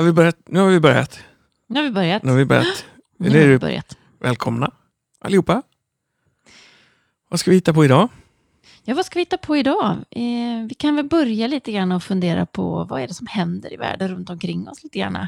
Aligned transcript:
Har 0.00 0.04
vi 0.04 0.12
börjat? 0.12 0.36
Nu 0.46 0.60
har 0.60 0.68
vi 0.68 0.80
börjat. 0.80 1.20
Nu 1.66 1.78
har 1.78 1.84
vi 1.84 1.90
börjat. 1.90 2.22
Nu 2.22 2.30
har 2.30 2.38
vi 2.38 2.44
börjat. 2.44 2.84
Nu 3.18 3.40
har 3.40 3.46
vi 3.46 3.58
börjat. 3.58 3.96
Välkomna 4.20 4.72
allihopa. 5.18 5.62
Vad 7.28 7.40
ska 7.40 7.50
vi 7.50 7.56
hitta 7.56 7.74
på 7.74 7.84
idag? 7.84 8.08
Ja, 8.84 8.94
vad 8.94 9.06
ska 9.06 9.14
vi 9.14 9.20
hitta 9.20 9.38
på 9.38 9.56
idag? 9.56 9.96
Eh, 10.10 10.66
vi 10.68 10.74
kan 10.78 10.96
väl 10.96 11.08
börja 11.08 11.46
lite 11.46 11.72
grann 11.72 11.92
och 11.92 12.02
fundera 12.02 12.46
på 12.46 12.84
vad 12.84 13.02
är 13.02 13.08
det 13.08 13.14
som 13.14 13.26
händer 13.26 13.72
i 13.72 13.76
världen 13.76 14.08
runt 14.08 14.30
omkring 14.30 14.68
oss 14.68 14.82
lite 14.82 14.98
grann. 14.98 15.26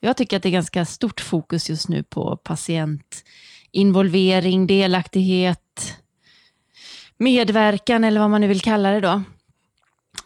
Jag 0.00 0.16
tycker 0.16 0.36
att 0.36 0.42
det 0.42 0.48
är 0.48 0.50
ganska 0.50 0.84
stort 0.84 1.20
fokus 1.20 1.70
just 1.70 1.88
nu 1.88 2.02
på 2.02 2.36
patientinvolvering, 2.36 4.66
delaktighet, 4.66 5.96
medverkan 7.16 8.04
eller 8.04 8.20
vad 8.20 8.30
man 8.30 8.40
nu 8.40 8.46
vill 8.46 8.60
kalla 8.60 8.90
det 8.90 9.00
då. 9.00 9.22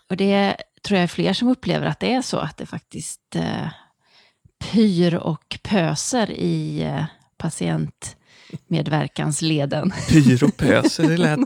Och 0.08 0.16
det 0.16 0.56
tror 0.84 0.96
jag 0.96 1.02
är 1.02 1.08
fler 1.08 1.32
som 1.32 1.48
upplever 1.48 1.86
att 1.86 2.00
det 2.00 2.12
är 2.12 2.22
så, 2.22 2.38
att 2.38 2.56
det 2.56 2.66
faktiskt 2.66 3.36
eh, 3.36 3.68
pyr 4.64 5.14
och 5.14 5.58
pöser 5.62 6.30
i 6.30 6.82
eh, 6.82 7.04
patientmedverkansleden. 7.36 9.92
Pyropöser, 10.08 11.08
det 11.08 11.16
lät... 11.16 11.38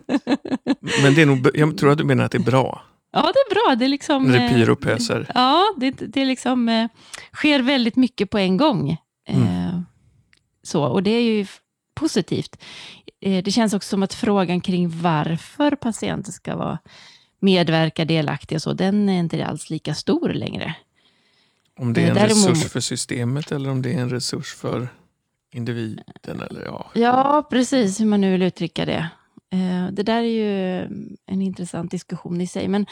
Men 1.02 1.14
det 1.14 1.22
är 1.22 1.26
nog, 1.26 1.48
jag 1.54 1.78
tror 1.78 1.92
att 1.92 1.98
du 1.98 2.04
menar 2.04 2.24
att 2.24 2.32
det 2.32 2.38
är 2.38 2.42
bra 2.42 2.82
Ja, 3.10 3.22
det 3.22 3.38
är 3.38 3.54
bra. 3.54 3.76
Det 3.76 3.84
är 3.84 3.88
liksom... 3.88 4.24
när 4.24 4.38
det 4.38 4.44
eh, 4.44 4.54
pyropöser. 4.54 5.30
Ja, 5.34 5.74
det, 5.76 5.90
det 5.90 6.24
liksom, 6.24 6.68
eh, 6.68 6.88
sker 7.32 7.62
väldigt 7.62 7.96
mycket 7.96 8.30
på 8.30 8.38
en 8.38 8.56
gång. 8.56 8.90
Eh, 9.28 9.80
så, 10.62 10.84
och 10.84 11.02
det 11.02 11.10
är 11.10 11.22
ju 11.22 11.46
positivt. 11.94 12.56
Eh, 13.20 13.44
det 13.44 13.50
känns 13.50 13.74
också 13.74 13.88
som 13.88 14.02
att 14.02 14.14
frågan 14.14 14.60
kring 14.60 15.00
varför 15.00 15.70
patienter 15.70 16.32
ska 16.32 16.56
vara 16.56 16.78
medverka, 17.40 18.04
delaktiga 18.04 18.56
och 18.56 18.62
så, 18.62 18.72
den 18.72 19.08
är 19.08 19.18
inte 19.18 19.46
alls 19.46 19.70
lika 19.70 19.94
stor 19.94 20.28
längre. 20.28 20.74
Om 21.78 21.92
det 21.92 22.02
är 22.02 22.08
en 22.08 22.14
Däremot- 22.14 22.48
resurs 22.48 22.72
för 22.72 22.80
systemet 22.80 23.52
eller 23.52 23.70
om 23.70 23.82
det 23.82 23.94
är 23.94 23.98
en 24.00 24.10
resurs 24.10 24.54
för 24.54 24.88
individen. 25.52 26.04
Eller 26.50 26.64
ja. 26.64 26.90
Ja, 26.94 27.46
precis 27.50 28.00
hur 28.00 28.06
man 28.06 28.20
nu 28.20 28.32
vill 28.32 28.42
uttrycka 28.42 28.84
det. 28.84 29.08
Eh, 29.50 29.88
Det 29.92 30.02
där 30.02 30.22
är 30.22 30.22
ju 30.22 30.80
en 31.26 31.42
intressant 31.42 31.90
diskussion 31.90 32.40
i 32.40 32.46
sig, 32.46 32.68
men 32.68 32.86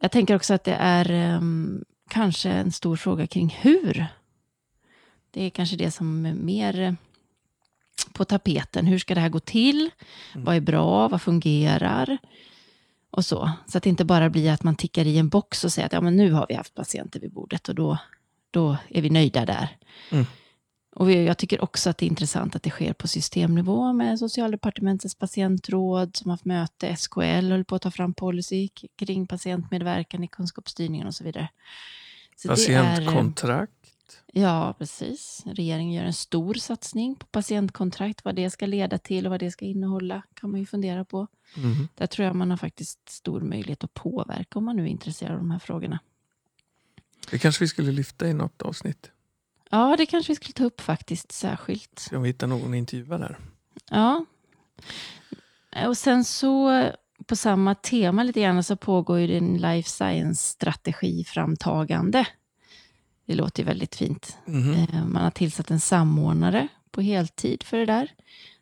jag 0.00 0.10
tänker 0.10 0.36
också 0.36 0.54
att 0.54 0.64
det 0.64 0.74
är 0.80 1.10
ehm, 1.10 1.84
kanske 2.10 2.50
en 2.50 2.72
stor 2.72 2.96
fråga 2.96 3.26
kring 3.26 3.56
hur. 3.60 4.06
Det 5.30 5.42
är 5.44 5.50
kanske 5.50 5.76
det 5.76 5.90
som 5.90 6.26
är 6.26 6.34
mer 6.34 6.80
eh, 6.80 6.92
på 8.12 8.24
tapeten. 8.24 8.86
Hur 8.86 8.98
ska 8.98 9.14
det 9.14 9.20
här 9.20 9.28
gå 9.28 9.40
till? 9.40 9.90
Vad 10.34 10.56
är 10.56 10.60
bra? 10.60 11.08
Vad 11.08 11.22
fungerar? 11.22 12.18
Och 13.10 13.24
så. 13.24 13.50
Så 13.66 13.78
att 13.78 13.84
det 13.84 13.90
inte 13.90 14.04
bara 14.04 14.30
blir 14.30 14.52
att 14.52 14.62
man 14.62 14.76
tickar 14.76 15.06
i 15.06 15.18
en 15.18 15.28
box 15.28 15.64
och 15.64 15.72
säger 15.72 15.86
att 15.86 15.92
ja, 15.92 16.00
men 16.00 16.16
nu 16.16 16.32
har 16.32 16.46
vi 16.48 16.54
haft 16.54 16.74
patienter 16.74 17.20
vid 17.20 17.32
bordet 17.32 17.68
och 17.68 17.74
då, 17.74 17.98
då 18.50 18.76
är 18.88 19.02
vi 19.02 19.10
nöjda 19.10 19.46
där. 19.46 19.76
Mm. 20.10 20.26
Och 20.96 21.12
jag 21.12 21.38
tycker 21.38 21.64
också 21.64 21.90
att 21.90 21.98
det 21.98 22.06
är 22.06 22.08
intressant 22.08 22.56
att 22.56 22.62
det 22.62 22.70
sker 22.70 22.92
på 22.92 23.08
systemnivå 23.08 23.92
med 23.92 24.18
Socialdepartementets 24.18 25.14
patientråd 25.14 26.16
som 26.16 26.30
har 26.30 26.32
haft 26.32 26.44
möte, 26.44 26.96
SKL 26.96 27.50
höll 27.50 27.64
på 27.64 27.74
att 27.74 27.82
ta 27.82 27.90
fram 27.90 28.14
policy 28.14 28.68
kring 28.98 29.26
patientmedverkan 29.26 30.24
i 30.24 30.28
kunskapsstyrningen 30.28 31.06
och 31.06 31.14
så 31.14 31.24
vidare. 31.24 31.48
Så 32.36 32.48
Patientkontrakt. 32.48 33.72
Ja, 34.32 34.74
precis. 34.78 35.42
Regeringen 35.46 35.92
gör 35.92 36.04
en 36.04 36.12
stor 36.12 36.54
satsning 36.54 37.16
på 37.16 37.26
patientkontrakt. 37.26 38.24
Vad 38.24 38.34
det 38.34 38.50
ska 38.50 38.66
leda 38.66 38.98
till 38.98 39.26
och 39.26 39.30
vad 39.30 39.40
det 39.40 39.50
ska 39.50 39.64
innehålla 39.64 40.22
kan 40.34 40.50
man 40.50 40.60
ju 40.60 40.66
fundera 40.66 41.04
på. 41.04 41.26
Mhm. 41.56 41.88
Där 41.94 42.06
tror 42.06 42.26
jag 42.26 42.36
man 42.36 42.50
har 42.50 42.56
faktiskt 42.56 43.08
stor 43.08 43.40
möjlighet 43.40 43.84
att 43.84 43.94
påverka 43.94 44.58
om 44.58 44.64
man 44.64 44.76
nu 44.76 44.82
är 44.82 44.86
intresserad 44.86 45.32
av 45.32 45.38
de 45.38 45.50
här 45.50 45.58
frågorna. 45.58 45.98
Det 47.30 47.38
kanske 47.38 47.64
vi 47.64 47.68
skulle 47.68 47.92
lyfta 47.92 48.28
i 48.28 48.34
något 48.34 48.62
avsnitt. 48.62 49.10
Ja, 49.70 49.94
det 49.98 50.06
kanske 50.06 50.32
vi 50.32 50.36
skulle 50.36 50.52
ta 50.52 50.64
upp 50.64 50.80
faktiskt 50.80 51.32
särskilt. 51.32 51.98
Se 51.98 52.16
om 52.16 52.22
vi 52.22 52.28
hittar 52.28 52.46
någon 52.46 52.74
intervjua 52.74 53.18
där. 53.18 53.38
Ja. 53.90 54.24
Och 55.86 55.96
sen 55.96 56.24
så 56.24 56.84
på 57.26 57.36
samma 57.36 57.74
tema 57.74 58.22
lite 58.22 58.40
grann 58.40 58.64
så 58.64 58.76
pågår 58.76 59.18
ju 59.18 59.26
din 59.26 59.58
life 59.58 59.90
science-strategi 59.90 61.24
framtagande. 61.24 62.26
Det 63.28 63.34
låter 63.34 63.62
ju 63.62 63.66
väldigt 63.66 63.94
fint. 63.96 64.38
Eh, 64.46 65.06
Man 65.06 65.22
har 65.24 65.30
tillsatt 65.30 65.70
en 65.70 65.80
samordnare 65.80 66.68
på 66.90 67.00
heltid 67.00 67.62
för 67.62 67.76
det 67.78 67.86
där. 67.86 68.12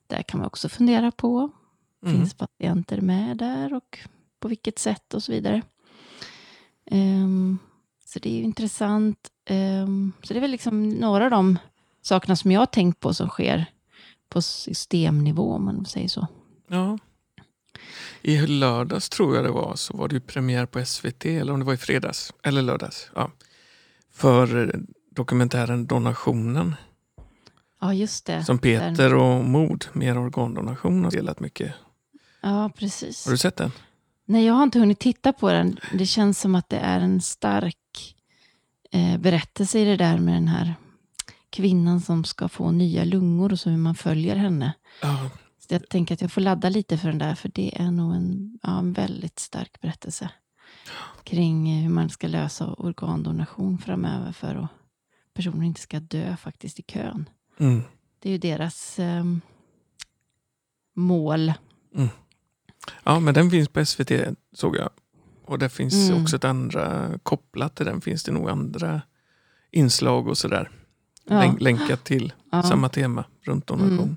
Där 0.06 0.22
kan 0.22 0.38
man 0.40 0.46
också 0.46 0.68
fundera 0.68 1.10
på, 1.12 1.50
Mhm. 2.02 2.12
finns 2.14 2.34
patienter 2.34 3.00
med 3.00 3.36
där 3.36 3.74
och 3.74 3.98
på 4.40 4.48
vilket 4.48 4.78
sätt 4.78 5.14
och 5.14 5.22
så 5.22 5.32
vidare. 5.32 5.62
Ehm, 6.90 7.58
så 8.04 8.18
det 8.18 8.28
är 8.30 8.36
ju 8.36 8.42
intressant. 8.42 9.18
Ehm, 9.44 10.12
så 10.22 10.32
det 10.34 10.38
är 10.38 10.40
väl 10.40 10.50
liksom 10.50 10.88
några 10.88 11.24
av 11.24 11.30
de 11.30 11.58
sakerna 12.02 12.36
som 12.36 12.52
jag 12.52 12.60
har 12.60 12.66
tänkt 12.66 13.00
på 13.00 13.14
som 13.14 13.28
sker 13.28 13.66
på 14.28 14.42
systemnivå, 14.42 15.52
om 15.52 15.64
man 15.64 15.86
säger 15.86 16.08
så. 16.08 16.26
Ja. 16.68 16.98
I 18.22 18.46
lördags 18.46 19.08
tror 19.08 19.36
jag 19.36 19.44
det 19.44 19.50
var 19.50 19.76
så 19.76 19.96
var 19.96 20.08
det 20.08 20.14
ju 20.14 20.20
premiär 20.20 20.66
på 20.66 20.84
SVT, 20.86 21.24
eller 21.26 21.52
om 21.52 21.58
det 21.58 21.64
var 21.66 21.74
i 21.74 21.76
fredags, 21.76 22.32
eller 22.42 22.62
lördags. 22.62 23.10
Ja. 23.14 23.30
För 24.16 24.74
dokumentären 25.10 25.86
Donationen 25.86 26.74
Ja, 27.80 27.94
just 27.94 28.26
det. 28.26 28.44
som 28.44 28.58
Peter 28.58 29.14
och 29.14 29.44
Mod, 29.44 29.84
mer 29.92 30.18
organdonation, 30.18 31.04
har 31.04 31.10
delat 31.10 31.40
mycket. 31.40 31.72
Ja, 32.42 32.70
precis. 32.76 33.24
Har 33.24 33.32
du 33.32 33.38
sett 33.38 33.56
den? 33.56 33.70
Nej, 34.24 34.44
jag 34.46 34.54
har 34.54 34.62
inte 34.62 34.78
hunnit 34.78 34.98
titta 34.98 35.32
på 35.32 35.52
den. 35.52 35.78
Det 35.92 36.06
känns 36.06 36.40
som 36.40 36.54
att 36.54 36.68
det 36.68 36.78
är 36.78 37.00
en 37.00 37.20
stark 37.20 38.14
eh, 38.92 39.18
berättelse 39.18 39.78
i 39.78 39.84
det 39.84 39.96
där 39.96 40.18
med 40.18 40.34
den 40.34 40.48
här 40.48 40.74
kvinnan 41.50 42.00
som 42.00 42.24
ska 42.24 42.48
få 42.48 42.70
nya 42.70 43.04
lungor 43.04 43.52
och 43.52 43.60
så 43.60 43.70
hur 43.70 43.76
man 43.76 43.94
följer 43.94 44.36
henne. 44.36 44.72
Ja, 45.02 45.30
Så 45.58 45.74
jag 45.74 45.88
tänker 45.88 46.14
att 46.14 46.20
jag 46.20 46.32
får 46.32 46.40
ladda 46.40 46.68
lite 46.68 46.98
för 46.98 47.08
den 47.08 47.18
där, 47.18 47.34
för 47.34 47.50
det 47.54 47.80
är 47.80 47.90
nog 47.90 48.14
en, 48.14 48.58
ja, 48.62 48.78
en 48.78 48.92
väldigt 48.92 49.38
stark 49.38 49.80
berättelse 49.80 50.30
kring 51.26 51.82
hur 51.82 51.90
man 51.90 52.10
ska 52.10 52.28
lösa 52.28 52.74
organdonation 52.74 53.78
framöver 53.78 54.32
för 54.32 54.54
att 54.54 54.68
personer 55.34 55.66
inte 55.66 55.80
ska 55.80 56.00
dö 56.00 56.36
faktiskt 56.36 56.78
i 56.78 56.82
kön. 56.82 57.28
mm. 57.58 57.82
Det 58.18 58.28
är 58.28 58.32
ju 58.32 58.38
deras 58.38 58.98
ehm, 58.98 59.40
mål. 60.94 61.52
ja, 63.04 63.20
men 63.20 63.34
den 63.34 63.50
finns 63.50 63.68
på 63.68 63.84
SVT 63.84 64.10
såg 64.52 64.76
jag. 64.76 64.90
Och 65.44 65.58
det 65.58 65.68
finns 65.68 65.94
Mm. 66.10 66.22
också 66.22 66.36
ett 66.36 66.44
andra, 66.44 67.18
kopplat 67.22 67.74
till 67.76 67.86
den 67.86 68.00
finns 68.00 68.24
det 68.24 68.32
nog 68.32 68.50
andra 68.50 69.02
inslag 69.70 70.28
och 70.28 70.38
sådär. 70.38 70.70
Ja. 71.24 71.38
Länk, 71.40 71.60
länkat 71.60 72.04
till 72.04 72.32
Ja. 72.52 72.62
samma 72.62 72.88
tema 72.88 73.24
runt 73.42 73.66
donation. 73.66 74.16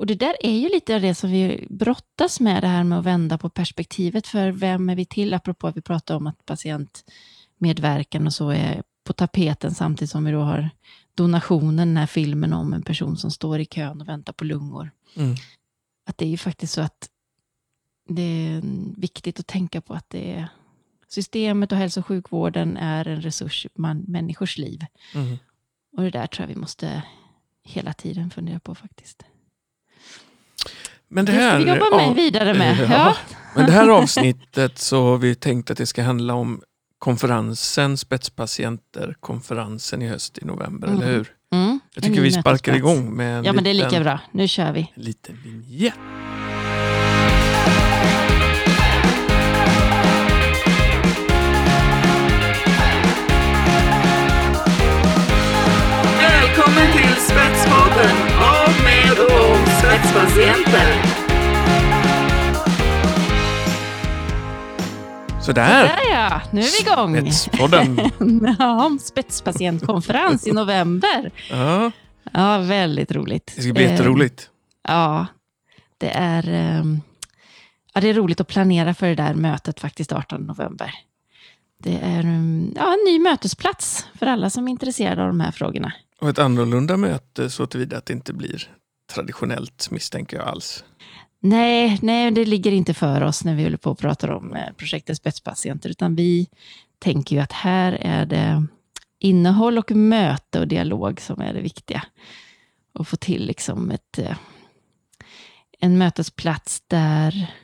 Och 0.00 0.06
det 0.06 0.14
där 0.14 0.36
är 0.40 0.58
ju 0.58 0.68
lite 0.68 0.94
av 0.94 1.00
det 1.00 1.14
som 1.14 1.30
vi 1.30 1.66
brottas 1.70 2.40
med, 2.40 2.62
det 2.62 2.68
här 2.68 2.84
med 2.84 2.98
att 2.98 3.04
vända 3.04 3.38
på 3.38 3.50
perspektivet. 3.50 4.26
För 4.26 4.50
vem 4.50 4.90
är 4.90 4.96
vi 4.96 5.04
till? 5.04 5.34
Apropå 5.34 5.66
att 5.66 5.76
vi 5.76 5.80
pratar 5.80 6.16
om 6.16 6.26
att 6.26 6.46
patientmedverkan 6.46 8.26
och 8.26 8.32
så 8.32 8.50
är 8.50 8.82
på 9.04 9.12
tapeten 9.12 9.74
samtidigt 9.74 10.10
som 10.10 10.24
vi 10.24 10.32
då 10.32 10.40
har 10.40 10.70
donationen, 11.14 11.76
den 11.76 11.96
här 11.96 12.06
filmen 12.06 12.52
om 12.52 12.72
en 12.72 12.82
person 12.82 13.16
som 13.16 13.30
står 13.30 13.60
i 13.60 13.64
kön 13.64 14.00
och 14.00 14.08
väntar 14.08 14.32
på 14.32 14.44
lungor. 14.44 14.90
Mm. 15.16 15.36
Att 16.06 16.18
det 16.18 16.24
är 16.24 16.30
ju 16.30 16.38
faktiskt 16.38 16.72
så 16.72 16.80
att 16.80 17.10
det 18.08 18.22
är 18.22 18.62
viktigt 19.00 19.40
att 19.40 19.46
tänka 19.46 19.80
på 19.80 19.94
att 19.94 20.10
det 20.10 20.32
är 20.32 20.48
systemet 21.08 21.72
och 21.72 21.78
hälso 21.78 22.00
och 22.00 22.06
sjukvården 22.06 22.76
är 22.76 23.08
en 23.08 23.22
resurs 23.22 23.66
i 23.66 23.68
människors 24.06 24.58
liv. 24.58 24.86
Mm. 25.14 25.38
Och 25.96 26.02
det 26.02 26.10
där 26.10 26.26
tror 26.26 26.48
jag 26.48 26.54
vi 26.54 26.60
måste 26.60 27.02
hela 27.64 27.92
tiden 27.92 28.30
fundera 28.30 28.60
på 28.60 28.74
faktiskt. 28.74 29.24
Men 31.10 31.24
det 31.24 31.32
Det 31.32 31.38
ska 31.38 31.42
här, 31.48 31.58
vi 31.58 31.64
jobba 31.70 31.96
med 31.96 32.08
ja, 32.08 32.12
vidare 32.12 32.54
med. 32.54 32.78
Ja. 32.80 32.86
Ja. 32.90 33.16
Men 33.54 33.66
det 33.66 33.72
här 33.72 33.88
avsnittet 33.88 34.78
så 34.78 35.02
har 35.02 35.18
vi 35.18 35.34
tänkt 35.34 35.70
att 35.70 35.78
det 35.78 35.86
ska 35.86 36.02
handla 36.02 36.34
om 36.34 36.60
konferensen 36.98 37.96
Spetspatienter, 37.96 39.14
konferensen 39.20 40.02
i 40.02 40.08
höst 40.08 40.38
i 40.38 40.44
november, 40.44 40.88
Mm. 40.88 41.02
eller 41.02 41.12
hur? 41.12 41.32
Mm, 41.52 41.80
Jag 41.94 42.04
en 42.04 42.10
tycker 42.10 42.22
vi 42.22 42.32
sparkar 42.32 42.74
igång 42.76 43.16
med 43.16 43.38
en 43.38 43.44
Ja, 43.44 43.52
men 43.52 43.64
det 43.64 43.70
är 43.70 43.74
lika 43.74 43.86
liten, 43.88 44.02
bra. 44.02 44.18
Nu 44.32 44.48
kör 44.48 44.72
vi. 44.72 44.92
liten 44.94 45.38
vignett. 45.44 45.94
Välkommen 56.20 56.92
till 56.92 57.14
Spetspodden 57.22 58.16
spetspatienter. 60.00 61.02
Sådär! 65.42 65.84
Där 65.84 66.10
ja, 66.12 66.42
nu 66.52 66.60
är 66.60 66.84
vi 66.84 66.90
igång. 66.90 67.32
Spetspodden. 67.32 68.00
ja, 68.58 68.98
spetspatientkonferens 69.00 70.46
i 70.46 70.52
november. 70.52 71.30
Ja, 71.50 71.90
Ja, 72.32 72.58
väldigt 72.58 73.12
roligt. 73.12 73.52
det 73.56 73.62
ska 73.62 73.72
bli 73.72 73.84
Eh, 73.84 73.90
jätteroligt. 73.90 74.50
Ja, 74.88 75.26
det 75.98 76.10
är, 76.10 76.48
ehm, 76.48 77.00
ja, 77.94 78.00
det 78.00 78.08
är 78.08 78.14
roligt 78.14 78.40
att 78.40 78.48
planera 78.48 78.94
för 78.94 79.06
det 79.06 79.14
där 79.14 79.34
mötet 79.34 79.80
faktiskt 79.80 80.12
18 80.12 80.40
november. 80.42 80.94
Det 81.82 81.98
är 82.02 82.20
mm, 82.20 82.72
ja, 82.76 82.92
en 82.92 83.12
ny 83.12 83.18
mötesplats 83.18 84.06
för 84.18 84.26
alla 84.26 84.50
som 84.50 84.66
är 84.68 84.70
intresserade 84.70 85.22
av 85.22 85.28
de 85.28 85.40
här 85.40 85.52
frågorna. 85.52 85.92
Och 86.20 86.28
ett 86.28 86.38
annorlunda 86.38 86.96
möte 86.96 87.50
så 87.50 87.66
tillvida 87.66 87.98
att 87.98 88.06
det 88.06 88.12
inte 88.12 88.32
blir 88.32 88.68
traditionellt 89.14 89.90
misstänker 89.90 90.36
jag 90.36 90.48
alls. 90.48 90.84
Nej, 91.40 91.98
nej, 92.02 92.30
det 92.30 92.44
ligger 92.44 92.72
inte 92.72 92.94
för 92.94 93.22
oss 93.22 93.44
när 93.44 93.54
vi 93.54 93.62
håller 93.62 93.76
på 93.76 93.90
och 93.90 93.98
pratar 93.98 94.30
om 94.30 94.54
eh, 94.54 94.72
projektet 94.76 95.16
Spetspatienter, 95.16 95.90
utan 95.90 96.14
vi 96.14 96.48
tänker 96.98 97.36
ju 97.36 97.42
att 97.42 97.52
här 97.52 97.92
är 97.92 98.26
det 98.26 98.66
innehåll 99.18 99.78
och 99.78 99.90
möte 99.90 100.60
och 100.60 100.68
dialog 100.68 101.20
som 101.20 101.40
är 101.40 101.54
det 101.54 101.60
viktiga. 101.60 102.02
Och 102.94 103.08
få 103.08 103.16
till 103.16 103.46
liksom 103.46 103.90
ett, 103.90 104.18
eh, 104.18 104.36
en 105.80 105.98
mötesplats 105.98 106.82
där 106.86 107.54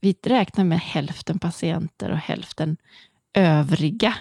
vi 0.00 0.16
räknar 0.22 0.64
med 0.64 0.80
hälften 0.80 1.38
patienter 1.38 2.10
och 2.10 2.18
hälften 2.18 2.76
övriga. 3.34 4.14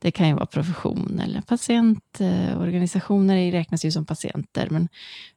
Det 0.00 0.10
kan 0.10 0.28
ju 0.28 0.34
vara 0.34 0.46
profession 0.46 1.20
eller 1.24 1.40
patientorganisationer 1.40 3.52
räknas 3.52 3.84
ju 3.84 3.90
som 3.92 4.06
patienter. 4.06 4.68
Men 4.70 4.88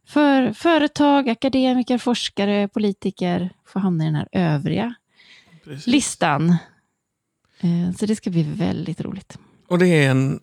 för 0.07 0.53
företag, 0.53 1.29
akademiker, 1.29 1.97
forskare, 1.97 2.67
politiker 2.67 3.49
får 3.65 3.79
hamna 3.79 4.03
i 4.03 4.07
den 4.07 4.15
här 4.15 4.27
övriga 4.31 4.93
Precis. 5.63 5.87
listan. 5.87 6.49
Eh, 7.59 7.91
Så 7.97 8.05
det 8.05 8.15
ska 8.15 8.29
bli 8.29 8.43
väldigt 8.43 9.01
roligt. 9.01 9.37
Och 9.67 9.79
det 9.79 9.87
är 9.87 10.11
en 10.11 10.39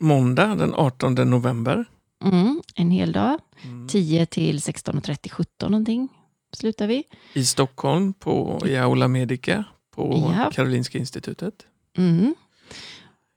måndag 0.00 0.54
den 0.54 0.74
18 0.74 1.14
november. 1.14 1.84
Mm, 2.24 2.62
en 2.74 2.90
hel 2.90 3.12
dag. 3.12 3.38
Mm. 3.64 3.88
10 3.88 4.26
till 4.26 4.58
16.30, 4.58 5.28
17 5.30 5.70
någonting 5.70 6.08
slutar 6.52 6.86
vi. 6.86 7.04
I 7.32 7.44
Stockholm 7.44 8.12
på 8.12 8.60
i 8.66 8.76
Aula 8.76 9.08
Medica 9.08 9.64
på 9.94 10.32
Ja. 10.38 10.50
Karolinska 10.50 10.98
institutet. 10.98 11.54
Mm. 11.98 12.34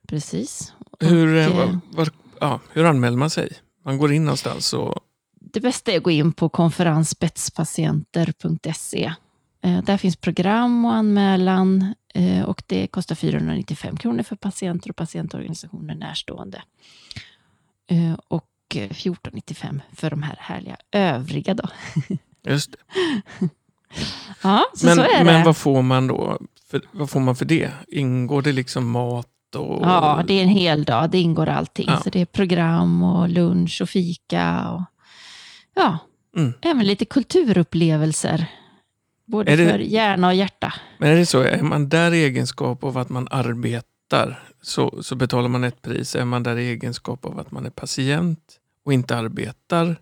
Precis. 0.10 0.74
Hur, 1.00 1.36
Och, 1.36 1.40
eh, 1.42 1.46
eh, 1.48 1.56
var, 1.58 1.80
var, 1.92 2.10
ja, 2.40 2.60
hur 2.74 2.86
anmäler 2.86 3.18
man 3.18 3.30
sig? 3.30 3.54
Man 3.86 3.98
går 3.98 4.14
in 4.14 4.26
någonstans 4.26 4.74
och 4.74 4.96
Det 5.42 5.60
bästa 5.60 5.92
är 5.92 5.98
att 5.98 6.04
gå 6.04 6.12
in 6.12 6.32
på 6.34 6.50
konferensspetspatienter.se. 6.50 9.14
Eh, 9.64 9.84
Där 9.84 9.98
finns 9.98 10.16
program 10.16 10.86
och 10.86 10.94
anmälan 10.94 11.94
och 12.46 12.64
det 12.68 12.88
kostar 12.88 13.16
495 13.16 13.98
kronor 13.98 14.24
för 14.24 14.36
patienter 14.36 14.90
och 14.90 14.96
patientorganisationer 14.96 15.96
närstående. 15.96 16.62
Och 18.28 18.46
eh, 18.76 18.84
1495 18.84 19.82
för 19.94 20.10
de 20.10 20.24
här 20.24 20.36
härliga 20.40 20.78
övriga. 20.92 21.54
Då. 21.54 21.64
just 22.52 22.72
det. 22.72 22.78
Ja, 24.44 24.66
så, 24.74 24.86
Men, 24.86 24.96
så 24.96 25.02
är 25.02 25.24
men 25.26 25.40
det. 25.40 25.46
vad 25.46 25.58
får 25.58 25.82
man 25.82 26.08
då? 26.08 26.40
För, 26.70 26.82
vad 26.92 27.10
får 27.10 27.20
man 27.20 27.36
för 27.36 27.46
det? 27.46 27.72
Ingår 27.88 28.42
det 28.42 28.52
liksom 28.52 28.90
mat 28.92 29.28
och... 29.56 29.82
Ja, 29.86 30.24
det 30.28 30.34
är 30.34 30.44
en 30.44 30.50
hel 30.50 30.84
dag. 30.84 31.10
Det 31.10 31.20
ingår 31.20 31.50
allting. 31.50 31.86
Ja. 31.90 32.00
Så 32.04 32.10
det 32.10 32.22
är 32.22 32.26
program 32.26 33.04
och 33.04 33.30
lunch 33.30 33.80
och 33.82 33.90
fika. 33.90 34.70
Och, 34.70 34.82
ja, 35.76 35.98
Mm. 36.38 36.54
även 36.62 36.86
lite 36.86 37.06
kulturupplevelser. 37.06 38.46
Både 39.26 39.56
det- 39.56 39.70
för 39.70 39.80
hjärna 39.80 40.28
och 40.28 40.36
hjärta. 40.36 40.74
Men 40.98 41.10
är 41.12 41.16
det 41.16 41.26
så, 41.26 41.42
är 41.42 41.62
man 41.62 41.90
där 41.90 42.14
i 42.14 42.24
egenskap 42.24 42.84
av 42.84 42.98
att 42.98 43.10
man 43.10 43.28
arbetar 43.32 44.44
så, 44.62 45.00
så 45.04 45.16
betalar 45.16 45.50
man 45.50 45.64
ett 45.64 45.82
pris. 45.82 46.16
Är 46.16 46.26
man 46.26 46.44
där 46.44 46.58
i 46.58 46.70
egenskap 46.70 47.26
av 47.26 47.40
att 47.40 47.52
man 47.52 47.66
är 47.66 47.70
patient 47.70 48.40
och 48.86 48.94
inte 48.94 49.18
arbetar 49.18 49.96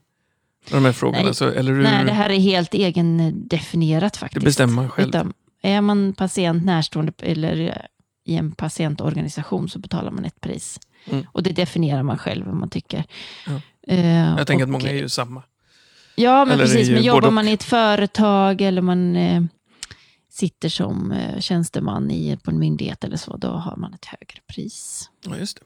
de 0.72 0.86
här 0.86 0.92
frågorna? 0.92 1.24
Nej. 1.24 1.36
Så, 1.36 1.48
eller 1.50 1.72
hur? 1.74 1.84
Nej, 1.84 2.06
det 2.06 2.12
här 2.14 2.30
är 2.30 2.40
helt 2.40 2.74
egendefinierat 2.74 4.18
faktiskt. 4.18 4.40
det 4.42 4.46
bestämmer 4.46 4.74
man 4.74 4.90
själv. 4.90 5.10
Utan 5.10 5.34
är 5.62 5.82
man 5.82 6.14
patient 6.14 6.66
närstående 6.66 7.14
eller 7.20 7.88
i 8.27 8.35
en 8.35 8.51
patientorganisation 8.51 9.69
så 9.69 9.79
betalar 9.79 10.12
man 10.12 10.25
ett 10.25 10.41
pris. 10.41 10.79
Mm. 11.06 11.25
Och 11.31 11.44
det 11.44 11.50
definierar 11.51 12.03
man 12.03 12.18
själv 12.18 12.45
vad 12.45 12.56
man 12.56 12.69
tycker. 12.69 13.03
Ja. 13.47 13.62
Eh, 13.88 14.15
Jag 14.38 14.47
tänker 14.47 14.63
och- 14.65 14.68
att 14.68 14.71
många 14.71 14.89
är 14.89 14.95
ju 14.95 15.09
samma. 15.09 15.44
Ja, 16.15 16.45
men 16.45 16.53
Eller 16.53 16.63
precis. 16.63 16.89
Men 16.89 17.03
jobbar 17.03 17.31
man 17.31 17.47
i 17.47 17.51
ett 17.53 17.63
företag 17.63 18.62
eller 18.62 18.81
man 18.81 19.15
eh, 19.15 19.44
sitter 20.29 20.69
som 20.69 21.12
eh, 21.12 21.39
tjänsteman 21.39 22.12
i, 22.12 22.38
på 22.44 22.51
en 22.51 22.59
myndighet 22.59 23.03
eller 23.03 23.18
så, 23.18 23.38
då 23.38 23.47
har 23.47 23.75
man 23.75 23.94
ett 23.94 24.06
högre 24.06 24.39
pris. 24.47 25.09
Ja, 25.25 25.38
just 25.38 25.57
det. 25.57 25.63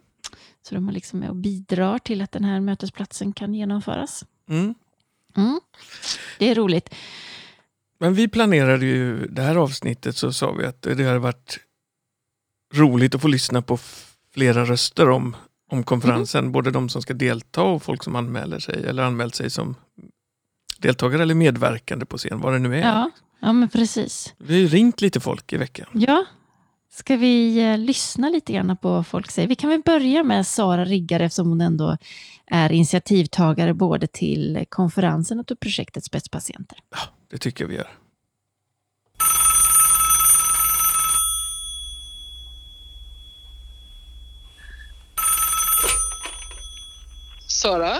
Så 0.67 0.75
då 0.75 0.87
är 0.87 0.91
liksom 0.91 1.19
med 1.19 1.29
och 1.29 1.35
bidrar 1.35 1.99
till 1.99 2.21
att 2.21 2.31
den 2.31 2.43
här 2.43 2.59
mötesplatsen 2.59 3.33
kan 3.33 3.53
genomföras. 3.53 4.25
Mm. 4.49 4.75
Mm. 5.37 5.59
Det 6.39 6.49
är 6.49 6.55
roligt. 6.55 6.95
Men 7.99 8.13
vi 8.13 8.27
planerade 8.27 8.85
ju 8.85 9.27
det 9.27 9.41
här 9.41 9.55
avsnittet 9.55 10.17
så 10.17 10.33
sa 10.33 10.51
vi 10.51 10.65
att 10.65 10.81
det 10.81 11.03
hade 11.07 11.19
varit 11.19 11.59
roligt 12.73 13.15
att 13.15 13.21
få 13.21 13.27
lyssna 13.27 13.61
på 13.61 13.79
flera 14.33 14.65
röster 14.65 15.09
om, 15.09 15.35
om 15.71 15.83
konferensen. 15.83 16.39
Mm. 16.39 16.51
Både 16.51 16.71
de 16.71 16.89
som 16.89 17.01
ska 17.01 17.13
delta 17.13 17.61
och 17.61 17.83
folk 17.83 18.03
som 18.03 18.15
anmäler 18.15 18.59
sig 18.59 18.85
eller 18.85 19.03
anmält 19.03 19.35
sig 19.35 19.49
som 19.49 19.75
deltagare 20.77 21.23
eller 21.23 21.35
medverkande 21.35 22.05
på 22.05 22.17
scen, 22.17 22.39
vad 22.39 22.53
det 22.53 22.59
nu 22.59 22.75
är. 22.75 22.81
Ja, 22.81 23.11
ja 23.39 23.53
men 23.53 23.69
precis. 23.69 24.33
Vi 24.37 24.53
har 24.53 24.61
ju 24.61 24.67
ringt 24.67 25.01
lite 25.01 25.19
folk 25.19 25.53
i 25.53 25.57
veckan. 25.57 25.87
Ja, 25.93 26.25
ska 26.93 27.15
vi 27.15 27.57
eh, 27.71 27.77
lyssna 27.77 28.29
lite 28.29 28.53
grann 28.53 28.77
på 28.77 28.89
vad 28.89 29.07
folk 29.07 29.31
säger? 29.31 29.47
Vi 29.47 29.55
kan 29.55 29.69
väl 29.69 29.81
börja 29.81 30.23
med 30.23 30.47
Sara 30.47 30.85
Riggare 30.85 31.25
eftersom 31.25 31.49
hon 31.49 31.61
ändå 31.61 31.97
är 32.45 32.71
initiativtagare 32.71 33.73
både 33.73 34.07
till 34.07 34.65
konferensen 34.69 35.39
och 35.39 35.47
till 35.47 35.57
projektet 35.57 36.03
Spetspatienter. 36.03 36.77
Det 37.31 37.37
tycker 37.37 37.63
jag 37.63 37.69
vi 37.69 37.75
gör. 37.75 37.89
Sara? 47.61 47.99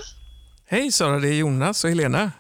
Hej 0.67 0.91
Sara, 0.91 1.19
det 1.19 1.27
är 1.27 1.33
Jonas 1.33 1.83
och 1.83 1.89
Helena. 1.89 2.31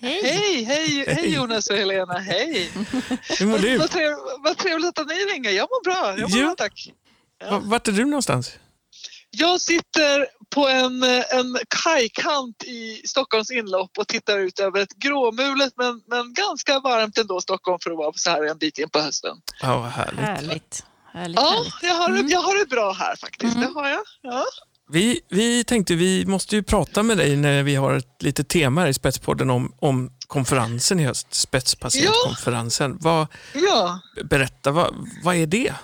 Hej! 0.00 0.20
Hej, 0.22 0.64
hej, 0.64 1.04
Hej. 1.06 1.14
hej 1.14 1.34
Jonas 1.34 1.70
och 1.70 1.76
Helena, 1.76 2.18
hej! 2.18 2.70
Hur 3.38 3.46
mår 3.46 3.58
du? 3.58 3.78
Vad, 3.78 3.90
trev, 3.90 4.16
vad 4.44 4.56
trevligt 4.58 4.98
att 4.98 5.06
ni 5.06 5.14
ringer, 5.14 5.50
jag 5.50 5.62
mår 5.70 5.84
bra, 5.84 6.18
jag 6.18 6.30
mår 6.30 6.38
bra 6.46 6.54
tack. 6.58 6.92
Va- 7.50 7.60
Vart 7.64 7.88
är 7.88 7.92
du 7.92 8.04
någonstans? 8.04 8.52
Jag 9.30 9.60
sitter 9.60 10.26
på 10.54 10.68
en, 10.68 11.02
en 11.30 11.58
kajkant 11.84 12.64
i 12.64 13.02
Stockholms 13.06 13.50
inlopp 13.50 13.98
och 13.98 14.08
tittar 14.08 14.38
ut 14.38 14.58
över 14.60 14.80
ett 14.80 14.94
gråmulet 14.96 15.72
men, 15.76 16.02
men 16.06 16.32
ganska 16.34 16.80
varmt 16.80 17.18
ändå 17.18 17.40
Stockholm 17.40 17.78
för 17.82 17.90
att 17.90 17.96
vara 17.96 18.12
så 18.16 18.30
här 18.30 18.42
en 18.50 18.58
bit 18.58 18.78
in 18.78 18.90
på 18.90 18.98
hösten. 19.00 19.36
Ja, 19.62 19.78
vad 19.78 19.90
härligt. 19.90 20.20
Härligt. 20.20 20.84
Härligt, 21.12 21.36
Ja, 21.40 21.50
härligt. 21.50 21.74
jag 21.82 21.94
har, 21.94 22.08
Mm. 22.10 22.28
jag 22.28 22.40
har 22.40 22.58
det 22.58 22.66
bra 22.68 22.92
här 22.92 23.16
faktiskt, 23.16 23.56
Mm. 23.56 23.68
det 23.74 23.80
har 23.80 23.88
jag. 23.88 24.02
Ja. 24.22 24.44
Vi, 24.88 25.20
vi 25.28 25.64
tänkte 25.64 25.94
vi 25.94 26.26
måste 26.26 26.56
ju 26.56 26.62
prata 26.62 27.02
med 27.02 27.16
dig 27.16 27.36
när 27.36 27.62
vi 27.62 27.74
har 27.74 27.94
ett 27.94 28.22
litet 28.22 28.48
tema 28.48 28.80
här 28.80 28.88
i 28.88 28.94
Spetspodden 28.94 29.50
om, 29.50 29.72
om 29.78 30.10
konferensen 30.26 31.00
i 31.00 31.04
höst, 31.04 31.34
Spetspatientkonferensen. 31.34 32.98
Vad, 33.00 33.26
ja. 33.54 34.00
berätta, 34.24 34.70
vad, 34.70 34.94
vad 35.22 35.36
är 35.36 35.46
det? 35.46 35.74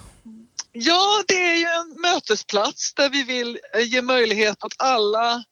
Ja, 0.72 1.22
det 1.28 1.50
är 1.50 1.56
ju 1.56 1.64
en 1.64 2.00
mötesplats 2.00 2.94
där 2.94 3.10
vi 3.10 3.22
vill 3.22 3.58
eh, 3.74 3.80
ge 3.80 4.02
möjlighet 4.02 4.64
åt 4.64 4.74
alla 4.78 5.44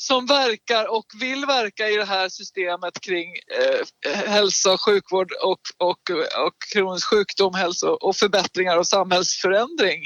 som 0.00 0.26
verkar 0.26 0.96
och 0.96 1.06
vill 1.20 1.46
verka 1.46 1.88
i 1.88 1.96
det 1.96 2.04
här 2.04 2.28
systemet 2.28 3.00
kring 3.00 3.28
eh, 3.34 4.14
hälsa 4.14 4.72
och 4.72 4.80
sjukvård 4.80 5.32
och, 5.42 5.88
och, 5.88 6.10
och 6.46 6.54
kronisk 6.72 7.06
sjukdom, 7.06 7.54
hälsa 7.54 7.90
och 7.90 8.16
förbättringar 8.16 8.76
och 8.76 8.86
samhällsförändring. 8.86 10.00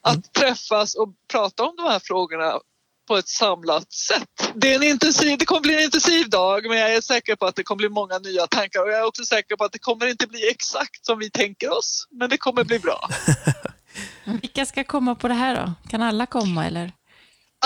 Att 0.00 0.32
träffas 0.34 0.94
och 0.94 1.08
prata 1.32 1.64
om 1.64 1.76
de 1.76 1.82
här 1.82 2.00
frågorna 2.04 2.58
på 3.08 3.16
ett 3.16 3.28
samlat 3.28 3.92
sätt. 3.92 4.52
Det, 4.54 4.72
är 4.72 4.76
en 4.76 4.82
intensiv, 4.82 5.38
det 5.38 5.44
kommer 5.44 5.60
bli 5.60 5.74
en 5.74 5.82
intensiv 5.82 6.30
dag 6.30 6.68
men 6.68 6.78
jag 6.78 6.94
är 6.94 7.00
säker 7.00 7.36
på 7.36 7.46
att 7.46 7.56
det 7.56 7.62
kommer 7.62 7.78
bli 7.78 7.88
många 7.88 8.18
nya 8.18 8.46
tankar 8.46 8.82
och 8.82 8.88
jag 8.88 8.98
är 8.98 9.06
också 9.06 9.24
säker 9.24 9.56
på 9.56 9.64
att 9.64 9.72
det 9.72 9.78
kommer 9.78 10.06
inte 10.06 10.26
bli 10.26 10.50
exakt 10.50 11.06
som 11.06 11.18
vi 11.18 11.30
tänker 11.30 11.78
oss 11.78 12.06
men 12.10 12.30
det 12.30 12.36
kommer 12.36 12.64
bli 12.64 12.78
bra. 12.78 13.08
Vilka 14.24 14.66
ska 14.66 14.84
komma 14.84 15.14
på 15.14 15.28
det 15.28 15.34
här 15.34 15.56
då? 15.56 15.90
Kan 15.90 16.02
alla 16.02 16.26
komma 16.26 16.66
eller? 16.66 16.92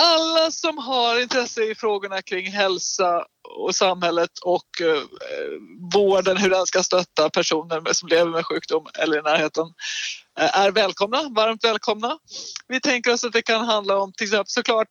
Alla 0.00 0.50
som 0.50 0.78
har 0.78 1.20
intresse 1.20 1.62
i 1.62 1.74
frågorna 1.74 2.22
kring 2.22 2.52
hälsa 2.52 3.24
och 3.58 3.74
samhället 3.74 4.30
och 4.42 4.80
eh, 4.80 5.02
vården, 5.94 6.36
hur 6.36 6.50
den 6.50 6.66
ska 6.66 6.82
stötta 6.82 7.30
personer 7.30 7.92
som 7.92 8.08
lever 8.08 8.30
med 8.30 8.46
sjukdom 8.46 8.86
eller 8.98 9.18
i 9.18 9.22
närheten 9.22 9.66
eh, 10.40 10.58
är 10.58 10.70
välkomna, 10.70 11.28
varmt 11.36 11.64
välkomna. 11.64 12.18
Vi 12.68 12.80
tänker 12.80 13.12
oss 13.12 13.24
att 13.24 13.32
det 13.32 13.42
kan 13.42 13.64
handla 13.64 13.96
om 13.96 14.12
till 14.12 14.24
exempel 14.24 14.48
såklart 14.48 14.88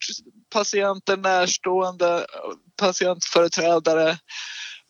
patienter, 0.54 1.18
närstående, 1.18 2.26
patientföreträdare, 2.82 4.18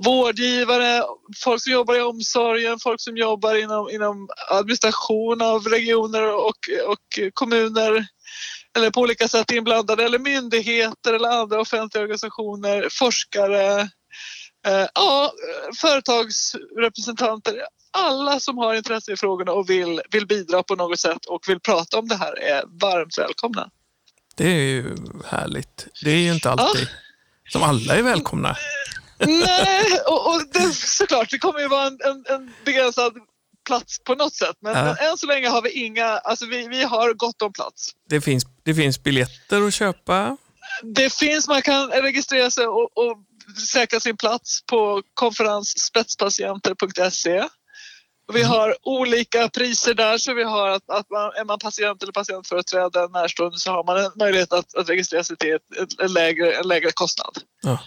vårdgivare, 0.05 1.03
folk 1.43 1.63
som 1.63 1.73
jobbar 1.73 1.95
i 1.95 2.01
omsorgen, 2.01 2.79
folk 2.79 3.01
som 3.01 3.17
jobbar 3.17 3.55
inom, 3.55 3.89
inom 3.89 4.29
administration 4.51 5.41
av 5.41 5.63
regioner 5.63 6.35
och, 6.35 6.59
och 6.87 7.19
kommuner 7.33 8.07
eller 8.75 8.91
på 8.91 9.01
olika 9.01 9.27
sätt 9.27 9.51
inblandade 9.51 10.03
eller 10.03 10.19
myndigheter 10.19 11.13
eller 11.13 11.29
andra 11.29 11.61
offentliga 11.61 12.01
organisationer, 12.01 12.87
forskare, 12.91 13.89
Eh, 14.67 14.87
ja, 14.93 15.33
företagsrepresentanter, 15.81 17.61
alla 17.91 18.39
som 18.39 18.57
har 18.57 18.75
intresse 18.75 19.11
i 19.11 19.17
frågorna 19.17 19.51
och 19.51 19.69
vill, 19.69 20.01
vill 20.11 20.27
bidra 20.27 20.63
på 20.63 20.75
något 20.75 20.99
sätt 20.99 21.25
och 21.25 21.43
vill 21.47 21.59
prata 21.59 21.99
om 21.99 22.07
det 22.07 22.15
här 22.15 22.39
är 22.39 22.63
varmt 22.81 23.17
välkomna. 23.17 23.69
Det 24.35 24.47
är 24.47 24.63
ju 24.63 24.95
härligt. 25.25 25.87
Det 26.03 26.09
är 26.09 26.17
ju 26.17 26.33
inte 26.33 26.51
alltid 26.51 26.87
som 27.49 27.63
alla 27.63 27.95
är 27.95 28.01
välkomna. 28.01 28.55
Nej, 29.19 29.99
och, 30.07 30.27
och 30.27 30.41
det, 30.53 30.73
såklart, 30.73 31.29
det 31.29 31.37
kommer 31.37 31.59
ju 31.59 31.67
vara 31.67 31.87
en, 31.87 31.99
en, 32.03 32.25
en 32.35 32.53
begränsad 32.65 33.13
plats 33.65 33.99
på 34.03 34.15
något 34.15 34.33
sätt. 34.33 34.55
Men, 34.61 34.75
Ja. 34.77 34.83
men 34.83 34.97
än 35.09 35.17
så 35.17 35.27
länge 35.27 35.49
har 35.49 35.61
vi 35.61 35.71
inga, 35.71 36.05
alltså 36.05 36.45
vi, 36.45 36.67
vi 36.67 36.83
har 36.83 37.13
gott 37.13 37.41
om 37.41 37.53
plats. 37.53 37.89
Det 38.09 38.21
finns, 38.21 38.45
det 38.63 38.75
finns 38.75 39.03
biljetter 39.03 39.67
att 39.67 39.73
köpa. 39.73 40.37
Det 40.83 41.13
finns, 41.13 41.47
man 41.47 41.61
kan 41.61 41.89
registrera 41.89 42.51
sig 42.51 42.67
och, 42.67 42.97
och 42.97 43.17
säkra 43.67 43.99
sin 43.99 44.17
plats 44.17 44.61
på 44.65 45.03
konferensspetspatienter.se. 45.13 47.47
Vi 48.33 48.43
har 48.43 48.75
olika 48.83 49.49
priser 49.49 49.93
där, 49.93 50.17
så 50.17 50.33
vi 50.33 50.43
har 50.43 50.69
att, 50.69 50.89
att 50.89 51.09
man, 51.09 51.31
är 51.35 51.45
man 51.45 51.59
patient 51.59 52.03
eller 52.03 52.13
patientföreträdare 52.13 53.07
närstående 53.07 53.57
så 53.57 53.71
har 53.71 53.83
man 53.83 53.97
en 54.05 54.11
möjlighet 54.15 54.53
att, 54.53 54.75
att 54.75 54.89
registrera 54.89 55.23
sig 55.23 55.37
till 55.37 55.53
ett, 55.53 55.77
ett, 55.81 55.99
en, 55.99 56.13
lägre, 56.13 56.53
en 56.53 56.67
lägre 56.67 56.91
kostnad. 56.91 57.37
Ja. 57.61 57.79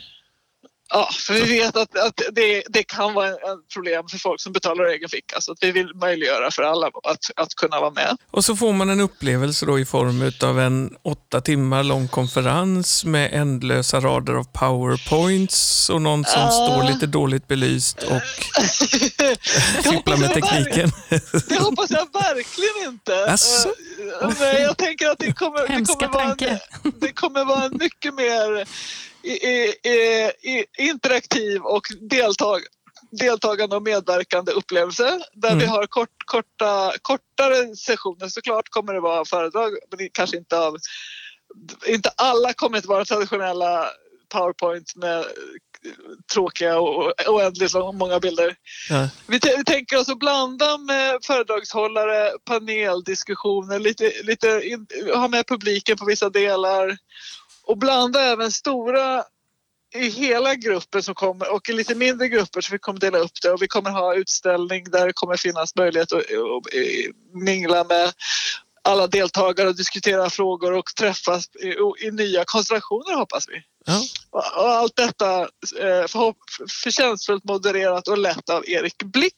Ja, 0.91 1.09
för 1.27 1.35
vi 1.35 1.41
vet 1.59 1.77
att, 1.77 1.99
att 1.99 2.21
det, 2.33 2.63
det 2.69 2.83
kan 2.83 3.15
vara 3.15 3.29
ett 3.29 3.37
problem 3.75 4.09
för 4.09 4.19
folk 4.19 4.41
som 4.41 4.53
betalar 4.53 4.85
ur 4.85 4.89
egen 4.91 5.09
ficka. 5.09 5.41
Så 5.41 5.53
att 5.53 5.59
vi 5.61 5.73
vill 5.73 5.95
möjliggöra 5.95 6.51
för 6.51 6.63
alla 6.63 6.87
att, 6.87 7.31
att 7.37 7.55
kunna 7.55 7.81
vara 7.81 7.91
med. 7.91 8.17
Och 8.31 8.45
så 8.45 8.57
får 8.57 8.73
man 8.73 8.91
en 8.91 9.01
upplevelse 9.01 9.67
då 9.67 9.79
i 9.79 9.85
form 9.85 10.33
av 10.51 10.61
en 10.61 10.97
åtta 11.03 11.41
timmar 11.41 11.83
lång 11.83 12.09
konferens 12.09 13.05
med 13.05 13.31
ändlösa 13.33 14.01
rader 14.01 14.33
av 14.35 14.45
powerpoints 14.45 15.91
och 15.91 16.03
någon 16.03 16.25
som 16.25 16.41
Ja. 16.43 16.51
står 16.51 16.93
lite 16.93 17.07
dåligt 17.07 17.49
belyst 17.49 18.03
och 18.03 18.23
fipplar 19.93 20.17
med 20.17 20.35
tekniken. 20.35 20.91
Det 21.49 21.59
hoppas 21.61 21.91
jag 21.91 22.09
verkligen 22.13 22.93
inte. 22.93 23.13
Jaså? 23.13 23.69
Eh, 24.23 24.33
nej, 24.41 24.63
jag 24.63 24.77
tänker 24.79 25.09
att 25.09 25.19
det 25.19 25.33
kommer, 25.33 25.61
det 25.79 25.85
kommer, 25.95 26.09
vara, 26.13 26.35
en, 26.83 26.93
det 27.01 27.13
kommer 27.13 27.45
vara 27.45 27.65
en 27.65 27.77
mycket 27.79 28.15
mer 28.15 28.61
i, 28.61 28.63
i, 28.63 28.65
i, 28.65 28.65
i, 28.65 29.08
interaktiv 30.79 31.63
och 31.63 31.83
deltag, 32.01 32.61
deltagande 33.11 33.77
och 33.77 33.83
medverkande 33.83 34.53
upplevelse. 34.53 35.21
Där 35.33 35.49
Mm. 35.49 35.59
vi 35.59 35.67
har 35.67 35.87
kort, 35.87 36.17
korta, 36.25 36.93
kortare 37.03 37.77
sessioner. 37.77 38.29
Såklart 38.29 38.69
kommer 38.69 38.95
det 38.95 39.01
vara 39.01 39.25
föredrag, 39.25 39.73
men 39.97 40.09
kanske 40.13 40.37
inte 40.37 40.59
av... 40.59 40.77
Inte 41.87 42.11
alla 42.17 42.53
kommer 42.53 42.77
inte 42.77 42.89
vara 42.89 43.05
traditionella 43.05 43.91
powerpoint 44.29 44.97
med 44.97 45.25
tråkiga 46.33 46.79
och 46.79 47.13
oändligt 47.27 47.75
många 47.95 48.21
bilder. 48.21 48.57
Ja. 48.91 49.09
Vi, 49.27 49.41
vi 49.57 49.65
tänker 49.65 49.99
oss 49.99 50.09
att 50.09 50.19
blanda 50.19 50.79
med 50.79 51.19
föredragshållare, 51.23 52.31
paneldiskussioner, 52.45 53.79
lite, 53.79 54.13
lite 54.23 54.63
in, 54.65 54.87
ha 55.15 55.29
med 55.29 55.47
publiken 55.47 55.97
på 55.97 56.05
vissa 56.05 56.31
delar 56.31 56.99
och 57.69 57.79
blanda 57.79 58.21
även 58.21 58.53
stora 58.53 59.25
i 59.95 60.09
hela 60.09 60.55
gruppen 60.55 61.03
som 61.03 61.15
kommer 61.15 61.53
och 61.53 61.69
i 61.69 61.73
lite 61.73 61.95
mindre 61.95 62.29
grupper 62.29 62.61
så 62.61 62.73
vi 62.73 62.79
kommer 62.79 63.01
dela 63.01 63.19
upp 63.19 63.43
det 63.43 63.51
och 63.51 63.63
vi 63.63 63.69
kommer 63.69 63.91
ha 63.91 64.15
utställning 64.15 64.91
där 64.91 65.07
det 65.07 65.13
kommer 65.13 65.37
finnas 65.37 65.77
möjlighet 65.77 66.13
att, 66.13 66.19
att, 66.19 66.75
mingla 67.33 67.85
med 67.85 68.13
alla 68.83 69.07
deltagare 69.07 69.69
och 69.69 69.77
diskutera 69.77 70.31
frågor 70.31 70.73
och 70.73 70.95
träffas 70.99 71.49
i, 71.57 72.07
i 72.07 72.11
nya 72.11 72.45
konstellationer 72.47 73.17
hoppas 73.17 73.49
vi. 73.49 73.63
Ja. 73.87 74.03
Och 74.31 74.65
och 74.65 74.71
allt 74.71 74.97
detta 74.97 75.41
eh, 75.41 76.05
förhopp- 76.07 76.71
förtjänstfullt 76.83 77.45
modererat 77.45 78.09
och 78.09 78.19
lett 78.19 78.51
av 78.51 78.69
Erik 78.69 79.03
Blix. 79.03 79.37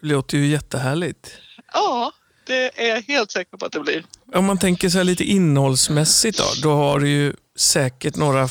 Det 0.00 0.06
låter 0.06 0.38
ju 0.38 0.46
jättehärligt. 0.46 1.38
Ja, 1.72 2.12
det 2.46 2.70
är 2.82 2.88
jag 2.88 3.02
helt 3.02 3.30
säker 3.30 3.56
på 3.56 3.66
att 3.66 3.72
det 3.72 3.80
blir. 3.80 4.04
Om 4.34 4.44
man 4.44 4.58
tänker 4.58 4.88
så 4.88 4.98
här 4.98 5.04
lite 5.04 5.24
innehållsmässigt 5.24 6.38
då, 6.38 6.44
då 6.62 6.74
har 6.74 7.00
du 7.00 7.08
ju 7.08 7.34
säkert 7.56 8.16
några 8.16 8.48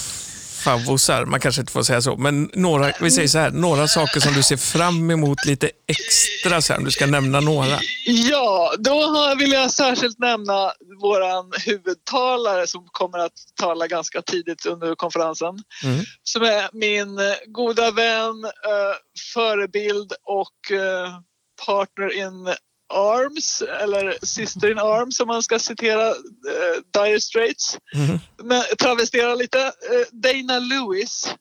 favosar, 0.65 1.25
man 1.25 1.39
kanske 1.39 1.61
inte 1.61 1.73
får 1.73 1.83
säga 1.83 2.01
så, 2.01 2.17
men 2.17 2.49
några, 2.53 2.91
vi 3.01 3.11
säger 3.11 3.27
så 3.27 3.37
här, 3.37 3.51
några 3.51 3.87
saker 3.87 4.19
som 4.19 4.33
du 4.33 4.43
ser 4.43 4.57
fram 4.57 5.11
emot 5.11 5.45
lite 5.45 5.71
extra 5.87 6.61
sen, 6.61 6.83
du 6.83 6.91
ska 6.91 7.05
nämna 7.05 7.39
några. 7.39 7.79
Ja, 8.05 8.73
då 8.79 9.35
vill 9.39 9.51
jag 9.51 9.71
särskilt 9.71 10.19
nämna 10.19 10.71
våran 11.01 11.51
huvudtalare 11.65 12.67
som 12.67 12.87
kommer 12.91 13.19
att 13.19 13.33
tala 13.61 13.87
ganska 13.87 14.21
tidigt 14.21 14.65
under 14.65 14.95
konferensen. 14.95 15.59
Mm. 15.83 16.05
Som 16.23 16.41
är 16.41 16.69
min 16.73 17.19
goda 17.47 17.91
vän, 17.91 18.45
eh, 18.45 18.95
förebild 19.33 20.13
och 20.23 20.71
eh, 20.71 21.19
partner 21.65 22.17
in 22.17 22.55
arms, 22.93 23.61
eller 23.81 24.25
sister 24.25 24.71
in 24.71 24.79
arms 24.79 25.19
om 25.19 25.27
man 25.27 25.43
ska 25.43 25.59
citera 25.59 26.07
eh, 26.07 26.81
Dire 26.93 27.21
Straits. 27.21 27.77
Mm. 27.93 28.19
Men, 28.43 28.63
travestera 28.79 29.35
lite. 29.35 29.61
Eh, 29.61 30.07
Dana 30.11 30.59
Lewis 30.59 31.35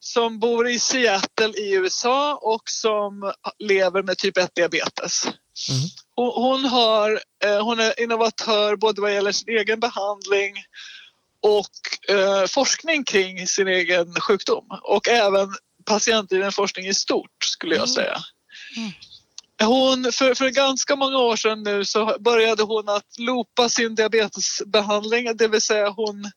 som 0.00 0.38
bor 0.38 0.68
i 0.68 0.78
Seattle 0.78 1.52
i 1.58 1.74
USA 1.74 2.34
och 2.42 2.62
som 2.70 3.32
lever 3.58 4.02
med 4.02 4.18
typ 4.18 4.38
1 4.38 4.54
diabetes. 4.54 5.24
Mm. 5.24 5.88
Hon, 6.16 6.42
hon, 6.42 6.64
har, 6.64 7.20
eh, 7.44 7.64
hon 7.64 7.80
är 7.80 8.00
innovatör 8.00 8.76
både 8.76 9.00
vad 9.00 9.14
gäller 9.14 9.32
sin 9.32 9.58
egen 9.58 9.80
behandling 9.80 10.54
och 11.42 12.14
eh, 12.16 12.46
forskning 12.46 13.04
kring 13.04 13.46
sin 13.46 13.68
egen 13.68 14.14
sjukdom 14.14 14.66
och 14.82 15.08
även 15.08 15.54
patientdriven 15.84 16.52
forskning 16.52 16.86
i 16.86 16.94
stort 16.94 17.44
skulle 17.44 17.76
jag 17.76 17.88
säga. 17.88 18.18
Hon, 19.64 20.12
för, 20.12 20.34
för 20.34 20.48
ganska 20.48 20.96
många 20.96 21.18
år 21.18 21.36
sedan 21.36 21.62
nu 21.62 21.84
så 21.84 22.16
började 22.20 22.62
hon 22.62 22.88
att 22.88 23.18
loopa 23.18 23.68
sin 23.68 23.94
diabetesbehandling, 23.94 25.36
det 25.36 25.48
vill 25.48 25.60
säga 25.60 25.88
hon 25.90 26.30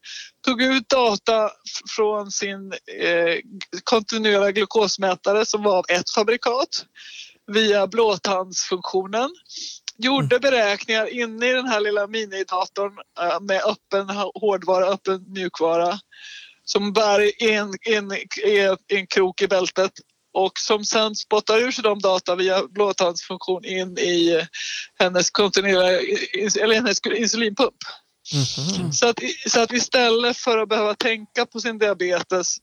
tog 0.46 0.62
ut 0.62 0.90
data 0.90 1.50
från 1.96 2.32
sin 2.32 2.72
eh, 2.72 3.40
kontinuerliga 3.84 4.52
glukosmätare 4.52 5.46
som 5.46 5.64
var 5.64 5.78
av 5.78 5.86
ett 5.90 6.10
fabrikat 6.10 6.86
via 7.52 7.88
blåtandsfunktionen. 7.88 9.30
Gjorde 9.98 10.40
beräkningar 10.40 11.14
inne 11.14 11.50
i 11.50 11.54
den 11.54 11.68
här 11.68 11.82
lilla 11.82 12.08
minidatorn 12.08 12.94
eh, 13.20 13.40
med 13.42 13.62
öppen 13.64 14.10
hårdvara, 14.10 14.86
öppen 14.86 15.26
mjukvara 15.28 16.00
som 16.66 16.94
bär 16.94 17.22
i 17.22 17.54
en, 17.54 17.74
en, 17.82 18.12
en 18.88 19.08
krok 19.08 19.42
i 19.42 19.48
bältet 19.48 19.92
och 20.36 20.60
som 20.60 20.86
sen 20.86 21.16
spottar 21.16 21.58
ur 21.58 21.72
sig 21.72 21.84
de 21.84 22.00
data 22.00 22.36
via 22.36 22.68
blåtandsfunktion 22.68 23.66
in 23.66 23.98
i 23.98 24.48
hennes 25.00 25.30
kontinuerliga 25.30 26.64
eller 26.64 26.76
hennes 26.76 27.00
insulinpump. 27.06 27.76
Mhm. 28.34 28.92
Så 28.92 29.08
att, 29.08 29.20
så 29.48 29.62
att 29.62 29.72
istället 29.72 30.38
för 30.38 30.58
att 30.58 30.70
behöva 30.70 30.96
tänka 30.96 31.46
på 31.46 31.60
sin 31.60 31.78
diabetes 31.78 32.58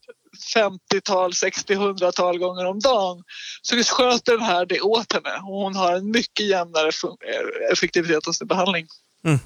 50-tal, 0.54 1.34
60, 1.34 1.74
100-tal 1.74 2.38
gånger 2.38 2.66
om 2.66 2.80
dagen 2.80 3.22
så 3.62 3.76
sköter 3.76 4.32
den 4.32 4.46
här 4.46 4.66
det 4.66 4.80
åt 4.80 5.12
henne 5.12 5.36
och 5.36 5.62
hon 5.62 5.76
har 5.76 5.92
en 5.92 6.10
mycket 6.10 6.46
jämnare 6.46 6.90
effektivitet 7.72 8.26
hos 8.26 8.38
sin 8.38 8.46
behandling. 8.46 8.86
Mm. 9.26 9.38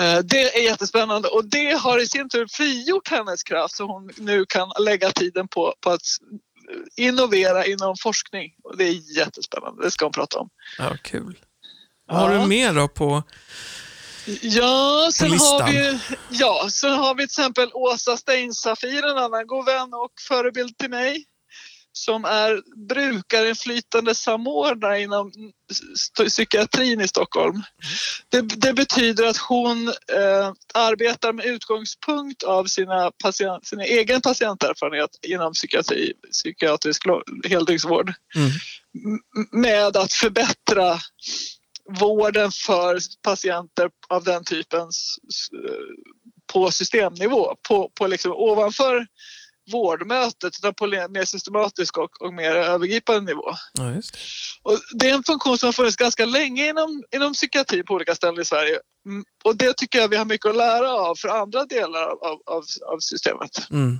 Eh, 0.00 0.24
Det 0.24 0.56
är 0.56 0.62
jättespännande 0.62 1.28
och 1.28 1.44
det 1.44 1.72
har 1.72 1.98
i 1.98 2.06
sin 2.06 2.28
tur 2.28 2.46
frigjort 2.50 3.08
hennes 3.08 3.42
kraft 3.42 3.76
så 3.76 3.84
hon 3.84 4.10
nu 4.16 4.44
kan 4.48 4.72
lägga 4.78 5.10
tiden 5.10 5.48
på, 5.48 5.74
på 5.80 5.90
att 5.90 6.06
innovera 6.96 7.66
inom 7.66 7.94
forskning. 8.02 8.54
Och 8.64 8.76
det 8.76 8.84
är 8.84 9.16
jättespännande, 9.18 9.82
det 9.82 9.90
ska 9.90 10.04
hon 10.04 10.12
prata 10.12 10.38
om. 10.38 10.48
Ja, 10.78 10.96
kul. 11.02 11.38
Vad 12.06 12.20
har 12.20 12.32
Ja. 12.32 12.40
du 12.42 12.46
mer 12.46 12.74
då 12.74 12.88
på... 12.88 13.22
Ja, 14.40 15.10
sen 15.14 15.30
har, 15.30 15.70
vi, 15.72 15.98
ja, 16.30 16.68
sen 16.70 16.92
har 16.92 17.14
vi 17.14 17.18
till 17.18 17.24
exempel 17.24 17.70
Åsa 17.74 18.16
Steinsafir, 18.16 19.04
en 19.04 19.18
annan 19.18 19.46
god 19.46 19.66
vän 19.66 19.94
och 19.94 20.12
förebild 20.28 20.78
till 20.78 20.90
mig 20.90 21.24
som 21.96 22.24
är 22.24 22.62
brukarinflytande 22.88 24.14
samordnare 24.14 25.00
inom 25.00 25.32
psykiatrin 26.28 27.00
i 27.00 27.08
Stockholm. 27.08 27.62
Det, 28.28 28.40
det 28.40 28.72
betyder 28.72 29.26
att 29.26 29.36
hon 29.36 29.88
eh, 29.88 30.52
arbetar 30.74 31.32
med 31.32 31.46
utgångspunkt 31.46 32.42
av 32.42 32.64
sina, 32.64 33.10
patient, 33.22 33.66
sina 33.66 33.84
egen 33.84 34.20
patienterfarenhet 34.20 35.10
inom 35.22 35.52
psykiatri, 35.52 36.12
psykiatrisk 36.32 37.02
heldygnsvård 37.48 38.14
Mm. 38.36 38.50
med 39.52 39.96
att 39.96 40.12
förbättra 40.12 40.98
vården 42.00 42.50
för 42.52 42.98
patienter 43.22 43.90
av 44.08 44.24
den 44.24 44.44
typen 44.44 44.88
på 46.52 46.70
systemnivå, 46.70 47.56
på, 47.68 47.90
på 47.94 48.06
liksom 48.06 48.32
ovanför 48.32 49.06
vårdmötet 49.72 50.58
utan 50.58 50.74
på 50.74 50.86
mer 50.86 51.24
systematisk 51.24 51.98
och, 51.98 52.22
och 52.22 52.34
mer 52.34 52.50
övergripande 52.50 53.20
nivå. 53.20 53.50
Ja, 53.72 53.84
det. 53.84 54.02
Och 54.62 54.78
det 54.92 55.10
är 55.10 55.14
en 55.14 55.22
funktion 55.22 55.58
som 55.58 55.66
har 55.66 55.72
funnits 55.72 55.96
ganska 55.96 56.24
länge 56.24 56.68
inom, 56.68 57.02
inom 57.14 57.32
psykiatri 57.32 57.82
på 57.82 57.94
olika 57.94 58.14
ställen 58.14 58.40
i 58.40 58.44
Sverige. 58.44 58.78
Mm, 59.06 59.24
Och 59.44 59.56
det 59.56 59.76
tycker 59.76 59.98
jag 59.98 60.08
vi 60.08 60.16
har 60.16 60.24
mycket 60.24 60.50
att 60.50 60.56
lära 60.56 60.92
av 60.92 61.14
för 61.16 61.28
andra 61.28 61.64
delar 61.64 62.02
av, 62.02 62.42
av, 62.46 62.64
av 62.92 62.98
systemet. 62.98 63.70
Mm. 63.70 63.98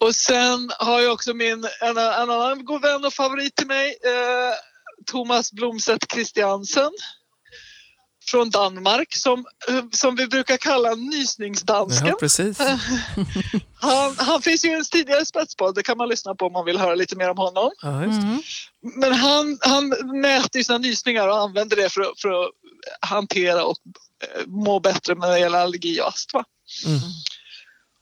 Och 0.00 0.14
sen 0.14 0.70
har 0.78 1.00
jag 1.00 1.12
också 1.12 1.34
min, 1.34 1.64
en, 1.80 1.98
en 1.98 2.30
annan 2.30 2.64
god 2.64 2.82
vän 2.82 3.04
och 3.04 3.14
favorit 3.14 3.56
till 3.56 3.66
mig, 3.66 3.88
eh, 4.04 4.54
Thomas 5.06 5.52
Blomstedt 5.52 6.12
Christiansen 6.12 6.90
från 8.30 8.50
Danmark 8.50 9.14
som, 9.16 9.44
som 9.92 10.16
vi 10.16 10.26
brukar 10.26 10.56
kalla 10.56 10.94
nysningsdansken. 10.94 12.08
Ja, 12.08 12.16
precis. 12.20 12.58
Han, 13.80 14.14
han 14.18 14.42
finns 14.42 14.64
ju 14.64 14.68
i 14.68 14.74
en 14.74 14.84
tidigare 14.84 15.24
spetspodd, 15.24 15.74
det 15.74 15.82
kan 15.82 15.98
man 15.98 16.08
lyssna 16.08 16.34
på 16.34 16.46
om 16.46 16.52
man 16.52 16.64
vill 16.64 16.78
höra 16.78 16.94
lite 16.94 17.16
mer 17.16 17.30
om 17.30 17.38
honom. 17.38 17.70
Ja. 17.82 18.02
Mm. 18.02 18.42
Men 18.82 19.12
han, 19.12 19.58
han 19.60 19.88
mäter 20.20 20.56
ju 20.56 20.64
sina 20.64 20.78
nysningar 20.78 21.28
och 21.28 21.38
använder 21.38 21.76
det 21.76 21.92
för, 21.92 22.12
för 22.22 22.44
att 22.44 22.50
hantera 23.00 23.64
och 23.64 23.76
eh, 24.22 24.46
må 24.46 24.80
bättre 24.80 25.14
när 25.14 25.30
det 25.30 25.38
gäller 25.38 25.58
allergi 25.58 26.00
och 26.00 26.08
astma. 26.08 26.44
Mm. 26.86 27.00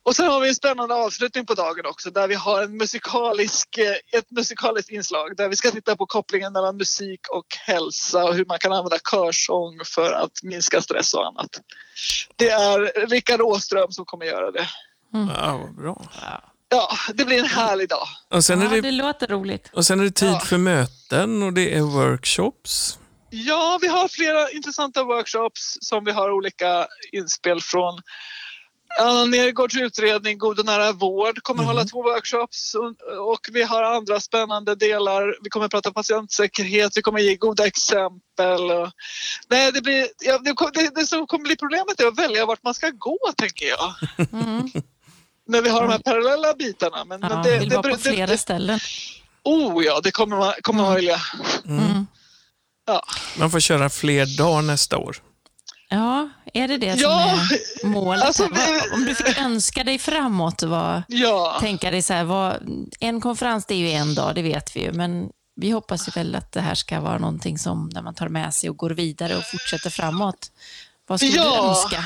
Och 0.06 0.16
sen 0.16 0.26
har 0.26 0.40
vi 0.40 0.48
en 0.48 0.54
spännande 0.54 0.94
avslutning 0.94 1.46
på 1.46 1.54
dagen 1.54 1.86
också 1.86 2.10
där 2.10 2.28
vi 2.28 2.34
har 2.34 2.62
en 2.62 2.76
musikalisk, 2.76 3.78
eh, 3.78 4.18
ett 4.18 4.30
musikaliskt 4.30 4.90
inslag 4.90 5.36
där 5.36 5.48
vi 5.48 5.56
ska 5.56 5.70
titta 5.70 5.96
på 5.96 6.06
kopplingen 6.06 6.52
mellan 6.52 6.76
musik 6.76 7.20
och 7.30 7.46
hälsa 7.66 8.24
och 8.24 8.34
hur 8.34 8.44
man 8.44 8.58
kan 8.58 8.72
använda 8.72 8.98
körsång 9.10 9.80
för 9.94 10.12
att 10.12 10.42
minska 10.42 10.80
stress 10.82 11.14
och 11.14 11.26
annat. 11.26 11.48
Det 12.36 12.48
är 12.50 13.06
Rickard 13.08 13.40
Åström 13.40 13.90
som 13.92 14.04
kommer 14.04 14.26
göra 14.26 14.50
det. 14.50 14.68
Ja, 15.12 15.56
vad 15.62 15.74
bra. 15.76 16.02
Ja, 16.68 16.90
det 17.14 17.24
blir 17.24 17.38
en 17.38 17.44
härlig 17.46 17.88
dag. 17.88 18.08
Och 18.30 18.44
sen, 18.44 18.60
Ja, 18.60 18.66
är 18.66 18.70
det, 18.74 18.80
det 18.80 18.90
låter 18.90 19.26
roligt. 19.26 19.70
och 19.72 19.86
sen 19.86 20.00
är 20.00 20.04
det 20.04 20.10
tid 20.10 20.28
Ja. 20.28 20.40
för 20.40 20.58
möten 20.58 21.42
och 21.42 21.52
det 21.52 21.74
är 21.74 21.80
workshops. 21.82 22.98
Ja, 23.30 23.78
vi 23.82 23.88
har 23.88 24.08
flera 24.08 24.50
intressanta 24.50 25.04
workshops 25.04 25.76
som 25.80 26.04
vi 26.04 26.12
har 26.12 26.30
olika 26.30 26.86
inspel 27.12 27.60
från. 27.60 28.02
Anna 28.98 29.24
Nergårds 29.24 29.76
utredning 29.76 30.38
God 30.38 30.58
och 30.58 30.66
nära 30.66 30.92
vård 30.92 31.42
kommer 31.42 31.62
Mhm. 31.62 31.66
hålla 31.68 31.84
två 31.84 32.02
workshops 32.02 32.74
och, 32.74 32.84
och 33.32 33.40
vi 33.52 33.62
har 33.62 33.82
andra 33.82 34.20
spännande 34.20 34.74
delar. 34.74 35.36
Vi 35.42 35.50
kommer 35.50 35.68
prata 35.68 35.92
patientsäkerhet, 35.92 36.96
vi 36.96 37.02
kommer 37.02 37.20
ge 37.20 37.36
goda 37.36 37.66
exempel. 37.66 38.60
Och, 38.70 38.90
nej, 39.50 39.72
det, 39.72 39.82
blir, 39.82 40.08
ja, 40.20 40.38
det, 40.38 40.54
det, 40.74 40.94
det 40.94 41.06
som 41.06 41.26
kommer 41.26 41.44
bli 41.44 41.56
problemet 41.56 42.00
är 42.00 42.06
att 42.06 42.18
välja 42.18 42.46
vart 42.46 42.62
man 42.62 42.74
ska 42.74 42.90
gå, 42.90 43.18
tänker 43.36 43.66
jag. 43.66 43.94
Mm. 44.32 44.70
När 45.48 45.62
vi 45.62 45.68
har 45.68 45.82
de 45.82 45.90
här 45.90 45.98
parallella 45.98 46.54
bitarna. 46.54 47.04
Men, 47.04 47.20
Ja, 47.22 47.28
men 47.28 47.42
det, 47.42 47.58
vill 47.58 47.68
det, 47.68 47.76
vara 47.76 47.90
på 47.90 47.98
flera 47.98 48.26
det, 48.26 48.38
ställen. 48.38 48.78
oh 49.44 49.84
ja, 49.84 50.00
det 50.04 50.10
kommer 50.10 50.36
man, 50.36 50.52
kommer 50.62 50.82
man 50.82 50.94
vilja. 50.94 51.20
Mm. 51.66 52.06
Ja. 52.86 53.02
Man 53.38 53.50
får 53.50 53.60
köra 53.60 53.90
fler 53.90 54.38
dagar 54.38 54.62
nästa 54.62 54.98
år. 54.98 55.16
Ja, 55.88 56.28
är 56.58 56.68
det 56.68 56.78
det 56.78 56.92
som 56.92 57.00
Ja, 57.02 57.30
är 57.82 57.86
målet? 57.86 58.24
alltså? 58.24 58.42
Vad- 58.42 58.92
Om 58.94 59.04
du 59.04 59.14
fick 59.14 59.38
önska 59.38 59.84
dig 59.84 59.98
framåt, 59.98 60.62
vad, 60.62 61.02
ja. 61.08 61.56
tänka 61.60 61.90
dig 61.90 62.02
så 62.02 62.12
här, 62.12 62.24
vad, 62.24 62.56
en 63.00 63.20
konferens 63.20 63.66
det 63.66 63.74
är 63.74 63.78
ju 63.78 63.90
en 63.90 64.14
dag, 64.14 64.34
det 64.34 64.42
vet 64.42 64.76
vi 64.76 64.80
ju, 64.80 64.92
men 64.92 65.28
vi 65.56 65.70
hoppas 65.70 66.08
ju 66.08 66.12
väl 66.12 66.34
att 66.34 66.52
det 66.52 66.60
här 66.60 66.74
ska 66.74 67.00
vara 67.00 67.18
någonting 67.18 67.58
som 67.58 67.90
när 67.92 68.02
man 68.02 68.14
tar 68.14 68.28
med 68.28 68.54
sig 68.54 68.70
och 68.70 68.76
går 68.76 68.90
vidare 68.90 69.36
och 69.36 69.44
fortsätter 69.44 69.90
framåt. 69.90 70.50
Vad 71.06 71.20
skulle 71.20 71.32
Ja. 71.36 71.62
du 71.62 71.68
önska? 71.68 72.04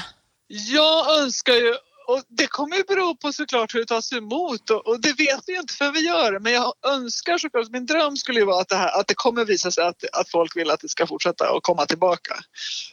Jag 0.49 1.21
önskar 1.21 1.53
ju, 1.53 1.75
och 2.13 2.23
det 2.29 2.47
kommer 2.47 2.77
ju 2.77 2.83
bero 2.83 3.17
på 3.17 3.33
såklart 3.33 3.75
hur 3.75 3.81
det 3.81 3.87
tas 3.87 4.13
emot 4.13 4.71
och, 4.71 4.87
och 4.87 5.01
det 5.01 5.13
vet 5.13 5.41
vi 5.47 5.53
ju 5.53 5.59
inte 5.61 5.75
för 5.75 5.93
vi 5.93 6.01
gör 6.01 6.33
det. 6.33 6.41
Men 6.41 6.53
jag 6.53 6.73
önskar 6.87 7.39
såklart, 7.39 7.69
min 7.71 7.87
dröm 7.87 8.17
skulle 8.17 8.41
ju 8.41 8.47
vara 8.47 8.61
att 8.61 8.69
det, 8.69 8.77
här, 8.77 9.01
att 9.01 9.07
det 9.07 9.15
kommer 9.15 9.45
visa 9.45 9.71
sig 9.71 9.85
att, 9.85 10.05
att 10.13 10.31
folk 10.31 10.57
vill 10.57 10.71
att 10.71 10.81
det 10.81 10.89
ska 10.89 11.07
fortsätta 11.07 11.53
och 11.53 11.63
komma 11.63 11.87
tillbaka. 11.87 12.35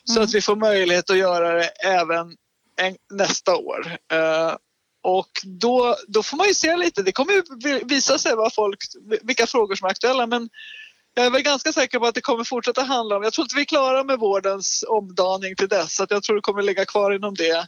Så 0.04 0.14
Mm. 0.14 0.24
att 0.24 0.34
vi 0.36 0.42
får 0.42 0.56
möjlighet 0.56 1.10
att 1.10 1.18
göra 1.18 1.54
det 1.54 1.68
även 1.86 2.36
en, 2.82 2.96
nästa 3.14 3.56
år. 3.56 3.98
Eh, 4.14 4.56
och 5.04 5.30
då, 5.44 5.96
då 6.08 6.24
får 6.24 6.38
man 6.38 6.48
ju 6.48 6.54
se 6.54 6.78
lite, 6.78 7.04
det 7.04 7.12
kommer 7.12 7.34
ju 7.34 7.44
vi- 7.64 7.84
visa 7.86 8.18
sig 8.18 8.36
vad 8.36 8.54
folk, 8.54 8.80
vilka 9.22 9.48
frågor 9.48 9.76
som 9.76 9.86
är 9.86 9.92
aktuella. 9.92 10.28
Men 10.28 10.50
jag 11.18 11.26
är 11.26 11.30
väl 11.30 11.42
ganska 11.42 11.74
säker 11.74 12.00
på 12.00 12.06
att 12.06 12.16
det 12.16 12.22
kommer 12.22 12.44
fortsätta 12.44 12.84
handla 12.84 13.18
om, 13.18 13.24
jag 13.24 13.34
tror 13.34 13.46
inte 13.46 13.56
vi 13.56 13.62
är 13.62 13.66
klara 13.66 14.04
med 14.04 14.20
vårdens 14.20 14.84
omdaning 14.88 15.56
till 15.56 15.68
dess, 15.68 15.96
så 15.96 16.04
att 16.04 16.12
jag 16.12 16.24
tror 16.24 16.36
det 16.36 16.42
kommer 16.42 16.62
ligga 16.62 16.86
kvar 16.86 17.12
inom 17.12 17.34
det. 17.34 17.68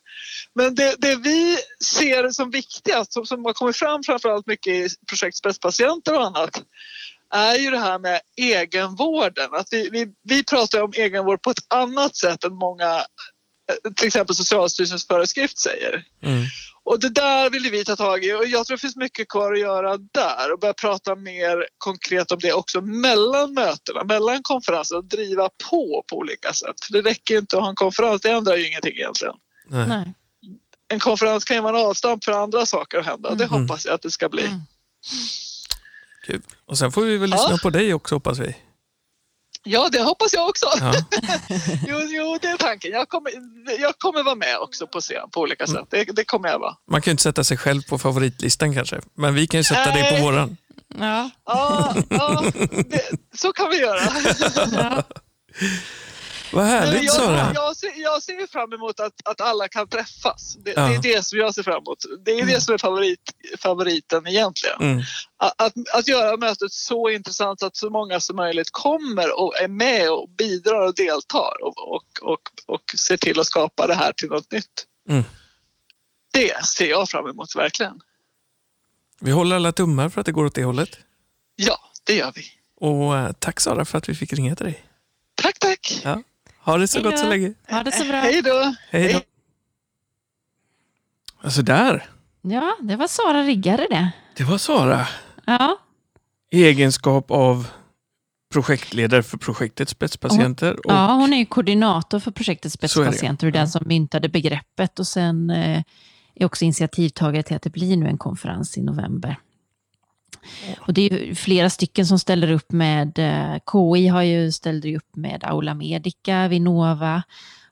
Men 0.56 0.76
det, 0.76 0.96
det 0.98 1.16
vi 1.16 1.58
ser 1.86 2.30
som 2.30 2.52
viktigast, 2.52 3.14
som, 3.14 3.26
som 3.26 3.46
har 3.46 3.54
kommit 3.54 3.78
fram 3.78 4.04
framförallt 4.04 4.48
mycket 4.48 4.74
i 4.74 4.90
projekt 5.10 5.38
Spetspatienter 5.38 6.16
och 6.16 6.26
annat, 6.26 6.64
är 7.34 7.56
ju 7.56 7.70
det 7.70 7.80
här 7.80 8.00
med 8.00 8.22
egenvården. 8.38 9.50
Att 9.54 9.68
vi, 9.72 9.90
vi, 9.90 10.08
vi 10.24 10.44
pratar 10.44 10.82
om 10.82 10.94
egenvård 10.96 11.42
på 11.42 11.52
ett 11.52 11.74
annat 11.74 12.16
sätt 12.16 12.44
än 12.44 12.54
många, 12.54 13.04
till 13.96 14.08
exempel 14.08 14.36
Socialstyrelsens 14.36 15.08
föreskrift 15.08 15.58
säger. 15.60 16.04
Mm. 16.24 16.44
Och 16.84 17.00
det 17.00 17.10
där 17.10 17.50
vill 17.50 17.70
vi 17.72 17.86
ta 17.86 17.96
tag 17.96 18.24
i 18.26 18.34
och 18.34 18.46
jag 18.46 18.68
tror 18.68 18.78
det 18.78 18.82
finns 18.82 18.96
mycket 18.96 19.30
kvar 19.30 19.54
att 19.54 19.60
göra 19.60 19.98
där 19.98 20.54
och 20.54 20.60
börja 20.60 20.74
prata 20.74 21.16
mer 21.16 21.68
konkret 21.78 22.32
om 22.32 22.40
det 22.42 22.54
också 22.54 22.82
mellan 22.82 23.54
mötena, 23.54 24.04
mellan 24.04 24.44
konferenser 24.44 24.98
och 24.98 25.06
driva 25.06 25.50
på 25.70 26.04
på 26.10 26.18
olika 26.18 26.54
sätt. 26.54 26.76
För 26.86 26.94
det 26.94 27.10
räcker 27.10 27.38
inte 27.38 27.56
att 27.58 27.62
ha 27.64 27.70
en 27.70 27.76
konferens, 27.76 28.22
det 28.22 28.30
ändrar 28.32 28.56
ju 28.56 28.68
ingenting 28.68 28.94
egentligen. 28.96 29.36
Nej. 29.68 30.14
En 30.88 31.00
konferens 31.00 31.44
kan 31.46 31.56
ju 31.58 31.62
vara 31.64 31.80
en 31.80 31.86
avstamp 31.86 32.24
för 32.24 32.32
andra 32.32 32.66
saker 32.66 32.98
att 32.98 33.06
hända. 33.06 33.36
Det 33.36 33.44
Mm. 33.44 33.62
hoppas 33.62 33.86
jag 33.86 33.94
att 33.96 34.02
det 34.02 34.12
ska 34.12 34.30
bli. 34.30 34.46
Mm. 34.46 34.60
Kul. 36.26 36.42
Och 36.66 36.78
sen 36.78 36.92
får 36.92 37.02
vi 37.02 37.18
väl 37.18 37.30
lyssna 37.30 37.48
Ja. 37.52 37.58
på 37.64 37.70
dig 37.70 37.94
också 37.94 38.16
hoppas 38.16 38.40
vi. 38.40 38.56
Ja, 39.72 39.90
det 39.92 40.02
hoppas 40.02 40.34
jag 40.34 40.50
också. 40.50 40.66
Ja. 40.80 40.94
Jo, 41.88 41.98
jo, 42.10 42.38
det 42.42 42.48
är 42.48 42.58
tanken. 42.58 42.92
Jag 42.92 43.10
kommer, 43.10 43.32
jag 43.80 44.00
kommer 44.00 44.24
vara 44.24 44.36
med 44.36 44.58
också 44.58 44.88
på 44.88 45.00
scen 45.02 45.30
på 45.32 45.42
olika 45.42 45.68
sätt. 45.68 45.86
Det, 45.90 46.04
det 46.04 46.24
kommer 46.24 46.50
jag 46.50 46.60
vara. 46.60 46.76
Man 46.92 47.02
kan 47.02 47.12
ju 47.12 47.14
inte 47.14 47.24
sätta 47.24 47.44
sig 47.44 47.58
själv 47.58 47.82
på 47.82 47.98
favoritlistan 47.98 48.74
kanske, 48.74 49.02
men 49.14 49.34
vi 49.34 49.48
kan 49.48 49.60
ju 49.60 49.64
sätta 49.64 49.92
dig 49.92 50.18
på 50.18 50.26
våran. 50.26 50.58
Ja. 51.00 51.30
Ja, 51.46 51.96
ja 52.10 52.44
det, 52.72 53.10
så 53.38 53.54
kan 53.54 53.70
vi 53.70 53.80
göra. 53.80 54.00
Ja. 54.72 55.04
Vad 56.54 56.66
härligt 56.66 57.04
jag, 57.04 57.14
Sara. 57.14 57.52
jag, 57.56 57.76
ser, 57.78 57.92
jag 57.96 58.24
ser 58.24 58.48
fram 58.48 58.74
emot 58.74 59.00
att, 59.00 59.14
att 59.26 59.42
alla 59.42 59.68
kan 59.68 59.88
träffas. 59.88 60.58
Det, 60.66 60.74
Ja. 60.76 60.82
det 60.88 60.96
är 60.96 61.16
det 61.16 61.26
som 61.26 61.40
jag 61.40 61.56
ser 61.56 61.64
fram 61.64 61.84
emot. 61.84 61.98
Det 62.26 62.32
är 62.40 62.46
det 62.46 62.62
som 62.62 62.74
är 62.74 62.78
favorit, 62.78 63.20
favoriten 63.60 64.28
egentligen. 64.28 64.82
Mm. 64.82 65.04
Att, 65.38 65.62
att, 65.62 65.74
att 65.94 66.08
göra 66.08 66.38
mötet 66.38 66.72
så 66.72 67.10
intressant 67.10 67.64
att 67.64 67.76
så 67.76 67.90
många 67.90 68.20
som 68.20 68.36
möjligt 68.36 68.70
kommer 68.72 69.40
och 69.40 69.58
är 69.62 69.68
med 69.68 70.12
och 70.12 70.30
bidrar 70.30 70.88
och 70.88 70.96
deltar 70.96 71.64
och, 71.64 71.94
och, 71.96 72.04
och, 72.34 72.40
och 72.66 72.82
ser 72.98 73.18
till 73.18 73.40
att 73.40 73.46
skapa 73.48 73.88
det 73.88 73.94
här 73.96 74.12
till 74.14 74.30
något 74.30 74.52
nytt. 74.52 74.86
Mm. 75.10 75.24
Det 76.34 76.66
ser 76.66 76.90
jag 76.90 77.10
fram 77.10 77.28
emot 77.28 77.56
verkligen. 77.56 78.02
Vi 79.20 79.32
håller 79.32 79.56
alla 79.56 79.72
tummar 79.72 80.10
för 80.10 80.20
att 80.22 80.26
det 80.26 80.32
går 80.32 80.46
åt 80.46 80.56
det 80.56 80.64
hållet. 80.64 80.90
Ja, 81.56 81.78
det 82.04 82.16
gör 82.16 82.32
vi. 82.36 82.44
Och 82.82 83.18
eh, 83.18 83.32
tack 83.40 83.60
Sara 83.60 83.86
för 83.86 83.98
att 83.98 84.10
vi 84.10 84.16
fick 84.16 84.34
ringa 84.34 84.56
till 84.56 84.66
dig. 84.66 84.86
Tack, 85.36 85.60
tack. 85.60 86.02
Ja. 86.04 86.24
Ha 86.70 86.78
det 86.78 86.88
så 86.88 86.98
Hej 86.98 87.04
då. 87.04 87.10
gott 87.10 87.20
så 87.20 87.30
länge. 87.30 87.54
Ha 87.70 87.84
det 87.84 87.92
så 87.92 88.04
bra. 88.04 88.18
Hej 88.18 88.42
då. 88.42 88.74
Hej 88.90 89.14
då. 89.14 89.20
Alltså 91.42 91.62
där, 91.62 92.06
Ja, 92.42 92.78
det 92.82 92.96
var 92.96 93.08
Sara 93.08 93.44
Riggare 93.44 93.88
det. 93.90 94.12
det 94.38 94.44
var 94.44 94.58
Sara. 94.58 95.08
Ja, 95.46 95.78
I 96.52 96.64
egenskap 96.66 97.32
av 97.32 97.68
projektledare 98.54 99.24
för 99.24 99.38
projektet 99.38 99.90
Spetspatienter. 99.90 100.74
Och, 100.86 100.92
ja 100.92 101.14
hon 101.14 101.34
är 101.34 101.38
ju 101.38 101.46
koordinator 101.46 102.20
för 102.20 102.32
projektet. 102.32 102.72
Spetspatienter 102.74 103.48
och 103.48 103.54
den 103.54 103.68
som 103.70 103.84
myntade 103.88 104.30
begreppet 104.30 105.00
och 105.00 105.08
sen 105.08 105.50
eh, 105.50 105.84
är 106.36 106.46
också 106.46 106.66
initiativtagare 106.66 107.44
till 107.44 107.56
att 107.56 107.62
det 107.62 107.70
blir 107.70 107.98
nu 107.98 108.08
en 108.08 108.18
konferens 108.18 108.78
i 108.78 108.82
november. 108.82 109.36
Och 110.78 110.94
det 110.94 111.02
är 111.02 111.36
flera 111.36 111.70
stycken 111.70 112.06
som 112.06 112.20
ställer 112.20 112.52
upp 112.52 112.72
med, 112.72 113.20
eh, 113.20 113.60
KI 113.72 114.08
har 114.08 114.22
ju 114.22 114.52
ställt 114.52 114.86
upp 114.86 115.16
med 115.16 115.44
Aula 115.44 115.74
Medica, 115.74 116.48
Vinnova 116.48 117.24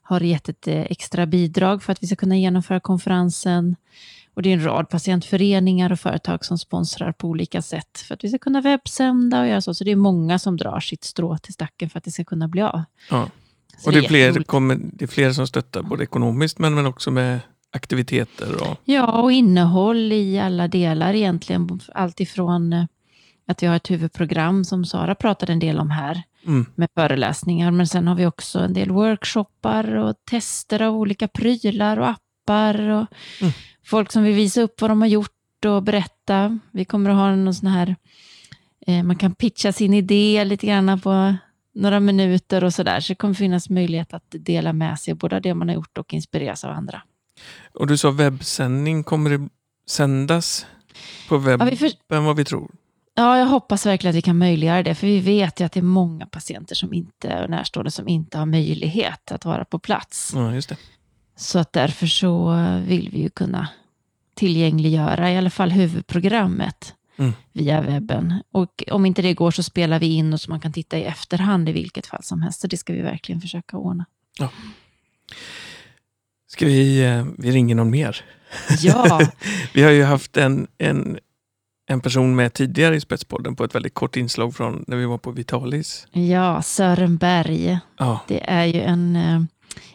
har 0.08 0.20
gett 0.20 0.48
ett 0.48 0.68
eh, 0.68 0.80
extra 0.80 1.26
bidrag 1.26 1.82
för 1.82 1.92
att 1.92 2.02
vi 2.02 2.06
ska 2.06 2.16
kunna 2.16 2.36
genomföra 2.36 2.80
konferensen. 2.80 3.76
Och 4.34 4.42
det 4.42 4.48
är 4.48 4.52
en 4.52 4.64
rad 4.64 4.88
patientföreningar 4.88 5.92
och 5.92 6.00
företag 6.00 6.44
som 6.44 6.58
sponsrar 6.58 7.12
på 7.12 7.28
olika 7.28 7.62
sätt 7.62 7.98
för 8.08 8.14
att 8.14 8.24
vi 8.24 8.28
ska 8.28 8.38
kunna 8.38 8.60
webbsända 8.60 9.40
och 9.40 9.48
göra 9.48 9.60
så. 9.60 9.74
Så 9.74 9.84
det 9.84 9.90
är 9.90 9.96
många 9.96 10.38
som 10.38 10.56
drar 10.56 10.80
sitt 10.80 11.04
strå 11.04 11.38
till 11.38 11.54
stacken 11.54 11.90
för 11.90 11.98
att 11.98 12.04
det 12.04 12.10
ska 12.10 12.24
kunna 12.24 12.48
bli 12.48 12.62
av. 12.62 12.82
ja. 13.10 13.28
Så 13.78 13.86
och 13.86 13.92
det, 13.92 13.98
är 13.98 14.08
fler, 14.08 14.32
det 14.98 15.04
är 15.04 15.06
fler 15.06 15.32
som 15.32 15.46
stöttar, 15.46 15.82
både 15.82 16.02
ekonomiskt 16.02 16.58
men, 16.58 16.74
men 16.74 16.86
också 16.86 17.10
med 17.10 17.40
aktiviteter. 17.72 18.62
Och, 18.62 18.76
Ja, 18.84 19.06
och 19.06 19.32
innehåll 19.32 20.12
i 20.12 20.38
alla 20.38 20.68
delar 20.68 21.14
egentligen. 21.14 21.80
Allt 21.94 22.20
ifrån 22.20 22.72
eh, 22.72 22.84
att 23.46 23.62
vi 23.62 23.66
har 23.66 23.76
ett 23.76 23.90
huvudprogram 23.90 24.64
som 24.64 24.84
Sara 24.84 25.14
pratade 25.14 25.52
en 25.52 25.58
del 25.58 25.78
om 25.78 25.90
här 25.90 26.22
mm, 26.46 26.66
med 26.74 26.88
föreläsningar. 26.94 27.70
Men 27.70 27.86
sen 27.86 28.08
har 28.08 28.14
vi 28.14 28.26
också 28.26 28.58
en 28.58 28.72
del 28.72 28.90
workshoppar 28.90 29.94
och 29.94 30.14
tester 30.30 30.82
av 30.82 30.96
olika 30.96 31.28
prylar 31.28 31.96
och 31.96 32.08
appar. 32.08 32.88
Och 32.88 33.06
Mm. 33.40 33.52
Folk 33.84 34.12
som 34.12 34.22
vill 34.22 34.34
visa 34.34 34.62
upp 34.62 34.80
vad 34.80 34.90
de 34.90 35.00
har 35.00 35.08
gjort 35.08 35.64
och 35.66 35.82
berätta. 35.82 36.58
Vi 36.70 36.84
kommer 36.84 37.10
att 37.10 37.16
ha 37.16 37.36
någon 37.36 37.54
sån 37.54 37.68
här, 37.68 37.96
eh, 38.86 39.02
man 39.02 39.16
kan 39.16 39.34
pitcha 39.34 39.72
sin 39.72 39.94
idé 39.94 40.44
lite 40.44 40.66
grann 40.66 41.00
på 41.00 41.34
några 41.74 42.00
minuter 42.00 42.64
och 42.64 42.74
sådär. 42.74 43.00
Så 43.00 43.12
det 43.12 43.16
kommer 43.16 43.34
finnas 43.34 43.70
möjlighet 43.70 44.14
att 44.14 44.24
dela 44.38 44.72
med 44.72 44.98
sig 44.98 45.14
både 45.14 45.36
av 45.36 45.42
det 45.42 45.54
man 45.54 45.68
har 45.68 45.74
gjort 45.74 45.98
och 45.98 46.14
inspireras 46.14 46.64
av 46.64 46.70
andra. 46.70 47.02
Och 47.74 47.86
du 47.86 47.96
sa 47.96 48.10
webbsändning, 48.10 49.04
kommer 49.04 49.30
det 49.30 49.48
sändas? 49.88 50.66
på 51.28 51.38
webben 51.38 51.68
Ja, 51.70 51.76
för, 52.08 52.20
vad 52.20 52.36
vi 52.36 52.44
tror. 52.44 52.70
ja, 53.14 53.38
jag 53.38 53.46
hoppas 53.46 53.86
verkligen 53.86 54.10
att 54.10 54.16
vi 54.16 54.22
kan 54.22 54.38
möjliggöra 54.38 54.82
det, 54.82 54.94
för 54.94 55.06
vi 55.06 55.20
vet 55.20 55.60
ju 55.60 55.64
att 55.64 55.72
det 55.72 55.80
är 55.80 55.84
många 55.84 56.26
patienter 56.26 56.74
som 56.74 56.92
inte, 56.94 57.42
och 57.42 57.50
närstående 57.50 57.90
som 57.90 58.08
inte 58.08 58.38
har 58.38 58.46
möjlighet 58.46 59.32
att 59.32 59.44
vara 59.44 59.64
på 59.64 59.78
plats. 59.78 60.32
Ja, 60.34 60.54
just 60.54 60.68
det. 60.68 60.76
Så 61.36 61.58
att 61.58 61.72
därför 61.72 62.06
så 62.06 62.54
vill 62.86 63.08
vi 63.12 63.20
ju 63.22 63.30
kunna 63.30 63.68
tillgängliggöra 64.34 65.32
i 65.32 65.36
alla 65.36 65.50
fall 65.50 65.70
huvudprogrammet 65.70 66.94
Mm. 67.18 67.32
via 67.52 67.80
webben. 67.80 68.42
Och 68.52 68.84
om 68.90 69.06
inte 69.06 69.22
det 69.22 69.34
går 69.34 69.50
så 69.50 69.62
spelar 69.62 69.98
vi 69.98 70.06
in 70.06 70.32
och 70.32 70.40
så 70.40 70.50
man 70.50 70.60
kan 70.60 70.72
titta 70.72 70.98
i 70.98 71.04
efterhand 71.04 71.68
i 71.68 71.72
vilket 71.72 72.06
fall 72.06 72.22
som 72.22 72.42
helst. 72.42 72.60
Så 72.60 72.66
det 72.66 72.76
ska 72.76 72.92
vi 72.92 73.02
verkligen 73.02 73.40
försöka 73.40 73.76
ordna. 73.76 74.04
Ska 76.50 76.66
vi, 76.66 77.04
eh, 77.04 77.26
vi 77.38 77.50
ringer 77.50 77.74
någon 77.74 77.90
mer? 77.90 78.24
Ja, 78.80 79.20
Vi 79.74 79.82
har 79.82 79.90
ju 79.90 80.04
haft 80.04 80.36
en, 80.36 80.66
en, 80.78 81.18
en 81.88 82.00
person 82.00 82.36
med 82.36 82.52
tidigare 82.52 82.96
i 82.96 83.00
Spetspodden 83.00 83.56
på 83.56 83.64
ett 83.64 83.74
väldigt 83.74 83.94
kort 83.94 84.16
inslag 84.16 84.54
från 84.54 84.84
när 84.86 84.96
vi 84.96 85.04
var 85.04 85.18
på 85.18 85.30
Vitalis. 85.30 86.06
ja 86.12 86.62
Sören 86.62 87.16
Berg. 87.16 87.78
Ja, 87.98 88.20
Det 88.28 88.50
är 88.50 88.64
ju 88.64 88.80
en 88.80 89.16
eh, 89.16 89.42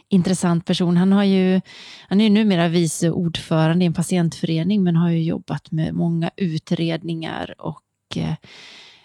intressant 0.09 0.65
person. 0.65 0.97
Han, 0.97 1.11
har 1.11 1.23
ju, 1.23 1.61
han 2.07 2.21
är 2.21 2.23
ju 2.23 2.29
numera 2.29 2.67
vice 2.67 3.09
ordförande 3.11 3.85
i 3.85 3.87
en 3.87 3.93
patientförening 3.93 4.83
men 4.83 4.95
har 4.95 5.09
ju 5.09 5.23
jobbat 5.23 5.71
med 5.71 5.93
många 5.93 6.31
utredningar 6.37 7.55
och 7.57 7.81
eh, 8.15 8.33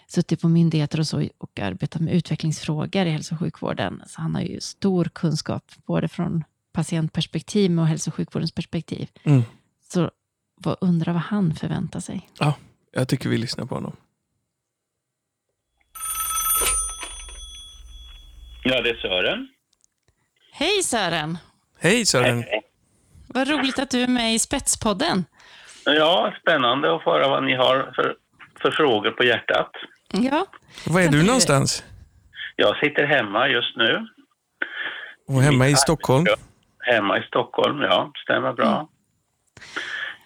suttit 0.07 0.41
på 0.41 0.47
myndigheter 0.49 0.99
och 0.99 1.07
så 1.07 1.27
och 1.37 1.59
arbetat 1.59 2.01
med 2.01 2.13
utvecklingsfrågor 2.13 3.05
i 3.05 3.09
hälso 3.09 3.35
och 3.35 3.39
sjukvården. 3.39 4.01
Så 4.07 4.21
han 4.21 4.35
har 4.35 4.41
ju 4.41 4.59
stor 4.61 5.05
kunskap 5.13 5.63
både 5.85 6.07
från 6.07 6.43
patientperspektiv 6.79 7.79
och 7.79 7.87
hälso 7.87 8.09
och 8.09 8.15
sjukvårdens 8.15 8.51
perspektiv. 8.51 9.07
Mm. 9.23 9.41
Så 9.91 10.11
vad 10.55 10.77
undrar 10.81 11.13
vad 11.13 11.21
han 11.21 11.55
förväntar 11.55 11.99
sig. 11.99 12.29
jag 12.91 13.07
tycker 13.07 13.29
vi 13.29 13.37
lyssnar 13.37 13.65
på 13.65 13.75
honom. 13.75 13.95
Ja, 18.63 18.81
det 18.81 18.89
är 18.89 18.95
Sören. 18.95 19.47
Hej 20.51 20.83
Sören! 20.83 21.37
Hej 21.79 22.05
Sören! 22.05 22.43
Vad 23.27 23.47
roligt 23.47 23.79
att 23.79 23.89
du 23.89 24.01
är 24.01 24.07
med 24.07 24.33
i 24.35 24.39
Spetspodden. 24.39 25.25
Ja, 25.85 26.33
spännande 26.41 26.95
att 26.95 27.03
få 27.03 27.11
höra 27.11 27.27
vad 27.29 27.43
ni 27.43 27.55
har 27.55 27.91
för, 27.95 28.15
för 28.61 28.71
frågor 28.71 29.11
på 29.11 29.23
hjärtat. 29.23 29.71
Ja, 30.11 30.45
Var 30.87 31.01
är 31.01 31.07
du 31.07 31.19
du- 31.19 31.25
någonstans? 31.25 31.83
Jag 32.55 32.77
sitter 32.77 33.05
hemma 33.05 33.47
just 33.47 33.77
nu. 33.77 34.07
Och 35.27 35.41
hemma 35.41 35.67
i 35.67 35.75
Stockholm? 35.75 36.25
Hemma 36.79 37.17
i 37.17 37.23
Stockholm, 37.23 37.81
ja. 37.81 38.11
Stämmer 38.23 38.53
bra. 38.53 38.89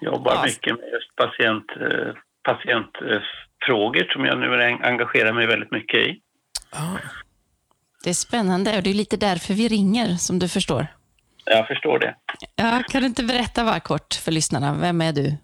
Jobbar 0.01 0.33
Ja. 0.35 0.43
mycket 0.45 0.79
med 0.79 0.89
just 0.93 1.15
patient, 1.15 1.65
eh, 1.81 2.13
patientfrågor 2.43 4.11
som 4.13 4.25
jag 4.25 4.39
nu 4.39 4.61
en- 4.63 4.83
engagerar 4.83 5.33
mig 5.33 5.47
väldigt 5.47 5.71
mycket 5.71 5.99
i. 5.99 6.19
Ja. 6.71 6.97
det 8.03 8.09
är 8.09 8.13
spännande 8.13 8.77
och 8.77 8.83
det 8.83 8.89
är 8.89 8.93
lite 8.93 9.17
därför 9.17 9.53
vi 9.53 9.67
ringer 9.67 10.07
som 10.07 10.39
du 10.39 10.47
förstår. 10.49 10.87
Jag 11.45 11.67
förstår 11.67 11.99
det. 11.99 12.15
Ja, 12.55 12.83
kan 12.91 13.01
du 13.01 13.07
inte 13.07 13.23
berätta 13.23 13.63
bara 13.65 13.79
kort 13.79 14.13
för 14.13 14.31
lyssnarna, 14.31 14.77
vem 14.81 15.01
är 15.01 15.13
du? 15.13 15.37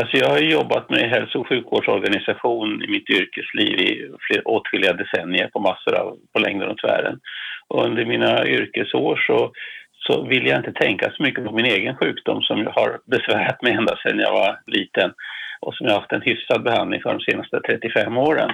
Alltså 0.00 0.16
jag 0.16 0.28
har 0.30 0.38
jobbat 0.38 0.90
med 0.90 1.10
hälso 1.10 1.38
och 1.40 1.48
sjukvårdsorganisation 1.48 2.82
i 2.84 2.88
mitt 2.90 3.10
yrkesliv 3.10 3.80
i 3.80 4.10
fler, 4.20 4.48
åtskilliga 4.48 4.92
decennier 4.92 5.48
på 5.48 5.60
massor 5.60 5.94
av, 5.94 6.16
på 6.32 6.38
längden 6.38 6.68
och 6.68 6.78
tvären. 6.78 7.20
Och 7.68 7.84
under 7.84 8.04
mina 8.04 8.46
yrkesår 8.46 9.16
så, 9.26 9.52
så 10.06 10.22
vill 10.22 10.46
jag 10.46 10.58
inte 10.58 10.72
tänka 10.72 11.10
så 11.10 11.22
mycket 11.22 11.44
på 11.44 11.52
min 11.52 11.66
egen 11.66 11.96
sjukdom 11.96 12.42
som 12.42 12.58
jag 12.58 12.70
har 12.70 13.00
besvärat 13.06 13.62
mig 13.62 13.72
ända 13.72 13.96
sedan 13.96 14.18
jag 14.18 14.32
var 14.32 14.60
liten 14.66 15.12
och 15.60 15.74
som 15.74 15.86
jag 15.86 15.94
har 15.94 16.00
haft 16.00 16.12
en 16.12 16.22
hyfsad 16.22 16.62
behandling 16.62 17.02
för 17.02 17.14
de 17.14 17.20
senaste 17.20 17.60
35 17.60 18.16
åren. 18.16 18.50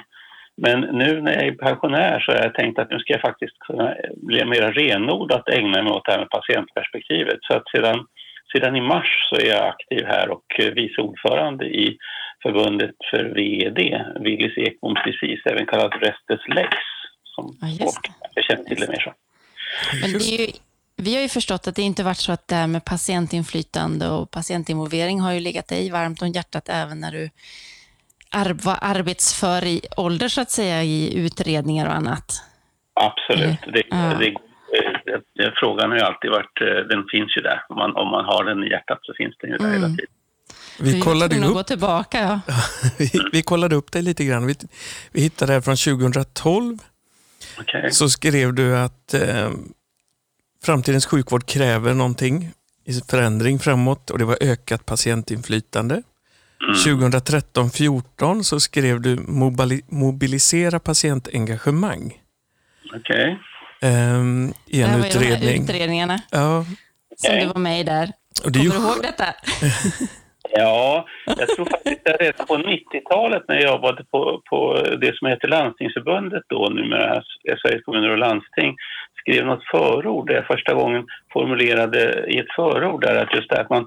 Men 0.57 0.81
nu 0.81 1.21
när 1.21 1.33
jag 1.33 1.47
är 1.47 1.53
pensionär 1.53 2.21
så 2.21 2.33
har 2.33 2.39
jag 2.39 2.55
tänkt 2.55 2.79
att 2.79 2.91
nu 2.91 2.99
ska 2.99 3.13
jag 3.13 3.21
faktiskt 3.21 3.59
kunna 3.59 3.95
bli 4.17 4.45
mer 4.45 4.73
renodlat 4.73 5.49
ägna 5.49 5.83
mig 5.83 5.93
åt 5.93 6.05
det 6.05 6.13
här 6.13 6.19
med 6.19 6.31
patientperspektivet. 6.31 7.39
Så 7.41 7.55
att 7.57 7.69
sedan 7.77 8.07
sedan 8.53 8.77
i 8.77 8.81
mars 8.81 9.29
så 9.29 9.37
är 9.37 9.47
jag 9.47 9.69
aktiv 9.69 10.05
här 10.07 10.31
och 10.31 10.45
vice 10.59 11.01
ordförande 11.01 11.65
i 11.65 11.99
förbundet 12.43 12.95
för 13.11 13.25
VED, 13.25 13.81
Willys 14.21 14.59
Ekboms 14.59 15.05
disease, 15.05 15.43
även 15.51 15.67
kallat 15.67 16.03
Restes 16.03 16.49
Legs, 16.49 16.87
som 17.25 17.57
Ja, 17.61 17.69
folk 17.81 18.47
känner 18.47 18.65
till 18.65 18.81
det 18.81 18.89
mer 18.89 19.01
så. 19.01 19.13
Men 20.03 20.13
det 20.13 20.25
är 20.35 20.41
ju, 20.41 20.53
vi 20.97 21.15
har 21.15 21.23
ju 21.23 21.29
förstått 21.29 21.67
att 21.69 21.75
det 21.77 21.83
inte 21.83 22.03
varit 22.03 22.17
så 22.19 22.33
att 22.33 22.49
det 22.49 22.55
här 22.55 22.67
med 22.67 22.85
patientinflytande 22.85 24.09
och 24.09 24.31
patientinvolvering 24.31 25.21
har 25.21 25.33
ju 25.33 25.41
legat 25.41 25.69
dig 25.69 25.91
varmt 25.91 26.23
om 26.23 26.29
hjärtat 26.29 26.69
även 26.69 27.01
när 27.01 27.13
du 27.13 27.31
ar- 28.31 28.57
var 28.63 28.79
arbetsför 28.81 29.65
i 29.65 29.81
ålder 29.97 30.29
så 30.29 30.41
att 30.41 30.51
säga 30.51 30.83
i 30.83 31.15
utredningar 31.15 31.87
och 31.87 31.95
annat. 31.95 32.43
Absolut. 32.95 33.59
Det, 33.73 33.83
Ja. 33.91 33.97
det, 33.97 34.35
det, 35.05 35.21
det, 35.35 35.53
frågan 35.57 35.91
har 35.91 35.99
ju 35.99 36.05
alltid 36.05 36.31
varit, 36.31 36.61
eh, 36.61 36.67
den 36.89 37.05
finns 37.13 37.37
ju 37.37 37.41
där. 37.43 37.63
Om 37.69 37.77
man, 37.77 37.97
om 37.97 38.09
man 38.11 38.25
har 38.25 38.45
den 38.45 38.65
i 38.65 38.71
hjärtat 38.71 38.99
så 39.03 39.13
finns 39.17 39.35
den 39.41 39.51
ju 39.51 39.57
där 39.57 39.65
Mm. 39.65 39.75
hela 39.83 39.89
tiden. 39.89 40.07
Vi 40.81 40.93
var 40.95 41.01
kollade, 41.01 41.37
upp, 41.47 41.55
gå 41.55 41.63
tillbaka. 41.63 42.19
Ja. 42.21 42.41
vi, 42.99 43.11
vi 43.33 43.43
kollade 43.43 43.75
upp 43.77 43.93
dig 43.93 44.03
lite 44.03 44.25
grann. 44.25 44.47
Vi, 44.47 44.55
vi 45.13 45.21
hittade 45.21 45.51
det 45.51 45.55
här 45.55 45.61
från 45.61 45.77
2012. 45.77 46.79
Okej. 47.61 47.93
Så 47.93 48.09
skrev 48.09 48.55
du 48.55 48.77
att 48.79 49.15
eh, 49.15 49.51
framtidens 50.65 51.07
sjukvård 51.07 51.47
kräver 51.47 51.95
någonting 51.95 52.51
i 52.85 52.93
förändring 53.11 53.59
framåt 53.59 54.11
och 54.11 54.19
det 54.19 54.25
var 54.25 54.39
ökat 54.41 54.87
patientinflytande. 54.87 56.03
Mm. 56.63 56.75
2013-14 57.11 58.43
så 58.43 58.61
skrev 58.61 59.01
du 59.01 59.17
mobili- 59.17 59.85
mobilisera 59.89 60.79
patientengagemang 60.81 62.13
Okej. 62.95 63.39
ehm, 63.83 64.53
i 64.67 64.83
en 64.83 64.91
var 64.91 65.07
ju 65.07 65.13
de 65.13 65.19
här 65.19 65.37
utredning. 65.37 65.63
utredningarna 65.63 66.21
Ja, 66.31 66.65
som 67.17 67.35
du 67.41 67.47
var 67.47 67.61
med 67.61 67.81
i 67.81 67.85
där. 67.85 68.13
och 68.45 68.53
det 68.53 68.59
är 68.59 68.63
Kommer 68.71 68.75
ju 68.75 68.81
du 68.81 68.89
ihåg 68.89 69.03
detta? 69.03 69.25
Ja, 70.57 71.07
jag 71.27 71.49
tror 71.49 71.65
faktiskt 71.71 72.09
att 72.09 72.21
redan 72.21 72.47
på 72.47 72.57
90-talet 72.57 73.43
när 73.49 73.55
jag 73.55 73.65
jobbade 73.73 74.05
på, 74.05 74.43
på 74.51 74.59
det 75.01 75.13
som 75.19 75.29
heter 75.29 75.49
Landstingsförbundet 75.49 76.43
då, 76.49 76.69
numera 76.69 77.23
Sveriges 77.63 77.85
kommuner 77.85 78.11
och 78.11 78.19
landsting, 78.19 78.71
skrev 79.25 79.47
något 79.47 79.65
förord 79.71 80.29
där 80.29 80.35
jag 80.35 80.47
första 80.47 80.75
gången 80.75 81.07
formulerade 81.33 82.25
i 82.29 82.39
ett 82.39 82.55
förord 82.57 83.03
där 83.03 83.23
att 83.23 83.35
just 83.35 83.51
det 83.51 83.61
att 83.61 83.71
man 83.71 83.87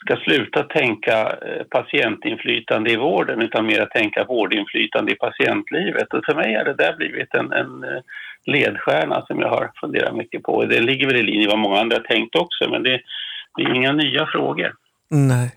ska 0.00 0.16
sluta 0.16 0.62
tänka 0.62 1.16
eh, 1.20 1.64
patientinflytande 1.70 2.90
i 2.92 2.96
vården 2.96 3.42
utan 3.42 3.66
mer 3.66 3.86
tänka 3.86 4.24
vårdinflytande 4.24 5.12
i 5.12 5.14
patientlivet. 5.14 6.14
Och 6.14 6.24
för 6.24 6.34
mig 6.34 6.54
har 6.54 6.64
det 6.64 6.74
där 6.74 6.96
blivit 6.96 7.34
en, 7.34 7.52
en 7.52 7.84
eh, 7.84 8.00
ledstjärna 8.46 9.24
som 9.26 9.40
jag 9.40 9.48
har 9.48 9.70
funderat 9.80 10.16
mycket 10.16 10.42
på. 10.42 10.64
Det 10.64 10.80
ligger 10.80 11.06
väl 11.06 11.16
i 11.16 11.22
linje 11.22 11.46
med 11.46 11.50
vad 11.50 11.58
många 11.58 11.80
andra 11.80 11.96
har 11.96 12.04
tänkt 12.04 12.36
också, 12.36 12.70
men 12.70 12.82
det, 12.82 13.00
det 13.56 13.62
är 13.62 13.74
inga 13.74 13.92
nya 13.92 14.26
frågor. 14.26 14.72
Nej. 15.08 15.50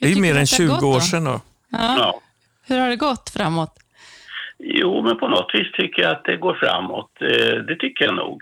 Det 0.00 0.06
är 0.06 0.10
ju 0.10 0.20
mer 0.20 0.36
än 0.36 0.42
att 0.42 0.58
det 0.58 0.64
har 0.64 0.68
20 0.68 0.74
gått 0.74 0.82
år 0.82 0.94
då? 0.94 1.00
sedan 1.00 1.24
då. 1.24 1.40
Ja. 1.68 1.96
Ja. 1.98 2.20
Hur 2.66 2.78
har 2.78 2.88
det 2.88 2.96
gått 2.96 3.30
framåt? 3.30 3.81
Jo, 4.64 5.02
men 5.02 5.16
på 5.16 5.28
något 5.28 5.50
vis 5.54 5.72
tycker 5.72 6.02
jag 6.02 6.12
att 6.12 6.24
det 6.24 6.36
går 6.36 6.54
framåt. 6.54 7.10
Eh, 7.20 7.56
det 7.68 7.76
tycker 7.76 8.04
jag 8.04 8.14
nog. 8.14 8.40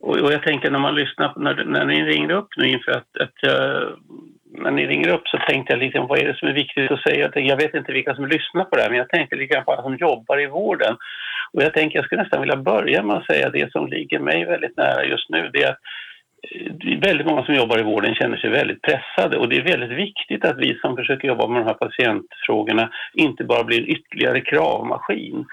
Och 0.00 0.32
jag 0.32 0.42
tänker 0.42 0.70
när 0.70 0.78
man 0.78 0.94
lyssnar, 0.94 1.28
på- 1.28 1.40
när, 1.40 1.64
när 1.64 1.84
ni 1.84 2.02
ringer 2.04 2.30
upp 2.30 2.48
nu 2.56 2.68
inför 2.68 2.92
att, 2.92 3.16
att 3.20 3.34
jag, 3.40 3.92
när 4.58 4.70
ni 4.70 4.86
ringer 4.86 5.08
upp 5.14 5.28
så 5.28 5.38
tänkte 5.38 5.72
jag 5.72 5.80
liksom, 5.80 6.06
vad 6.06 6.18
är 6.18 6.28
det 6.28 6.38
som 6.38 6.48
är 6.48 6.52
viktigt 6.52 6.90
att 6.90 7.02
säga? 7.02 7.20
Jag, 7.20 7.32
tänkte, 7.32 7.50
jag 7.50 7.62
vet 7.62 7.74
inte 7.74 7.92
vilka 7.92 8.14
som 8.14 8.26
lyssnar 8.26 8.64
på 8.64 8.76
det 8.76 8.82
här, 8.82 8.90
men 8.90 8.98
jag 8.98 9.08
tänkte 9.08 9.36
lite 9.36 9.54
grann 9.54 9.64
på 9.64 9.72
alla 9.72 9.82
som 9.82 9.96
jobbar 9.96 10.40
i 10.40 10.46
vården. 10.46 10.96
Och 11.52 11.62
jag 11.62 11.74
tänker, 11.74 11.98
jag 11.98 12.04
skulle 12.04 12.22
nästan 12.22 12.40
vilja 12.40 12.56
börja 12.56 13.02
med 13.02 13.16
att 13.16 13.26
säga 13.26 13.50
det 13.50 13.72
som 13.72 13.86
ligger 13.86 14.18
mig 14.18 14.44
väldigt 14.44 14.76
nära 14.76 15.04
just 15.04 15.30
nu, 15.30 15.50
det 15.52 15.62
är 15.62 15.70
att 15.70 15.80
väldigt 17.00 17.26
många 17.26 17.44
som 17.44 17.54
jobbar 17.54 17.78
i 17.78 17.82
vården 17.82 18.14
känner 18.14 18.36
sig 18.36 18.50
väldigt 18.50 18.82
pressade. 18.82 19.38
Och 19.38 19.48
det 19.48 19.56
är 19.56 19.62
väldigt 19.62 19.98
viktigt 19.98 20.44
att 20.44 20.58
vi 20.58 20.78
som 20.80 20.96
försöker 20.96 21.28
jobba 21.28 21.46
med 21.46 21.60
de 21.60 21.66
här 21.66 21.74
patientfrågorna 21.74 22.90
inte 23.14 23.44
bara 23.44 23.64
blir 23.64 23.80
en 23.80 23.88
ytterligare 23.88 24.40
kravmaskin 24.40 25.44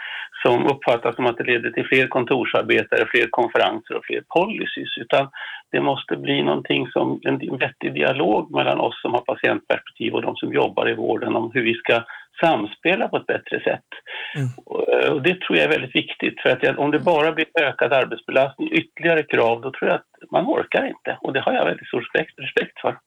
som 0.45 0.67
uppfattas 0.67 1.15
som 1.15 1.25
att 1.25 1.37
det 1.37 1.43
leder 1.43 1.71
till 1.71 1.87
fler 1.87 2.07
kontorsarbetare, 2.07 3.07
fler 3.11 3.27
konferenser 3.29 3.95
och 3.95 4.05
fler 4.05 4.23
policies 4.27 4.97
utan 4.97 5.29
det 5.71 5.81
måste 5.81 6.15
bli 6.15 6.43
någonting 6.43 6.87
som 6.87 7.19
en 7.23 7.57
vettig 7.57 7.93
dialog 7.93 8.51
mellan 8.51 8.79
oss 8.79 9.01
som 9.01 9.13
har 9.13 9.21
patientperspektiv 9.21 10.13
och 10.13 10.21
de 10.21 10.35
som 10.35 10.53
jobbar 10.53 10.89
i 10.89 10.93
vården 10.93 11.35
om 11.35 11.51
hur 11.53 11.63
vi 11.63 11.73
ska 11.73 12.03
samspela 12.41 13.07
på 13.07 13.17
ett 13.17 13.25
bättre 13.25 13.63
sätt. 13.63 13.89
Mm. 14.35 14.47
Och, 14.65 15.21
det 15.21 15.41
tror 15.41 15.57
jag 15.57 15.65
är 15.65 15.69
väldigt 15.69 15.95
viktigt 15.95 16.41
för 16.41 16.49
att 16.49 16.77
om 16.77 16.91
det 16.91 16.99
bara 16.99 17.31
blir 17.31 17.45
ökad 17.61 17.93
arbetsbelastning, 17.93 18.71
ytterligare 18.71 19.23
krav, 19.23 19.61
då 19.61 19.71
tror 19.71 19.89
jag 19.89 19.95
att 19.95 20.31
man 20.31 20.45
orkar 20.45 20.87
inte 20.87 21.17
och 21.21 21.33
det 21.33 21.41
har 21.41 21.53
jag 21.53 21.65
väldigt 21.65 21.87
stor 21.87 22.01
respekt, 22.01 22.39
respekt 22.39 22.79
för. 22.81 22.97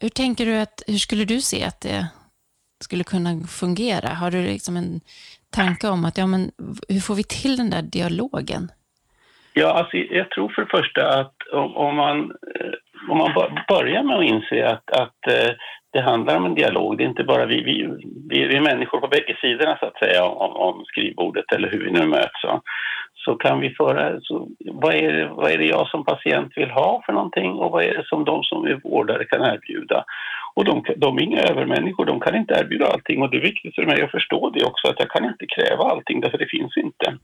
Hur 0.00 0.08
tänker 0.08 0.46
du 0.46 0.56
att, 0.56 0.82
hur 0.86 0.98
skulle 0.98 1.24
du 1.24 1.40
se 1.40 1.64
att 1.64 1.80
det 1.80 2.06
skulle 2.80 3.04
kunna 3.04 3.46
fungera? 3.60 4.08
Har 4.08 4.30
du 4.30 4.42
liksom 4.42 4.76
en 4.76 5.00
tanke 5.60 5.88
om 5.88 6.04
att, 6.04 6.18
ja 6.18 6.26
men 6.26 6.42
hur 6.88 7.00
får 7.00 7.14
vi 7.14 7.24
till 7.24 7.56
den 7.56 7.70
där 7.70 7.82
dialogen? 7.82 8.62
Ja, 9.52 9.68
alltså, 9.78 9.96
jag 9.96 10.30
tror 10.30 10.48
för 10.48 10.62
det 10.62 10.76
första 10.78 11.20
att 11.20 11.36
om, 11.52 11.76
om 11.76 11.96
man, 11.96 12.18
eh, 12.20 12.74
om 13.10 13.18
man 13.18 13.32
börjar 13.68 14.02
med 14.02 14.16
att 14.16 14.24
inse 14.24 14.68
att, 14.68 14.90
att 14.90 15.20
eh, 15.28 15.50
det 15.92 16.00
handlar 16.00 16.36
om 16.36 16.44
en 16.44 16.54
dialog. 16.54 16.96
Det 16.96 17.04
är 17.04 17.08
inte 17.08 17.24
bara 17.24 17.46
vi, 17.46 17.62
vi, 17.62 17.86
vi, 18.30 18.44
vi 18.46 18.56
är 18.56 18.60
människor 18.60 19.00
på 19.00 19.08
bägge 19.08 19.36
sidorna 19.40 19.76
så 19.80 19.86
att 19.86 19.98
säga 19.98 20.24
om, 20.24 20.52
om 20.56 20.84
skrivbordet 20.84 21.52
eller 21.54 21.70
hur 21.70 21.84
vi 21.84 21.90
nu 21.90 22.06
möts. 22.06 22.40
Så, 22.40 22.62
så 23.24 23.34
kan 23.34 23.60
vi 23.60 23.70
föra, 23.70 24.20
så, 24.20 24.48
vad, 24.72 24.94
är 24.94 25.12
det, 25.12 25.28
vad 25.28 25.50
är 25.50 25.58
det 25.58 25.64
jag 25.66 25.88
som 25.88 26.04
patient 26.04 26.52
vill 26.56 26.70
ha 26.70 27.02
för 27.06 27.12
någonting 27.12 27.52
och 27.52 27.70
vad 27.70 27.84
är 27.84 27.94
det 27.94 28.06
som 28.06 28.24
de 28.24 28.42
som 28.42 28.66
är 28.66 28.80
vårdare 28.84 29.24
kan 29.24 29.42
erbjuda? 29.42 30.04
Och 30.56 30.64
de, 30.64 30.84
de 30.96 31.18
är 31.18 31.22
inga 31.22 31.40
övermänniskor, 31.40 32.04
de 32.04 32.20
kan 32.20 32.36
inte 32.36 32.54
erbjuda 32.54 32.86
allting 32.86 33.22
och 33.22 33.30
det 33.30 33.36
är 33.36 33.50
viktigt 33.50 33.74
för 33.74 33.86
mig 33.86 34.02
att 34.02 34.10
förstå 34.10 34.50
det 34.50 34.64
också 34.64 34.88
att 34.88 35.00
jag 35.00 35.10
kan 35.10 35.24
inte 35.24 35.46
kräva 35.46 35.84
allting 35.84 36.20
därför 36.20 36.38
det 36.38 36.50
finns 36.50 36.76
inte. 36.76 37.16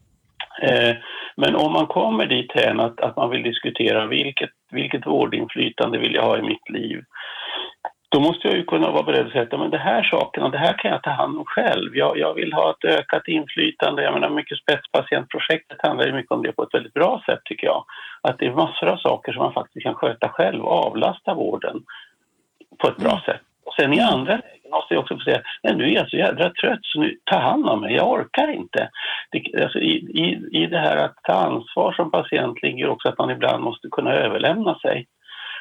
Eh, 0.63 0.97
men 1.37 1.57
om 1.57 1.73
man 1.73 1.87
kommer 1.87 2.27
dit 2.27 2.53
hän 2.55 2.81
att, 2.81 3.01
att 3.01 3.17
man 3.17 3.31
vill 3.31 3.43
diskutera 3.43 4.07
vilket, 4.07 4.51
vilket 4.71 5.07
vårdinflytande 5.07 5.99
vill 5.99 6.15
jag 6.15 6.23
ha 6.23 6.39
i 6.39 6.43
mitt 6.43 6.69
liv 6.69 7.05
då 8.13 8.21
måste 8.21 8.49
jag 8.49 8.57
ju 8.57 8.65
kunna 8.65 8.91
vara 8.91 9.03
beredd 9.03 9.27
att 9.27 9.33
säga 9.33 9.43
att 9.43 9.61
men 9.61 9.71
det 9.71 9.79
här 9.79 10.03
sakerna, 10.03 10.49
det 10.49 10.59
här 10.59 10.79
kan 10.79 10.91
jag 10.91 11.03
ta 11.03 11.11
hand 11.11 11.39
om 11.39 11.45
själv. 11.47 11.97
Jag, 11.97 12.19
jag 12.19 12.35
vill 12.35 12.53
ha 12.53 12.71
ett 12.71 12.85
ökat 12.85 13.29
inflytande. 13.29 14.03
Jag 14.03 14.15
menar, 14.15 14.31
mycket 14.31 14.59
spetspatientprojektet 14.59 15.79
handlar 15.83 16.07
ju 16.07 16.13
mycket 16.13 16.33
om 16.33 16.43
det 16.43 16.53
på 16.53 16.63
ett 16.63 16.75
väldigt 16.75 16.95
bra 16.95 17.23
sätt 17.27 17.41
tycker 17.45 17.67
jag. 17.67 17.85
Att 18.23 18.39
det 18.39 18.47
är 18.47 18.53
massor 18.53 18.87
av 18.89 18.97
saker 18.97 19.33
som 19.33 19.43
man 19.43 19.53
faktiskt 19.53 19.85
kan 19.85 19.95
sköta 19.95 20.29
själv 20.29 20.65
avlasta 20.65 21.35
vården 21.35 21.83
på 22.83 22.89
ett 22.89 22.97
bra 22.97 23.11
mm. 23.11 23.23
sätt. 23.23 23.41
Och 23.65 23.75
sen 23.75 23.93
i 23.93 24.01
andra 24.01 24.33
lägen 24.33 24.71
måste 24.71 24.95
jag 24.95 25.01
också 25.01 25.15
få 25.15 25.21
säga, 25.21 25.43
nej 25.63 25.77
nu 25.77 25.85
är 25.85 25.95
jag 25.95 26.11
så 26.11 26.17
jädra 26.17 26.51
trött 26.51 26.81
så 26.83 27.01
nu, 27.01 27.19
ta 27.25 27.39
hand 27.39 27.69
om 27.69 27.81
mig, 27.81 27.95
jag 27.95 28.11
orkar 28.11 28.53
inte. 28.53 28.91
Det, 29.31 29.63
alltså 29.63 29.79
i, 29.79 29.95
i, 29.95 30.49
I 30.63 30.67
det 30.67 30.79
här 30.79 30.97
att 30.97 31.17
ta 31.23 31.33
ansvar 31.33 31.93
som 31.93 32.11
patient 32.11 32.63
ligger 32.63 32.89
också 32.89 33.09
att 33.09 33.19
man 33.19 33.31
ibland 33.31 33.65
måste 33.65 33.89
kunna 33.89 34.13
överlämna 34.13 34.79
sig. 34.79 35.07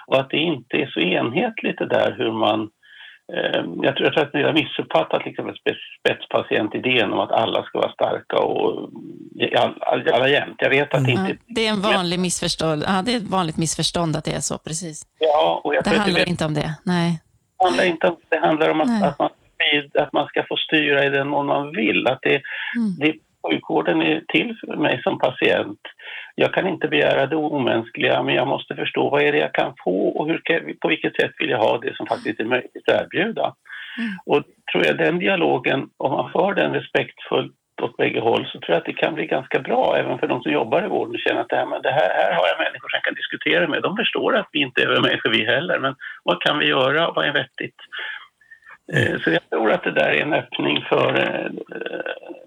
Och 0.08 0.20
att 0.20 0.30
det 0.30 0.38
inte 0.38 0.78
är 0.78 0.88
så 0.88 1.00
enhetligt 1.00 1.78
det 1.78 1.86
där 1.86 2.16
hur 2.18 2.32
man 2.32 2.70
jag 3.82 3.96
tror, 3.96 4.06
jag 4.06 4.14
tror 4.14 4.24
att 4.24 4.34
ni 4.34 4.44
har 4.44 4.54
missuppfattat 4.54 5.26
liksom 5.26 5.56
spetspatientidén 6.00 7.14
om 7.14 7.20
att 7.20 7.32
alla 7.32 7.64
ska 7.64 7.80
vara 7.80 7.92
starka 7.92 8.38
och 8.38 8.90
alla, 9.86 10.12
alla 10.14 10.30
jämt. 10.30 10.56
Jag 10.58 10.70
vet 10.70 10.94
att 10.94 11.06
det 11.06 11.12
inte... 11.12 11.38
det 11.48 11.68
är 11.68 11.70
en 11.70 11.82
vanlig 11.82 12.20
missförstånd. 12.20 12.84
Ja, 12.88 13.02
det 13.06 13.14
är 13.14 13.18
ett 13.18 13.30
vanligt 13.30 13.58
missförstånd 13.58 14.16
att 14.16 14.26
det 14.26 14.34
är 14.34 14.40
så, 14.40 14.58
precis. 14.58 15.04
Ja, 15.20 15.62
och 15.64 15.76
jag 15.76 15.84
det 15.84 15.90
handlar 15.90 16.20
det, 16.20 16.30
inte 16.30 16.46
om 16.46 16.54
det, 16.54 16.76
nej. 16.86 17.22
Det 17.60 17.66
handlar 17.66 17.86
inte 17.86 18.08
om 18.08 18.16
det. 18.30 18.38
handlar 18.38 18.70
om 18.70 18.82
att, 18.82 19.04
att, 19.04 19.20
man, 19.20 19.30
att 19.94 20.14
man 20.14 20.28
ska 20.28 20.44
få 20.50 20.56
styra 20.56 21.06
i 21.06 21.10
den 21.10 21.28
mån 21.28 21.46
man 21.46 21.72
vill. 21.72 22.08
Att 22.08 22.20
det, 22.22 22.42
mm. 22.76 22.96
det, 23.00 23.14
sjukvården 23.50 24.02
är 24.02 24.22
till 24.28 24.58
för 24.60 24.76
mig 24.76 25.02
som 25.04 25.20
patient 25.20 25.80
jag 26.42 26.54
kan 26.54 26.68
inte 26.68 26.88
begära 26.88 27.28
det 27.28 27.36
omänskliga, 27.36 28.24
men 28.24 28.36
jag 28.36 28.48
måste 28.48 28.76
förstå 28.76 29.10
vad 29.10 29.22
är 29.22 29.32
det 29.32 29.38
jag 29.38 29.54
kan 29.54 29.74
få 29.84 30.08
och 30.08 30.28
hur, 30.28 30.42
på 30.82 30.88
vilket 30.88 31.16
sätt 31.16 31.32
vill 31.40 31.50
jag 31.50 31.58
ha 31.58 31.78
det 31.78 31.96
som 31.96 32.08
faktiskt 32.08 32.40
är 32.40 32.46
möjligt 32.46 32.90
att 32.90 33.02
erbjuda. 33.02 33.56
Mm. 33.98 34.12
Och 34.26 34.44
tror 34.72 34.86
jag 34.86 34.98
den 34.98 35.20
dialogen, 35.20 35.90
om 35.98 36.12
man 36.12 36.32
för 36.32 36.54
den 36.54 36.74
respektfullt 36.74 37.56
åt 37.82 37.98
bägge 37.98 38.20
håll 38.20 38.46
så 38.46 38.60
tror 38.60 38.70
jag 38.70 38.78
att 38.78 38.86
det 38.86 38.94
kan 38.94 39.16
bli 39.16 39.26
ganska 39.26 39.60
bra 39.60 39.96
även 39.98 40.20
för 40.20 40.28
de 40.28 40.42
som 40.42 40.52
jobbar 40.52 40.86
i 40.86 40.88
vården 40.88 41.16
och 41.16 41.20
känner 41.20 41.42
att 41.42 41.50
det 41.50 41.56
här, 41.56 41.66
men 41.66 41.82
det 41.82 41.92
här, 41.92 42.10
här 42.10 42.34
har 42.34 42.48
jag 42.48 42.58
människor 42.58 42.90
som 42.90 42.98
jag 42.98 43.04
kan 43.04 43.14
diskutera 43.22 43.68
med. 43.68 43.82
De 43.82 43.96
förstår 43.98 44.36
att 44.36 44.50
vi 44.52 44.60
inte 44.60 44.82
är 44.82 44.88
övermänniskor 44.88 45.30
vi 45.30 45.46
heller, 45.46 45.80
men 45.80 45.96
vad 46.24 46.42
kan 46.42 46.60
vi 46.60 46.66
göra? 46.66 47.12
Vad 47.12 47.26
är 47.26 47.34
vettigt? 47.34 47.80
Mm. 48.94 49.20
Så 49.20 49.30
jag 49.32 49.50
tror 49.50 49.72
att 49.72 49.84
det 49.84 49.92
där 49.92 50.10
är 50.10 50.22
en 50.22 50.34
öppning 50.34 50.86
för 50.90 51.10
eh, 51.20 51.52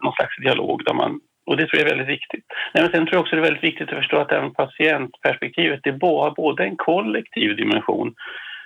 någon 0.03 0.15
slags 0.15 0.37
dialog 0.37 0.85
där 0.85 0.95
man 0.95 1.21
och 1.47 1.57
det 1.57 1.67
tror 1.67 1.81
jag 1.81 1.91
är 1.91 1.97
väldigt 1.97 2.17
viktigt. 2.17 2.45
Nej, 2.75 2.83
men 2.83 2.91
sen 2.93 3.07
tror 3.07 3.15
jag 3.15 3.21
också 3.21 3.37
det 3.37 3.41
är 3.41 3.51
väldigt 3.51 3.65
viktigt 3.65 3.89
att 3.89 3.99
förstå 3.99 4.17
att 4.17 4.33
även 4.33 4.55
patientperspektivet 4.55 5.81
det 5.83 5.91
har 5.91 6.31
både 6.31 6.65
en 6.65 6.77
kollektiv 6.77 7.57
dimension, 7.57 8.15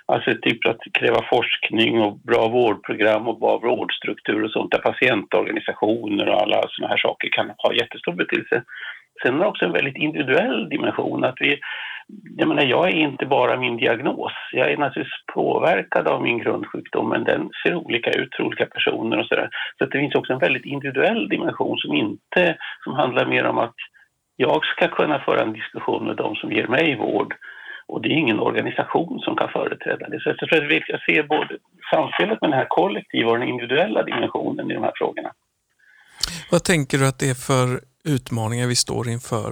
alltså 0.05 0.33
typ 0.41 0.65
att 0.65 0.81
kräva 0.93 1.21
forskning 1.29 2.01
och 2.01 2.19
bra 2.19 2.47
vårdprogram 2.47 3.27
och 3.27 3.39
bra 3.39 3.57
vårdstruktur 3.57 4.43
och 4.43 4.51
sånt 4.51 4.71
där 4.71 4.79
patientorganisationer 4.79 6.29
och 6.29 6.41
alla 6.41 6.61
sådana 6.69 6.89
här 6.91 6.97
saker 6.97 7.29
kan 7.31 7.51
ha 7.57 7.73
jättestor 7.73 8.13
betydelse. 8.13 8.63
Sen 9.21 9.33
har 9.33 9.41
det 9.41 9.49
också 9.49 9.65
en 9.65 9.71
väldigt 9.71 9.97
individuell 9.97 10.69
dimension. 10.69 11.23
att 11.23 11.37
vi 11.39 11.59
jag 12.37 12.47
menar, 12.47 12.63
jag 12.63 12.87
är 12.87 12.95
inte 12.95 13.25
bara 13.25 13.57
min 13.57 13.77
diagnos. 13.77 14.31
Jag 14.51 14.71
är 14.71 14.77
naturligtvis 14.77 15.25
påverkad 15.33 16.07
av 16.07 16.21
min 16.21 16.39
grundsjukdom, 16.39 17.09
men 17.09 17.23
den 17.23 17.49
ser 17.63 17.75
olika 17.75 18.11
ut 18.11 18.35
för 18.35 18.43
olika 18.43 18.65
personer 18.65 19.19
och 19.19 19.25
sådär. 19.25 19.49
Så 19.77 19.85
det 19.85 19.99
finns 19.99 20.15
också 20.15 20.33
en 20.33 20.39
väldigt 20.39 20.65
individuell 20.65 21.29
dimension 21.29 21.77
som 21.77 21.93
inte, 21.93 22.57
som 22.83 22.93
handlar 22.93 23.25
mer 23.25 23.45
om 23.45 23.57
att 23.57 23.75
jag 24.35 24.65
ska 24.65 24.87
kunna 24.87 25.19
föra 25.19 25.41
en 25.41 25.53
diskussion 25.53 26.05
med 26.05 26.15
de 26.15 26.35
som 26.35 26.51
ger 26.51 26.67
mig 26.67 26.95
vård. 26.95 27.33
Och 27.87 28.01
det 28.01 28.09
är 28.09 28.17
ingen 28.17 28.39
organisation 28.39 29.19
som 29.19 29.35
kan 29.35 29.49
företräda 29.49 30.09
det. 30.09 30.19
Så 30.19 30.29
jag 30.29 30.37
tror 30.37 30.63
att 30.63 30.71
vi 30.71 30.81
ska 30.81 30.97
se 31.05 31.23
både 31.23 31.57
samspelet 31.93 32.41
med 32.41 32.49
den 32.49 32.59
här 32.59 32.67
kollektiva 32.69 33.31
och 33.31 33.39
den 33.39 33.47
individuella 33.47 34.03
dimensionen 34.03 34.71
i 34.71 34.73
de 34.73 34.83
här 34.83 34.91
frågorna. 34.95 35.31
Vad 36.51 36.63
tänker 36.63 36.97
du 36.97 37.07
att 37.07 37.19
det 37.19 37.29
är 37.29 37.41
för 37.49 37.88
utmaningar 38.09 38.67
vi 38.67 38.75
står 38.75 39.07
inför 39.09 39.51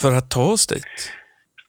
för 0.00 0.12
att 0.18 0.30
ta 0.30 0.44
oss 0.52 0.66
dit? 0.66 1.12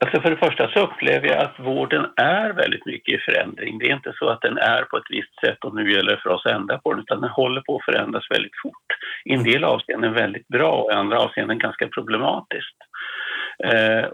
Alltså 0.05 0.21
för 0.21 0.29
det 0.29 0.37
första 0.37 0.71
så 0.73 0.79
upplever 0.79 1.27
jag 1.27 1.37
att 1.37 1.59
vården 1.59 2.05
är 2.15 2.53
väldigt 2.53 2.85
mycket 2.85 3.15
i 3.15 3.17
förändring. 3.17 3.79
Det 3.79 3.85
är 3.85 3.93
inte 3.93 4.13
så 4.15 4.29
att 4.29 4.41
den 4.41 4.57
är 4.57 4.83
på 4.83 4.97
ett 4.97 5.09
visst 5.09 5.39
sätt 5.45 5.63
och 5.65 5.75
nu 5.75 5.91
gäller 5.91 6.11
det 6.11 6.21
för 6.21 6.29
oss 6.29 6.45
att 6.45 6.51
ändra 6.51 6.77
på 6.77 6.93
den, 6.93 7.01
utan 7.01 7.21
den 7.21 7.29
håller 7.29 7.61
på 7.61 7.75
att 7.75 7.85
förändras 7.85 8.31
väldigt 8.31 8.61
fort. 8.63 8.87
I 9.25 9.33
en 9.33 9.43
del 9.43 9.63
avseenden 9.63 10.13
väldigt 10.13 10.47
bra 10.47 10.71
och 10.71 10.91
i 10.91 10.95
andra 10.95 11.19
avseenden 11.19 11.59
ganska 11.59 11.87
problematiskt. 11.87 12.77
Eh, 13.63 14.05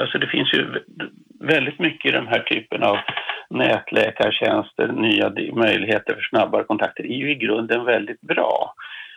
alltså 0.00 0.18
det 0.18 0.26
finns 0.26 0.54
ju 0.54 0.66
väldigt 1.40 1.78
mycket 1.78 2.08
i 2.08 2.12
den 2.12 2.26
här 2.26 2.40
typen 2.40 2.82
av 2.82 2.96
nätläkartjänster, 3.50 4.88
nya 4.88 5.32
möjligheter 5.52 6.14
för 6.14 6.22
snabbare 6.22 6.64
kontakter, 6.64 7.04
är 7.04 7.16
ju 7.16 7.30
i 7.30 7.34
grunden 7.34 7.84
väldigt 7.84 8.20
bra. 8.20 8.74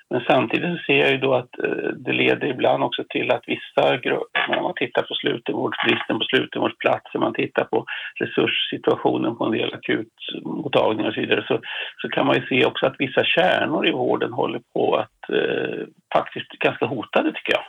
Men 0.10 0.22
samtidigt 0.28 0.78
så 0.78 0.84
ser 0.86 1.00
jag 1.00 1.12
ju 1.12 1.18
då 1.18 1.34
att 1.34 1.60
eh, 1.64 1.90
det 1.96 2.14
leder 2.14 2.48
ibland 2.48 2.84
också 2.84 3.04
till 3.10 3.32
att 3.32 3.44
vissa 3.48 3.98
grupper, 3.98 4.50
när 4.50 4.62
man 4.62 4.74
tittar 4.76 5.02
på 5.02 5.14
slutenvårdsbristen 5.14 6.20
på 6.20 6.26
slutenvårdsplatser, 6.26 7.20
man 7.20 7.34
tittar 7.34 7.64
på 7.64 7.86
resurssituationen 8.20 9.36
på 9.36 9.46
en 9.46 9.52
del 9.52 9.74
akutmottagningar 9.74 11.10
och 11.10 11.14
så 11.16 11.22
vidare, 11.22 11.46
så, 11.48 11.60
så 12.02 12.10
kan 12.10 12.26
man 12.26 12.36
ju 12.36 12.46
se 12.46 12.66
också 12.66 12.86
att 12.86 12.96
vissa 13.00 13.24
kärnor 13.24 13.88
i 13.88 13.92
vården 13.92 14.34
håller 14.34 14.62
på 14.74 14.96
att 14.96 15.30
eh, 15.30 15.86
faktiskt 16.14 16.50
ganska 16.50 16.86
hotade 16.86 17.32
tycker 17.32 17.54
jag. 17.54 17.66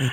Mm. 0.00 0.10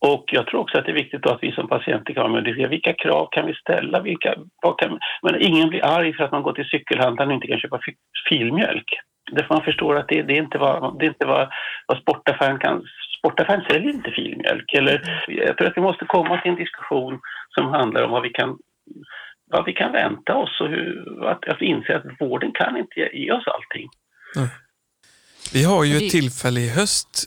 Och 0.00 0.24
jag 0.32 0.46
tror 0.46 0.60
också 0.60 0.78
att 0.78 0.84
det 0.84 0.90
är 0.90 1.02
viktigt 1.04 1.26
att 1.26 1.42
vi 1.42 1.52
som 1.52 1.68
patienter 1.68 2.14
kan 2.14 2.22
vara 2.30 2.42
med 2.42 2.68
vilka 2.68 2.92
krav 2.92 3.28
kan 3.30 3.46
vi 3.46 3.54
ställa? 3.54 4.00
Vilka, 4.00 4.34
kan, 4.78 4.98
men 5.22 5.42
ingen 5.42 5.68
blir 5.68 5.84
arg 5.84 6.14
för 6.14 6.24
att 6.24 6.32
man 6.32 6.42
går 6.42 6.52
till 6.52 6.68
cykelhandlaren 6.68 7.28
och 7.28 7.34
inte 7.34 7.46
kan 7.46 7.58
köpa 7.58 7.80
filmjölk. 8.28 8.90
Därför 9.30 9.54
man 9.54 9.64
förstår 9.64 9.96
att 9.96 10.08
det, 10.08 10.22
det 10.22 10.32
är 10.32 10.42
inte 10.42 10.58
vad, 10.58 10.98
det 10.98 11.04
är 11.04 11.08
inte 11.08 11.26
vad, 11.26 11.48
vad 11.86 11.98
sportaffären 11.98 12.58
kan... 12.58 12.82
Sportaffären 13.18 13.64
säljer 13.70 13.90
inte 13.92 14.10
filmjölk. 14.10 14.74
Eller, 14.74 15.24
jag 15.28 15.56
tror 15.56 15.68
att 15.68 15.76
vi 15.76 15.80
måste 15.80 16.04
komma 16.04 16.40
till 16.40 16.50
en 16.50 16.56
diskussion 16.56 17.20
som 17.54 17.66
handlar 17.66 18.02
om 18.02 18.10
vad 18.10 18.22
vi 18.22 18.30
kan, 18.30 18.58
vad 19.50 19.64
vi 19.64 19.72
kan 19.72 19.92
vänta 19.92 20.34
oss 20.34 20.60
och 20.60 20.68
hur, 20.68 21.26
att, 21.26 21.48
att 21.48 21.60
inse 21.60 21.96
att 21.96 22.20
vården 22.20 22.52
kan 22.52 22.76
inte 22.76 23.00
ge, 23.00 23.08
ge 23.12 23.32
oss 23.32 23.44
allting. 23.46 23.88
Mm. 24.36 24.48
Vi 25.52 25.64
har 25.64 25.84
ju 25.84 25.96
ett 25.96 26.10
tillfälle 26.10 26.60
i 26.60 26.68
höst 26.68 27.24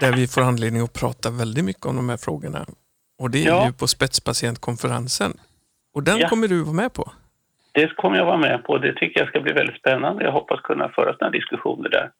där 0.00 0.12
vi 0.12 0.26
får 0.26 0.40
anledning 0.42 0.82
att 0.82 0.92
prata 0.92 1.30
väldigt 1.30 1.64
mycket 1.64 1.86
om 1.86 1.96
de 1.96 2.08
här 2.08 2.16
frågorna. 2.16 2.66
Och 3.18 3.30
det 3.30 3.44
är 3.44 3.48
ja. 3.48 3.66
ju 3.66 3.72
på 3.72 3.86
spetspatientkonferensen. 3.86 5.32
Och 5.94 6.02
den 6.02 6.18
ja. 6.18 6.28
kommer 6.28 6.48
du 6.48 6.62
vara 6.62 6.72
med 6.72 6.92
på? 6.92 7.12
Det 7.74 7.96
kommer 7.96 8.16
jag 8.16 8.26
vara 8.26 8.36
med 8.36 8.64
på. 8.64 8.78
Det 8.78 8.92
tycker 8.92 9.20
jag 9.20 9.28
ska 9.28 9.40
bli 9.40 9.52
väldigt 9.52 9.78
spännande. 9.78 10.24
Jag 10.24 10.32
hoppas 10.32 10.60
kunna 10.60 10.88
föra 10.88 11.12
sådana 11.12 11.30
diskussioner 11.30 11.88
där. 11.88 12.10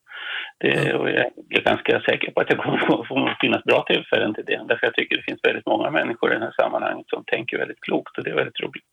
Det, 0.60 0.94
och 0.94 1.08
jag 1.08 1.30
är 1.50 1.62
ganska 1.62 2.00
säker 2.00 2.30
på 2.30 2.40
att 2.40 2.48
det 2.48 2.56
kommer 2.56 2.78
att 3.00 3.08
få 3.08 3.34
finnas 3.40 3.64
bra 3.64 3.84
tillfällen 3.86 4.34
till 4.34 4.44
det. 4.44 4.64
Därför 4.68 4.86
jag 4.86 4.94
tycker 4.94 5.16
det 5.16 5.22
finns 5.22 5.40
väldigt 5.42 5.66
många 5.66 5.90
människor 5.90 6.32
i 6.32 6.34
det 6.34 6.44
här 6.44 6.54
sammanhanget 6.62 7.06
som 7.08 7.24
tänker 7.24 7.58
väldigt 7.58 7.80
klokt 7.80 8.18
och 8.18 8.24
det 8.24 8.30
är 8.30 8.34
väldigt 8.34 8.60
roligt. 8.60 8.92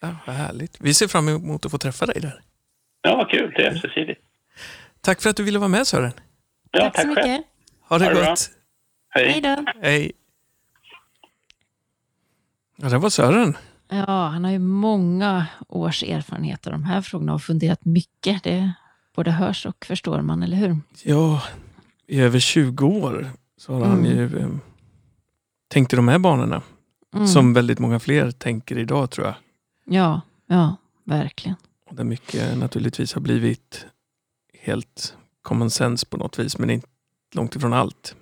Ja, 0.00 0.08
vad 0.26 0.36
härligt. 0.36 0.80
Vi 0.80 0.94
ser 0.94 1.08
fram 1.08 1.28
emot 1.28 1.64
att 1.64 1.70
få 1.70 1.78
träffa 1.78 2.06
dig 2.06 2.20
där. 2.20 2.40
Ja, 3.02 3.16
vad 3.16 3.30
kul. 3.30 3.52
Det 3.56 3.62
är 3.62 3.70
ömsesidigt. 3.70 4.20
Tack 5.00 5.22
för 5.22 5.30
att 5.30 5.36
du 5.36 5.44
ville 5.44 5.58
vara 5.58 5.68
med 5.68 5.86
Sören. 5.86 6.12
Ja, 6.70 6.80
tack, 6.80 6.92
tack 6.94 7.02
så 7.02 7.08
mycket. 7.08 7.24
Själv. 7.24 7.42
Ha 7.88 7.98
det, 7.98 8.04
ha 8.04 8.14
det 8.14 8.26
gott. 8.26 8.50
Hej. 9.08 9.28
Hej 9.28 9.40
då. 9.40 9.64
Hej. 9.82 10.12
Ja, 12.76 12.88
det 12.88 12.98
var 12.98 13.10
Sören. 13.10 13.56
Ja, 13.88 14.26
han 14.26 14.44
har 14.44 14.50
ju 14.50 14.58
många 14.58 15.46
års 15.68 16.02
erfarenhet 16.02 16.66
av 16.66 16.72
de 16.72 16.84
här 16.84 17.02
frågorna 17.02 17.34
och 17.34 17.42
funderat 17.42 17.84
mycket. 17.84 18.42
Det 18.42 18.72
både 19.16 19.30
hörs 19.30 19.66
och 19.66 19.84
förstår 19.84 20.22
man, 20.22 20.42
eller 20.42 20.56
hur? 20.56 20.78
Ja, 21.04 21.42
i 22.06 22.20
över 22.20 22.38
20 22.38 22.86
år 22.86 23.30
så 23.56 23.72
har 23.72 23.86
mm. 23.86 23.90
han 23.90 24.04
ju 24.04 24.38
eh, 24.38 24.48
tänkt 25.68 25.92
i 25.92 25.96
de 25.96 26.08
här 26.08 26.18
banorna. 26.18 26.62
Mm. 27.14 27.26
Som 27.26 27.52
väldigt 27.52 27.78
många 27.78 27.98
fler 27.98 28.30
tänker 28.30 28.78
idag, 28.78 29.10
tror 29.10 29.26
jag. 29.26 29.34
Ja, 29.84 30.20
ja, 30.46 30.76
verkligen. 31.04 31.56
Och 31.90 31.96
där 31.96 32.04
mycket 32.04 32.58
naturligtvis 32.58 33.14
har 33.14 33.20
blivit 33.20 33.86
helt 34.60 35.16
common 35.42 35.70
sense 35.70 36.06
på 36.06 36.16
något 36.16 36.38
vis, 36.38 36.58
men 36.58 36.70
inte 36.70 36.88
långt 37.34 37.56
ifrån 37.56 37.72
allt. 37.72 38.14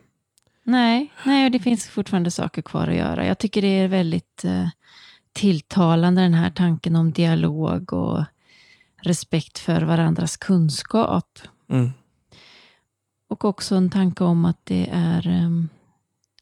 Nej, 0.63 1.13
nej 1.25 1.45
och 1.45 1.51
det 1.51 1.59
finns 1.59 1.89
fortfarande 1.89 2.31
saker 2.31 2.63
kvar 2.63 2.89
att 2.89 2.97
göra. 2.97 3.27
Jag 3.27 3.39
tycker 3.39 3.63
det 3.63 3.79
är 3.79 3.89
väldigt 3.89 4.45
eh, 4.45 4.69
tilltalande 5.35 6.23
den 6.23 6.35
här 6.35 6.51
tanken 6.51 6.97
om 6.97 7.13
dialog 7.13 7.93
och 7.93 8.25
respekt 9.03 9.59
för 9.59 9.83
varandras 9.83 10.37
kunskap. 10.37 11.39
Mm. 11.69 11.91
Och 13.29 13.45
också 13.45 13.75
en 13.75 13.91
tanke 13.91 14.25
om 14.25 14.45
att 14.45 14.59
det 14.65 14.89
är, 14.93 15.27
um, 15.27 15.69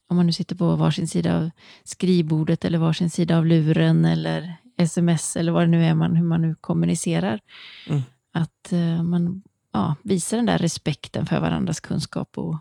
om 0.06 0.16
man 0.16 0.26
nu 0.26 0.32
sitter 0.32 0.56
på 0.56 0.76
varsin 0.76 1.08
sida 1.08 1.36
av 1.36 1.50
skrivbordet 1.84 2.64
eller 2.64 2.78
varsin 2.78 3.10
sida 3.10 3.38
av 3.38 3.46
luren 3.46 4.04
eller 4.04 4.56
sms 4.76 5.36
eller 5.36 5.52
vad 5.52 5.62
det 5.62 5.66
nu 5.66 5.84
är, 5.84 5.94
man, 5.94 6.16
hur 6.16 6.24
man 6.24 6.42
nu 6.42 6.54
kommunicerar. 6.60 7.40
Mm. 7.88 8.02
Att 8.32 8.72
uh, 8.72 9.02
man 9.02 9.42
ja, 9.72 9.94
visar 10.02 10.36
den 10.36 10.46
där 10.46 10.58
respekten 10.58 11.26
för 11.26 11.40
varandras 11.40 11.80
kunskap 11.80 12.38
och 12.38 12.56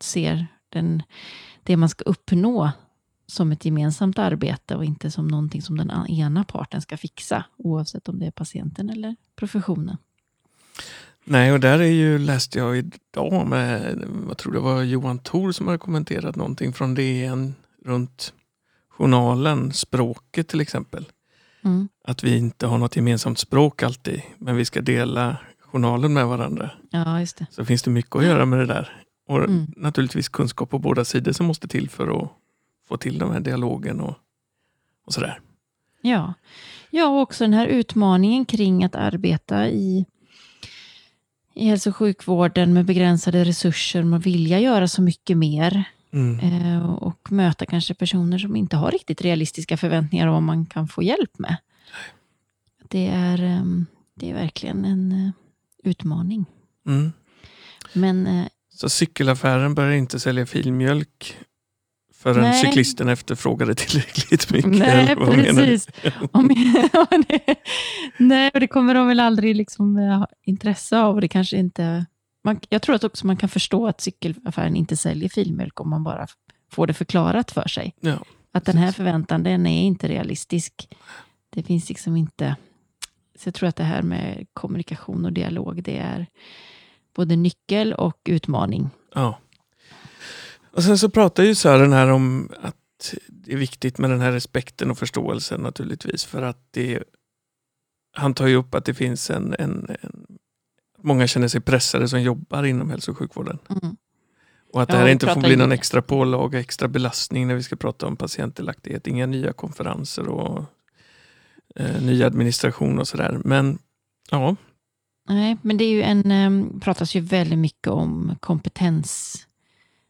ser 0.00 0.46
den, 0.68 1.02
det 1.62 1.76
man 1.76 1.88
ska 1.88 2.04
uppnå 2.04 2.70
som 3.28 3.52
ett 3.52 3.64
gemensamt 3.64 4.18
arbete 4.18 4.76
och 4.76 4.84
inte 4.84 5.10
som 5.10 5.28
någonting 5.28 5.62
som 5.62 5.76
den 5.76 6.06
ena 6.08 6.44
parten 6.44 6.82
ska 6.82 6.96
fixa, 6.96 7.44
oavsett 7.56 8.08
om 8.08 8.18
det 8.18 8.26
är 8.26 8.30
patienten 8.30 8.90
eller 8.90 9.16
professionen. 9.36 9.96
Nej, 11.24 11.52
och 11.52 11.60
där 11.60 11.78
är 11.78 11.84
ju, 11.90 12.18
läste 12.18 12.58
jag 12.58 12.76
idag 12.78 13.46
med, 13.46 14.04
jag 14.28 14.38
tror 14.38 14.52
det 14.52 14.60
var 14.60 14.82
Johan 14.82 15.18
Thor 15.18 15.52
som 15.52 15.66
hade 15.66 15.78
kommenterat 15.78 16.36
någonting 16.36 16.72
från 16.72 16.94
DN 16.94 17.54
runt 17.84 18.32
journalen, 18.88 19.72
språket 19.72 20.48
till 20.48 20.60
exempel. 20.60 21.04
Mm. 21.64 21.88
Att 22.04 22.24
vi 22.24 22.36
inte 22.36 22.66
har 22.66 22.78
något 22.78 22.96
gemensamt 22.96 23.38
språk 23.38 23.82
alltid, 23.82 24.22
men 24.38 24.56
vi 24.56 24.64
ska 24.64 24.80
dela 24.80 25.36
journalen 25.60 26.12
med 26.12 26.26
varandra. 26.26 26.70
Ja, 26.90 27.20
just 27.20 27.36
det. 27.36 27.46
Så 27.50 27.64
finns 27.64 27.82
det 27.82 27.90
mycket 27.90 28.16
att 28.16 28.24
göra 28.24 28.44
med 28.44 28.58
det 28.58 28.66
där. 28.66 29.02
Och 29.28 29.38
Mm. 29.38 29.66
naturligtvis 29.76 30.28
kunskap 30.28 30.70
på 30.70 30.78
båda 30.78 31.04
sidor 31.04 31.32
som 31.32 31.46
måste 31.46 31.68
till 31.68 31.88
för 31.90 32.22
att 32.22 32.30
få 32.88 32.96
till 32.96 33.18
den 33.18 33.30
här 33.30 33.40
dialogen 33.40 34.00
och, 34.00 34.14
och 35.06 35.14
sådär. 35.14 35.40
Ja. 36.00 36.34
ja, 36.90 37.08
och 37.08 37.20
också 37.20 37.44
den 37.44 37.52
här 37.52 37.66
utmaningen 37.66 38.44
kring 38.44 38.84
att 38.84 38.94
arbeta 38.94 39.68
i, 39.68 40.04
i 41.54 41.68
hälso 41.68 41.90
och 41.90 41.96
sjukvården 41.96 42.72
med 42.72 42.84
begränsade 42.84 43.44
resurser, 43.44 44.02
man 44.02 44.20
vilja 44.20 44.60
göra 44.60 44.88
så 44.88 45.02
mycket 45.02 45.36
mer 45.36 45.84
Mm. 46.10 46.38
eh, 46.40 46.90
och 46.90 47.32
möta 47.32 47.66
kanske 47.66 47.94
personer 47.94 48.38
som 48.38 48.56
inte 48.56 48.76
har 48.76 48.90
riktigt 48.90 49.22
realistiska 49.22 49.76
förväntningar 49.76 50.26
om 50.26 50.32
vad 50.32 50.42
man 50.42 50.66
kan 50.66 50.88
få 50.88 51.02
hjälp 51.02 51.38
med. 51.38 51.56
Det 52.88 53.06
är, 53.06 53.42
ehm, 53.42 53.86
det 54.14 54.30
är 54.30 54.34
verkligen 54.34 54.84
en 54.84 55.12
eh, 55.12 55.30
utmaning. 55.90 56.46
Mm. 56.86 57.12
Men 57.92 58.26
eh, 58.26 58.46
Så 58.68 58.88
cykelaffären 58.88 59.74
börjar 59.74 59.92
inte 59.92 60.20
sälja 60.20 60.46
filmjölk 60.46 61.36
förrän 62.18 62.42
Nej. 62.42 62.64
cyklisten 62.64 63.08
efterfrågade 63.08 63.74
tillräckligt 63.74 64.50
mycket. 64.50 64.78
Nej, 64.78 65.16
precis. 65.16 65.88
Om, 66.32 66.46
nej, 68.18 68.50
och 68.54 68.60
det 68.60 68.66
kommer 68.66 68.94
de 68.94 69.06
väl 69.06 69.20
aldrig 69.20 69.56
liksom 69.56 69.96
eh, 69.96 70.18
ha 70.18 70.26
intresse 70.42 70.98
av. 70.98 71.14
Och 71.14 71.20
det 71.20 71.28
kanske 71.28 71.56
inte, 71.56 72.06
man, 72.44 72.60
jag 72.68 72.82
tror 72.82 72.94
att 72.94 73.04
också 73.04 73.26
man 73.26 73.36
kan 73.36 73.48
förstå 73.48 73.86
att 73.86 74.00
cykelaffären 74.00 74.76
inte 74.76 74.96
säljer 74.96 75.28
filmjölk 75.28 75.80
om 75.80 75.90
man 75.90 76.04
bara 76.04 76.26
får 76.70 76.86
det 76.86 76.94
förklarat 76.94 77.50
för 77.50 77.68
sig. 77.68 77.94
Ja, 78.00 78.18
Att 78.52 78.64
den 78.64 78.76
här 78.76 78.92
förväntan, 78.92 79.42
den 79.42 79.66
är 79.66 79.82
inte 79.82 80.08
realistisk. 80.08 80.88
Det 81.50 81.62
finns 81.62 81.88
liksom 81.88 82.16
inte... 82.16 82.56
Så 83.38 83.48
jag 83.48 83.54
tror 83.54 83.68
att 83.68 83.76
det 83.76 83.84
här 83.84 84.02
med 84.02 84.46
kommunikation 84.52 85.24
och 85.24 85.32
dialog, 85.32 85.82
det 85.82 85.98
är 85.98 86.26
både 87.14 87.36
nyckel 87.36 87.92
och 87.92 88.20
utmaning. 88.24 88.90
ja. 89.14 89.38
Och 90.78 90.84
sen 90.84 90.98
så 90.98 91.10
pratar 91.10 91.42
ju 91.42 91.54
Sören 91.54 91.92
här 91.92 92.10
om 92.10 92.48
att 92.62 93.14
det 93.28 93.52
är 93.52 93.56
viktigt 93.56 93.98
med 93.98 94.10
den 94.10 94.20
här 94.20 94.32
respekten 94.32 94.90
och 94.90 94.98
förståelsen 94.98 95.60
naturligtvis. 95.60 96.24
För 96.24 96.42
att 96.42 96.68
det, 96.70 97.02
han 98.16 98.34
tar 98.34 98.46
ju 98.46 98.56
upp 98.56 98.74
att 98.74 98.84
det 98.84 98.94
finns 98.94 99.30
en, 99.30 99.54
en, 99.58 99.96
en 100.02 100.26
måmånga 100.98 101.26
känner 101.26 101.48
sig 101.48 101.60
pressade 101.60 102.08
som 102.08 102.22
jobbar 102.22 102.64
inom 102.64 102.90
hälso 102.90 103.10
och 103.10 103.18
sjukvården. 103.18 103.58
Mm. 103.68 103.96
Och 104.72 104.82
att 104.82 104.88
det 104.88 104.96
här 104.96 105.08
inte 105.08 105.26
får 105.26 105.40
bli 105.40 105.56
någon 105.56 105.72
extra 105.72 106.02
pålaga, 106.02 106.60
extra 106.60 106.88
belastning 106.88 107.46
när 107.46 107.54
vi 107.54 107.62
ska 107.62 107.76
prata 107.76 108.06
om 108.06 108.16
patientdelaktighet. 108.16 109.06
Inga 109.06 109.26
nya 109.26 109.52
konferenser 109.52 110.28
och 110.28 110.64
eh, 111.76 112.02
ny 112.02 112.22
administration 112.22 112.98
och 112.98 113.08
sådär. 113.08 113.40
Men 113.44 113.78
ja, 114.30 114.56
Nej, 115.28 115.56
men 115.62 115.76
det 115.76 115.84
är 115.84 115.90
ju 115.90 116.02
en, 116.02 116.32
um, 116.32 116.80
pratas 116.80 117.14
ju 117.14 117.20
väldigt 117.20 117.58
mycket 117.58 117.88
om 117.88 118.36
kompetens, 118.40 119.44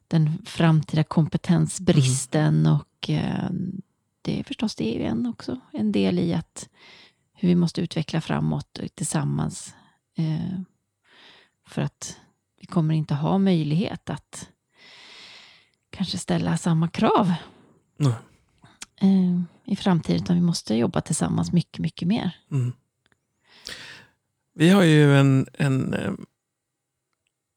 den 0.09 0.43
framtida 0.45 1.05
kompetensbristen 1.05 2.67
och 2.67 3.11
eh, 3.11 3.51
det 4.23 4.41
är 4.41 4.45
förstås 4.45 4.75
det 4.75 4.95
är 4.95 4.99
ju 4.99 5.05
en 5.05 5.27
också 5.27 5.61
en 5.73 5.93
del 5.93 6.19
i 6.19 6.35
att 6.35 6.69
hur 7.33 7.49
vi 7.49 7.55
måste 7.55 7.81
utveckla 7.81 8.21
framåt 8.21 8.81
tillsammans 8.95 9.75
eh, 10.17 10.61
för 11.67 11.83
att 11.83 12.17
vi 12.61 12.67
kommer 12.67 12.95
inte 12.95 13.15
ha 13.15 13.39
möjlighet 13.39 14.11
att 14.11 14.49
kanske 15.91 16.19
ställa 16.19 16.57
samma 16.57 16.89
krav 16.89 17.33
eh, 19.01 19.41
i 19.65 19.77
framtiden 19.77 20.23
utan 20.23 20.37
vi 20.37 20.43
måste 20.43 20.75
jobba 20.75 21.01
tillsammans 21.01 21.53
mycket, 21.53 21.79
mycket 21.79 22.09
mer. 22.09 22.37
Mm. 22.51 22.73
Vi 24.55 24.71
har 24.71 24.83
ju 24.83 25.17
en, 25.19 25.47
en, 25.53 25.95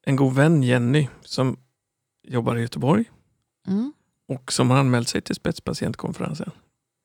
en 0.04 0.16
god 0.16 0.34
vän, 0.34 0.64
Jenny, 0.64 1.08
som 1.22 1.58
jobbar 2.28 2.56
i 2.58 2.62
Göteborg 2.62 3.06
Mm. 3.68 3.94
och 4.28 4.52
som 4.52 4.70
har 4.70 4.78
anmält 4.78 5.08
sig 5.08 5.22
till 5.22 5.36
spetspatientkonferensen. 5.36 6.52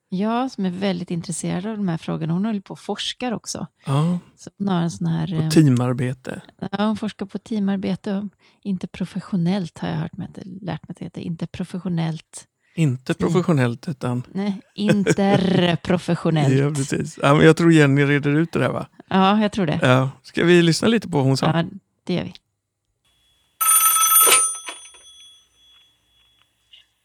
Ja, 0.09 0.49
som 0.49 0.65
är 0.67 0.71
väldigt 0.71 1.11
intresserad 1.11 1.67
av 1.67 1.77
de 1.77 1.89
här 1.89 1.99
frågorna. 1.99 2.33
Hon 2.33 2.45
håller 2.45 2.61
på 2.61 2.73
och 2.73 2.79
forskar 2.81 3.33
också. 3.33 3.67
Ja, 3.87 4.19
Så 4.37 4.51
hon 4.59 4.69
har 4.69 4.83
en 4.83 4.91
sån 4.91 5.07
här... 5.07 5.35
eh, 5.35 5.47
och 5.47 5.53
teamarbete. 5.53 6.43
Ja, 6.73 6.87
hon 6.87 6.97
forskar 6.97 7.27
på 7.27 7.39
teamarbete. 7.39 8.15
och 8.15 8.25
Inte 8.63 8.87
professionellt 8.87 9.79
har 9.79 9.89
jag 9.89 9.97
hört 9.97 10.17
mig, 10.17 10.29
lärt 10.45 10.65
mig 10.89 10.91
att 10.91 10.97
det 10.99 11.05
heter. 11.05 11.21
Inte 11.21 11.47
professionellt. 11.47 12.45
Inte 12.77 13.15
professionellt 13.15 13.89
utan... 13.89 14.23
Nej, 14.33 14.61
interprofessionellt. 14.75 16.55
Ja, 16.59 16.71
precis. 16.71 17.19
Ja, 17.23 17.35
men 17.35 17.47
jag 17.47 17.57
tror 17.57 17.73
Jenny 17.73 18.05
reder 18.05 18.31
ut 18.31 18.53
det 18.53 18.59
där 18.59 18.71
va? 18.73 18.87
Ja, 19.09 19.41
jag 19.43 19.53
tror 19.53 19.67
det. 19.67 19.79
Ja. 19.83 20.11
Ska 20.23 20.45
vi 20.45 20.63
lyssna 20.63 20.89
lite 20.89 21.09
på 21.09 21.17
vad 21.19 21.27
hon 21.27 21.37
sa? 21.37 21.47
Ja, 21.47 21.65
det 22.05 22.15
gör 22.15 22.25
vi. 22.25 22.35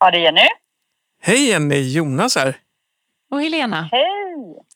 Ja, 0.01 0.11
det 0.11 0.17
är 0.17 0.21
Jenny. 0.21 0.47
Hej 1.21 1.49
Jenny, 1.49 1.93
Jonas 1.93 2.35
här. 2.35 2.57
Och 3.31 3.41
Helena. 3.41 3.89
Hej! 3.91 4.05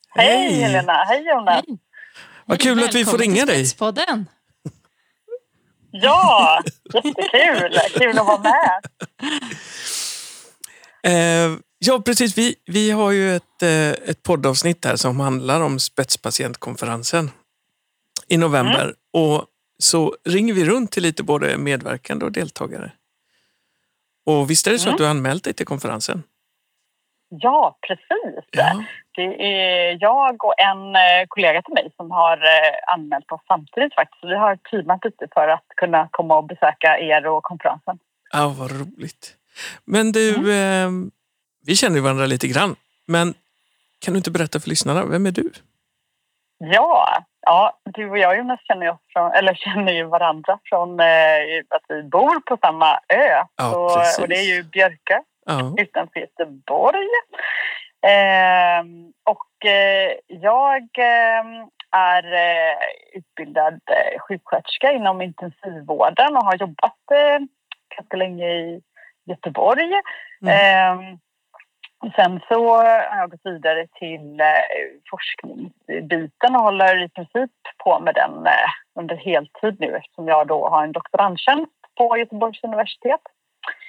Hej, 0.10 0.28
Hej. 0.28 0.54
Helena! 0.54 0.94
Hej 0.94 1.26
Jonas! 1.28 1.64
Hej. 1.68 1.78
Vad 2.46 2.62
kul 2.62 2.84
att 2.84 2.96
vi 2.96 3.06
får 3.06 3.18
ringa 3.18 3.46
dig. 3.46 3.66
Spetspodden. 3.66 4.26
Ja, 5.92 6.62
jättekul! 6.94 7.80
Kul 7.94 8.20
att 8.20 8.26
vara 8.26 8.42
med. 8.42 8.82
Eh, 11.04 11.58
ja, 11.80 12.02
precis. 12.06 12.38
Vi, 12.38 12.56
vi 12.66 12.92
har 12.92 13.12
ju 13.12 13.36
ett, 13.36 13.62
eh, 13.62 13.90
ett 13.90 14.24
poddavsnitt 14.24 14.86
här 14.86 14.96
som 14.96 15.20
handlar 15.20 15.62
om 15.62 15.80
spetspatientkonferensen 15.80 17.32
i 18.28 18.38
november. 18.38 18.94
Och 19.14 19.46
så 19.80 20.16
ringer 20.26 20.54
vi 20.54 20.66
runt 20.66 20.92
till 20.92 21.04
lite 21.04 21.24
både 21.24 21.58
medverkande 21.58 22.26
och 22.26 22.32
deltagare. 22.32 22.92
Och 24.26 24.50
visst 24.50 24.68
är 24.68 24.72
det 24.72 24.80
så 24.80 24.88
Mm. 24.88 24.94
att 24.94 24.98
du 24.98 25.04
har 25.04 25.12
anmält 25.12 25.44
dig 25.44 25.54
till 25.54 25.66
konferensen? 25.66 26.24
Ja, 27.30 27.78
precis. 27.88 28.44
Ja. 28.52 28.84
Det 29.16 29.22
är 29.46 29.98
jag 30.02 30.44
och 30.44 30.54
en 30.60 30.96
eh, 30.96 31.26
kollega 31.28 31.62
till 31.62 31.74
mig 31.74 31.92
som 31.96 32.12
har 32.12 32.38
eh, 32.38 32.94
anmält 32.94 33.32
oss 33.32 33.42
samtidigt 33.48 33.94
faktiskt. 33.96 34.24
Vi 34.24 34.36
har 34.36 34.56
teamat 34.56 35.06
lite 35.06 35.28
för 35.34 35.48
att 35.48 35.66
kunna 35.78 36.08
komma 36.12 36.38
och 36.38 36.44
besöka 36.48 37.00
er 37.00 37.26
och 37.28 37.44
konferensen. 37.44 38.00
Ja, 38.34 38.56
vad 38.60 38.72
roligt. 38.72 39.36
Men 39.86 40.12
du, 40.12 40.54
eh, 40.54 40.90
vi 41.66 41.76
känner 41.76 41.96
ju 41.96 42.02
varandra 42.02 42.26
lite 42.26 42.48
grann. 42.48 42.76
Men 43.06 43.34
kan 44.00 44.14
du 44.14 44.18
inte 44.18 44.32
berätta 44.32 44.60
för 44.60 44.70
lyssnarna, 44.70 45.06
vem 45.06 45.26
är 45.26 45.32
du? 45.32 45.52
Ja, 46.58 47.18
ja 47.42 47.80
du 47.84 48.10
och 48.10 48.18
jag 48.18 48.38
Jonas 48.38 48.60
känner, 48.68 48.90
oss 48.90 49.00
från, 49.14 49.32
eller 49.32 49.54
känner 49.56 49.94
ju 49.94 50.04
varandra 50.04 50.60
från 50.64 51.00
eh, 51.00 51.64
att 51.70 51.84
vi 51.88 52.04
bor 52.04 52.40
på 52.40 52.58
samma 52.62 53.00
ö. 53.10 53.44
Ja, 53.56 54.04
Så, 54.06 54.22
och 54.22 54.28
det 54.30 54.36
är 54.36 54.56
ju 54.56 54.64
Björkö. 54.64 55.20
Ja, 55.46 55.76
utanför 55.78 56.20
Göteborg. 56.20 57.08
Ehm, 58.08 59.14
och 59.24 59.70
eh, 59.70 60.12
jag 60.28 60.90
ehm, 60.98 61.70
är 61.92 62.34
eh, 62.34 62.78
utbildad 63.14 63.74
eh, 63.74 64.20
sjuksköterska 64.20 64.92
inom 64.92 65.22
intensivvården 65.22 66.38
och 66.38 66.46
har 66.46 66.56
jobbat 66.56 67.12
eh, 67.12 67.46
ganska 67.96 68.18
länge 68.18 68.46
i 68.46 68.82
Göteborg. 69.26 69.94
Ehm, 70.48 71.20
sen 72.16 72.40
så 72.48 72.76
har 72.76 73.18
jag 73.18 73.32
gått 73.32 73.42
vidare 73.44 73.88
till 73.88 74.40
eh, 74.40 74.46
forskningsbiten 75.10 76.56
och 76.56 76.62
håller 76.62 77.04
i 77.04 77.10
princip 77.10 77.52
på 77.84 78.00
med 78.00 78.16
den 78.16 78.48
eh, 78.48 78.70
under 79.00 79.16
heltid 79.16 79.76
nu 79.80 79.96
eftersom 79.96 80.28
jag 80.28 80.48
då 80.48 80.70
har 80.70 80.84
en 80.84 80.92
doktorandtjänst 80.92 81.72
på 81.98 82.18
Göteborgs 82.18 82.64
universitet. 82.64 83.22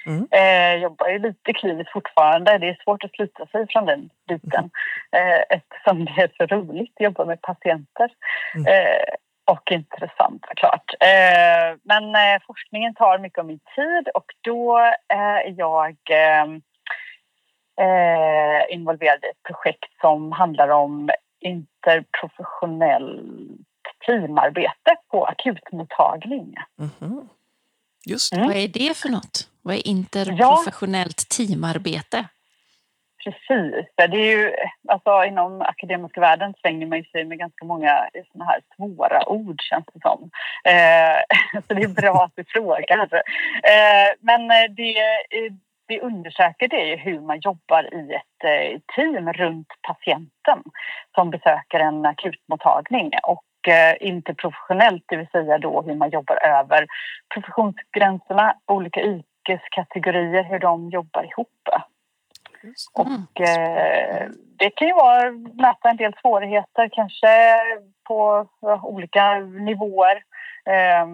Mm. 0.05 0.27
Eh, 0.31 0.83
jobbar 0.83 1.07
ju 1.07 1.19
lite 1.19 1.53
kliniskt 1.53 1.91
fortfarande. 1.91 2.57
Det 2.57 2.69
är 2.69 2.83
svårt 2.83 3.03
att 3.03 3.11
sluta 3.11 3.45
sig 3.45 3.67
från 3.69 3.85
den 3.85 4.09
biten 4.27 4.69
eh, 5.11 5.57
eftersom 5.57 6.05
det 6.05 6.21
är 6.21 6.31
så 6.37 6.55
roligt 6.55 6.93
att 6.95 7.03
jobba 7.03 7.25
med 7.25 7.41
patienter. 7.41 8.09
Mm. 8.55 8.67
Eh, 8.67 9.15
och 9.51 9.71
intressant 9.71 10.45
såklart. 10.47 10.93
Eh, 10.99 11.77
men 11.83 12.15
eh, 12.15 12.41
forskningen 12.47 12.93
tar 12.93 13.19
mycket 13.19 13.39
av 13.39 13.45
min 13.45 13.59
tid 13.75 14.09
och 14.13 14.25
då 14.41 14.77
är 15.07 15.53
jag 15.57 15.95
eh, 17.81 18.75
involverad 18.75 19.23
i 19.23 19.27
ett 19.27 19.43
projekt 19.43 20.01
som 20.01 20.31
handlar 20.31 20.69
om 20.69 21.09
interprofessionellt 21.39 23.67
teamarbete 24.05 24.95
på 25.11 25.25
akutmottagning. 25.25 26.55
Mm 26.79 26.91
-hmm. 26.99 27.27
Just 28.05 28.33
mm. 28.33 28.47
Vad 28.47 28.55
är 28.55 28.67
det 28.67 28.97
för 28.97 29.09
något? 29.09 29.49
Vad 29.61 29.75
är 29.75 29.87
interprofessionellt 29.87 31.23
ja. 31.29 31.35
teamarbete? 31.37 32.25
Precis. 33.23 33.85
Det 33.95 34.03
är 34.03 34.37
ju, 34.37 34.53
alltså, 34.87 35.23
inom 35.23 35.61
akademiska 35.61 36.21
världen 36.21 36.53
svänger 36.61 36.87
man 36.87 37.03
sig 37.03 37.25
med 37.25 37.37
ganska 37.37 37.65
många 37.65 38.09
såna 38.31 38.45
här 38.45 38.61
svåra 38.75 39.29
ord, 39.29 39.61
känns 39.61 39.85
det 39.93 39.99
som. 40.01 40.29
Eh, 40.63 41.61
så 41.67 41.73
det 41.73 41.83
är 41.83 42.01
bra 42.01 42.23
att 42.23 42.35
du 42.35 42.43
frågar. 42.47 43.23
Eh, 43.63 44.09
men 44.19 44.47
det, 44.75 44.95
det 45.87 46.01
undersöker 46.01 46.67
det 46.67 46.93
är 46.93 46.97
hur 46.97 47.19
man 47.19 47.39
jobbar 47.39 47.93
i 47.93 48.13
ett 48.13 48.43
eh, 48.43 48.79
team 48.95 49.33
runt 49.33 49.67
patienten 49.81 50.63
som 51.15 51.29
besöker 51.29 51.79
en 51.79 52.05
akutmottagning. 52.05 53.11
Och 53.23 53.67
eh, 53.67 53.95
interprofessionellt, 53.99 55.03
det 55.07 55.17
vill 55.17 55.27
säga 55.27 55.57
då 55.57 55.81
hur 55.81 55.95
man 55.95 56.09
jobbar 56.09 56.45
över 56.45 56.87
professionsgränserna, 57.33 58.55
olika 58.65 59.01
yrkeskategorier, 59.01 60.43
hur 60.43 60.59
de 60.59 60.89
jobbar 60.89 61.23
ihop. 61.23 61.47
Och 62.93 63.41
eh, 63.41 64.29
det 64.59 64.69
kan 64.69 64.87
ju 64.87 64.93
vara 64.93 65.31
möta 65.31 65.89
en 65.89 65.97
del 65.97 66.13
svårigheter 66.21 66.89
kanske 66.91 67.27
på 68.07 68.47
olika 68.83 69.39
nivåer. 69.39 70.23
Eh, 70.65 71.07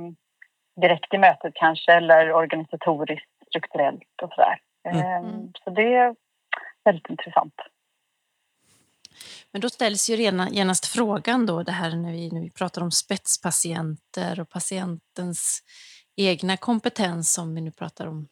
direkt 0.82 1.14
i 1.14 1.18
mötet 1.18 1.54
kanske 1.54 1.94
eller 1.94 2.34
organisatoriskt, 2.34 3.30
strukturellt 3.54 4.22
och 4.22 4.30
sådär. 4.30 4.60
Mm. 4.90 5.26
Eh, 5.26 5.50
så 5.64 5.70
det 5.70 5.96
är 5.96 6.16
väldigt 6.86 7.10
intressant. 7.10 7.54
Men 9.52 9.62
då 9.62 9.70
ställs 9.70 10.10
ju 10.10 10.16
genast 10.52 10.86
frågan 10.86 11.46
då, 11.46 11.64
det 11.64 11.72
här 11.72 11.96
när 11.96 12.12
vi, 12.12 12.32
när 12.32 12.42
vi 12.42 12.50
pratar 12.50 12.82
om 12.82 12.92
spetspatienter 12.92 14.40
och 14.40 14.50
patientens 14.50 15.64
egna 16.16 16.58
kompetens, 16.58 17.38
om 17.38 17.56
vi 17.56 17.62
nu 17.62 17.72
pratar 17.72 18.08
om 18.08 18.28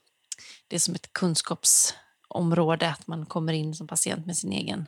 det 0.68 0.80
som 0.80 0.96
ett 0.96 1.14
kunskapsområde, 1.14 2.90
att 2.90 3.08
man 3.08 3.26
kommer 3.26 3.54
in 3.54 3.74
som 3.74 3.88
patient 3.88 4.26
med 4.26 4.38
sin 4.38 4.52
egen 4.52 4.88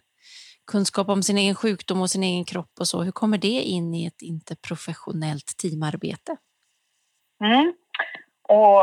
kunskap 0.65 1.09
om 1.09 1.23
sin 1.23 1.37
egen 1.37 1.55
sjukdom 1.55 2.01
och 2.01 2.11
sin 2.11 2.23
egen 2.23 2.45
kropp 2.45 2.71
och 2.79 2.87
så. 2.87 3.03
Hur 3.03 3.11
kommer 3.11 3.37
det 3.37 3.61
in 3.61 3.93
i 3.93 4.05
ett 4.05 4.21
interprofessionellt 4.21 5.57
teamarbete? 5.57 6.37
Mm. 7.43 7.73
Och 8.49 8.81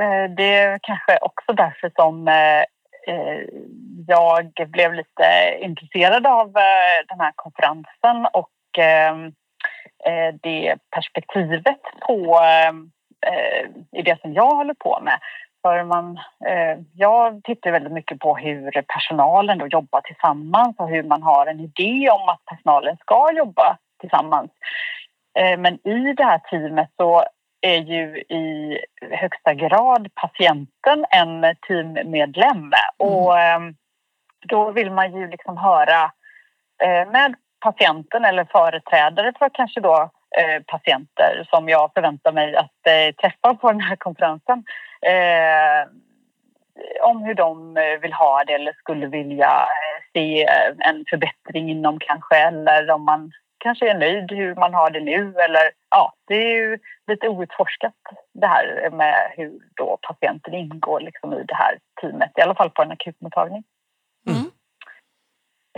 eh, 0.00 0.30
det 0.36 0.56
är 0.56 0.78
kanske 0.82 1.18
också 1.20 1.52
därför 1.52 1.92
som 1.96 2.28
eh, 2.28 2.60
eh, 3.14 3.42
jag 4.06 4.52
blev 4.68 4.94
lite 4.94 5.58
intresserad 5.60 6.26
av 6.26 6.52
den 7.08 7.20
här 7.20 7.32
konferensen 7.36 8.26
och 8.32 8.50
det 10.42 10.76
perspektivet 10.90 11.80
på 12.06 12.40
i 13.92 14.02
det 14.02 14.20
som 14.20 14.32
jag 14.32 14.54
håller 14.54 14.74
på 14.74 15.00
med. 15.02 15.18
För 15.62 15.84
man, 15.84 16.20
jag 16.94 17.44
tittar 17.44 17.70
väldigt 17.70 17.92
mycket 17.92 18.18
på 18.18 18.36
hur 18.36 18.82
personalen 18.82 19.58
då 19.58 19.66
jobbar 19.66 20.00
tillsammans 20.00 20.76
och 20.78 20.88
hur 20.88 21.02
man 21.02 21.22
har 21.22 21.46
en 21.46 21.60
idé 21.60 22.10
om 22.10 22.28
att 22.28 22.44
personalen 22.44 22.96
ska 22.96 23.32
jobba 23.32 23.78
tillsammans. 24.00 24.50
Men 25.58 25.88
i 25.88 26.14
det 26.16 26.24
här 26.24 26.38
teamet 26.38 26.90
så 26.96 27.24
är 27.60 27.78
ju 27.78 28.18
i 28.18 28.78
högsta 29.10 29.54
grad 29.54 30.08
patienten 30.14 31.04
en 31.10 31.56
teammedlem. 31.68 32.56
Mm. 32.56 32.72
Och 32.98 33.38
ehm, 33.38 33.74
då 34.48 34.70
vill 34.70 34.90
man 34.90 35.16
ju 35.16 35.28
liksom 35.30 35.56
höra 35.56 36.12
eh, 36.82 37.10
med 37.10 37.34
patienten 37.60 38.24
eller 38.24 38.44
företrädare 38.44 39.32
för 39.38 39.50
kanske 39.52 39.80
då 39.80 40.10
eh, 40.38 40.62
patienter 40.66 41.46
som 41.50 41.68
jag 41.68 41.90
förväntar 41.94 42.32
mig 42.32 42.56
att 42.56 42.86
eh, 42.86 43.14
träffa 43.20 43.54
på 43.54 43.72
den 43.72 43.80
här 43.80 43.96
konferensen 43.96 44.64
om 47.02 47.22
hur 47.22 47.34
de 47.34 47.74
vill 48.02 48.12
ha 48.12 48.44
det 48.44 48.52
eller 48.52 48.72
skulle 48.72 49.06
vilja 49.06 49.68
se 50.12 50.46
en 50.78 51.04
förbättring 51.10 51.70
inom 51.70 51.98
kanske 51.98 52.36
eller 52.36 52.90
om 52.90 53.04
man 53.04 53.32
kanske 53.58 53.90
är 53.90 53.98
nöjd 53.98 54.30
hur 54.30 54.54
man 54.54 54.74
har 54.74 54.90
det 54.90 55.00
nu 55.00 55.34
eller 55.38 55.70
ja, 55.90 56.14
det 56.26 56.34
är 56.34 56.56
ju 56.56 56.78
lite 57.06 57.28
outforskat 57.28 57.94
det 58.34 58.46
här 58.46 58.90
med 58.90 59.32
hur 59.36 59.60
då 59.76 59.98
patienten 60.02 60.54
ingår 60.54 61.00
liksom 61.00 61.32
i 61.32 61.44
det 61.44 61.54
här 61.54 61.78
teamet, 62.00 62.32
i 62.36 62.40
alla 62.40 62.54
fall 62.54 62.70
på 62.70 62.82
en 62.82 62.90
akutmottagning. 62.90 63.64
Mm. 64.26 64.50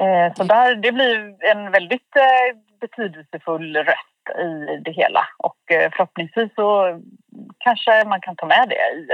Eh, 0.00 0.34
så 0.34 0.44
där, 0.44 0.74
det 0.74 0.92
blir 0.92 1.44
en 1.44 1.70
väldigt 1.70 2.16
eh, 2.16 2.58
betydelsefull 2.80 3.76
röst 3.76 4.38
i 4.38 4.76
det 4.84 4.92
hela 4.92 5.26
och 5.38 5.72
eh, 5.72 5.90
förhoppningsvis 5.92 6.54
så 6.54 7.00
kanske 7.58 8.04
man 8.04 8.20
kan 8.20 8.36
ta 8.36 8.46
med 8.46 8.68
det 8.68 8.74
i 8.74 9.08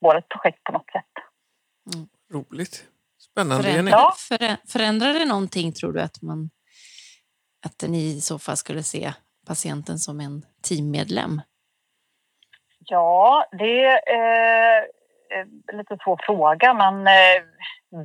vårt 0.00 0.28
projekt 0.28 0.64
på 0.64 0.72
något 0.72 0.90
sätt. 0.92 1.12
Mm. 1.94 2.08
Roligt. 2.32 2.88
Spännande, 3.18 3.62
Förändrar, 3.62 3.92
ja. 3.92 4.56
förändrar 4.68 5.12
det 5.12 5.24
någonting, 5.24 5.72
tror 5.72 5.92
du, 5.92 6.00
att 6.00 6.22
man 6.22 6.50
att 7.64 7.90
ni 7.90 8.16
i 8.16 8.20
så 8.20 8.38
fall 8.38 8.56
skulle 8.56 8.82
se 8.82 9.12
patienten 9.46 9.98
som 9.98 10.20
en 10.20 10.42
teammedlem? 10.68 11.40
Ja, 12.78 13.46
det 13.52 13.84
är 13.84 14.78
eh, 14.78 14.84
en 15.70 15.78
lite 15.78 15.96
svår 16.04 16.20
fråga. 16.26 16.74
Man 16.74 17.06
eh, 17.06 17.42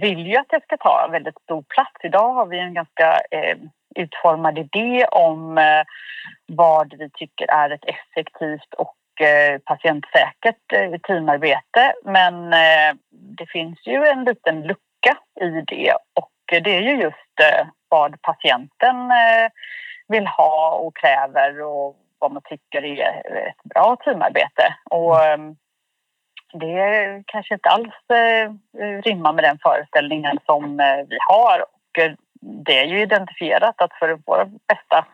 vill 0.01 0.27
ju 0.27 0.35
att 0.35 0.49
det 0.49 0.63
ska 0.63 0.77
ta 0.77 1.07
väldigt 1.11 1.41
stor 1.43 1.61
plats. 1.61 1.95
Idag 2.03 2.33
har 2.33 2.45
vi 2.45 2.59
en 2.59 2.73
ganska 2.73 3.21
eh, 3.31 3.57
utformad 3.95 4.57
idé 4.57 5.05
om 5.11 5.57
eh, 5.57 5.83
vad 6.45 6.93
vi 6.93 7.09
tycker 7.09 7.51
är 7.51 7.69
ett 7.69 7.85
effektivt 7.85 8.73
och 8.77 9.21
eh, 9.27 9.59
patientsäkert 9.59 10.73
eh, 10.73 10.99
teamarbete. 10.99 11.93
Men 12.05 12.51
det 13.11 13.45
finns 13.51 13.87
ju 13.87 14.05
en 14.05 14.23
liten 14.23 14.61
lucka 14.61 15.17
i 15.41 15.63
det 15.67 15.93
och 16.19 16.31
det 16.47 16.75
är 16.75 16.81
ju 16.81 17.01
just 17.01 17.17
vad 17.89 18.21
patienten 18.21 19.11
eh, 19.11 19.51
vill 20.07 20.27
ha 20.27 20.71
och 20.71 20.95
kräver 20.97 21.61
och 21.61 21.95
vad 22.19 22.31
man 22.31 22.41
tycker 22.45 22.85
är 22.85 23.47
ett 23.47 23.63
bra 23.63 23.95
teamarbete. 23.95 24.75
Och 24.89 25.23
mm. 25.23 25.41
ehm, 25.41 25.55
det 26.53 27.23
kanske 27.27 27.53
inte 27.53 27.69
alls 27.69 28.09
eh, 28.09 28.51
rimmar 29.01 29.33
med 29.33 29.43
den 29.43 29.59
föreställningen 29.63 30.39
som 30.45 30.79
eh, 30.79 31.05
vi 31.09 31.17
har. 31.27 31.61
Och 31.61 32.17
det 32.41 32.79
är 32.79 32.85
ju 32.85 33.01
identifierat 33.01 33.81
att 33.81 33.93
för 33.99 34.09
att 34.09 34.25
få 34.25 34.45
bästa 34.67 35.05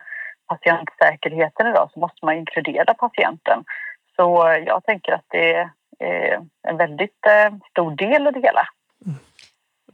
patientsäkerheten 0.46 1.66
idag 1.66 1.90
så 1.92 2.00
måste 2.00 2.26
man 2.26 2.34
inkludera 2.34 2.94
patienten. 2.94 3.64
Så 4.16 4.56
jag 4.66 4.84
tänker 4.84 5.12
att 5.12 5.24
det 5.28 5.68
är 5.98 6.40
en 6.68 6.76
väldigt 6.76 7.26
stor 7.70 7.90
del 7.90 8.26
i 8.26 8.30
det 8.30 8.40
hela. 8.40 8.68
Mm. 9.06 9.18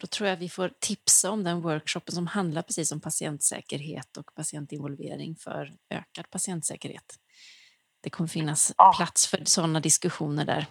Då 0.00 0.06
tror 0.06 0.28
jag 0.28 0.36
vi 0.36 0.48
får 0.48 0.70
tipsa 0.80 1.30
om 1.30 1.44
den 1.44 1.60
workshopen 1.60 2.14
som 2.14 2.26
handlar 2.26 2.62
precis 2.62 2.92
om 2.92 3.00
patientsäkerhet 3.00 4.16
och 4.16 4.34
patientinvolvering 4.34 5.36
för 5.36 5.72
ökad 5.90 6.30
patientsäkerhet. 6.30 7.14
Det 8.02 8.10
kommer 8.10 8.28
finnas 8.28 8.74
ja. 8.78 8.92
plats 8.96 9.30
för 9.30 9.44
sådana 9.44 9.80
diskussioner 9.80 10.44
där. 10.44 10.66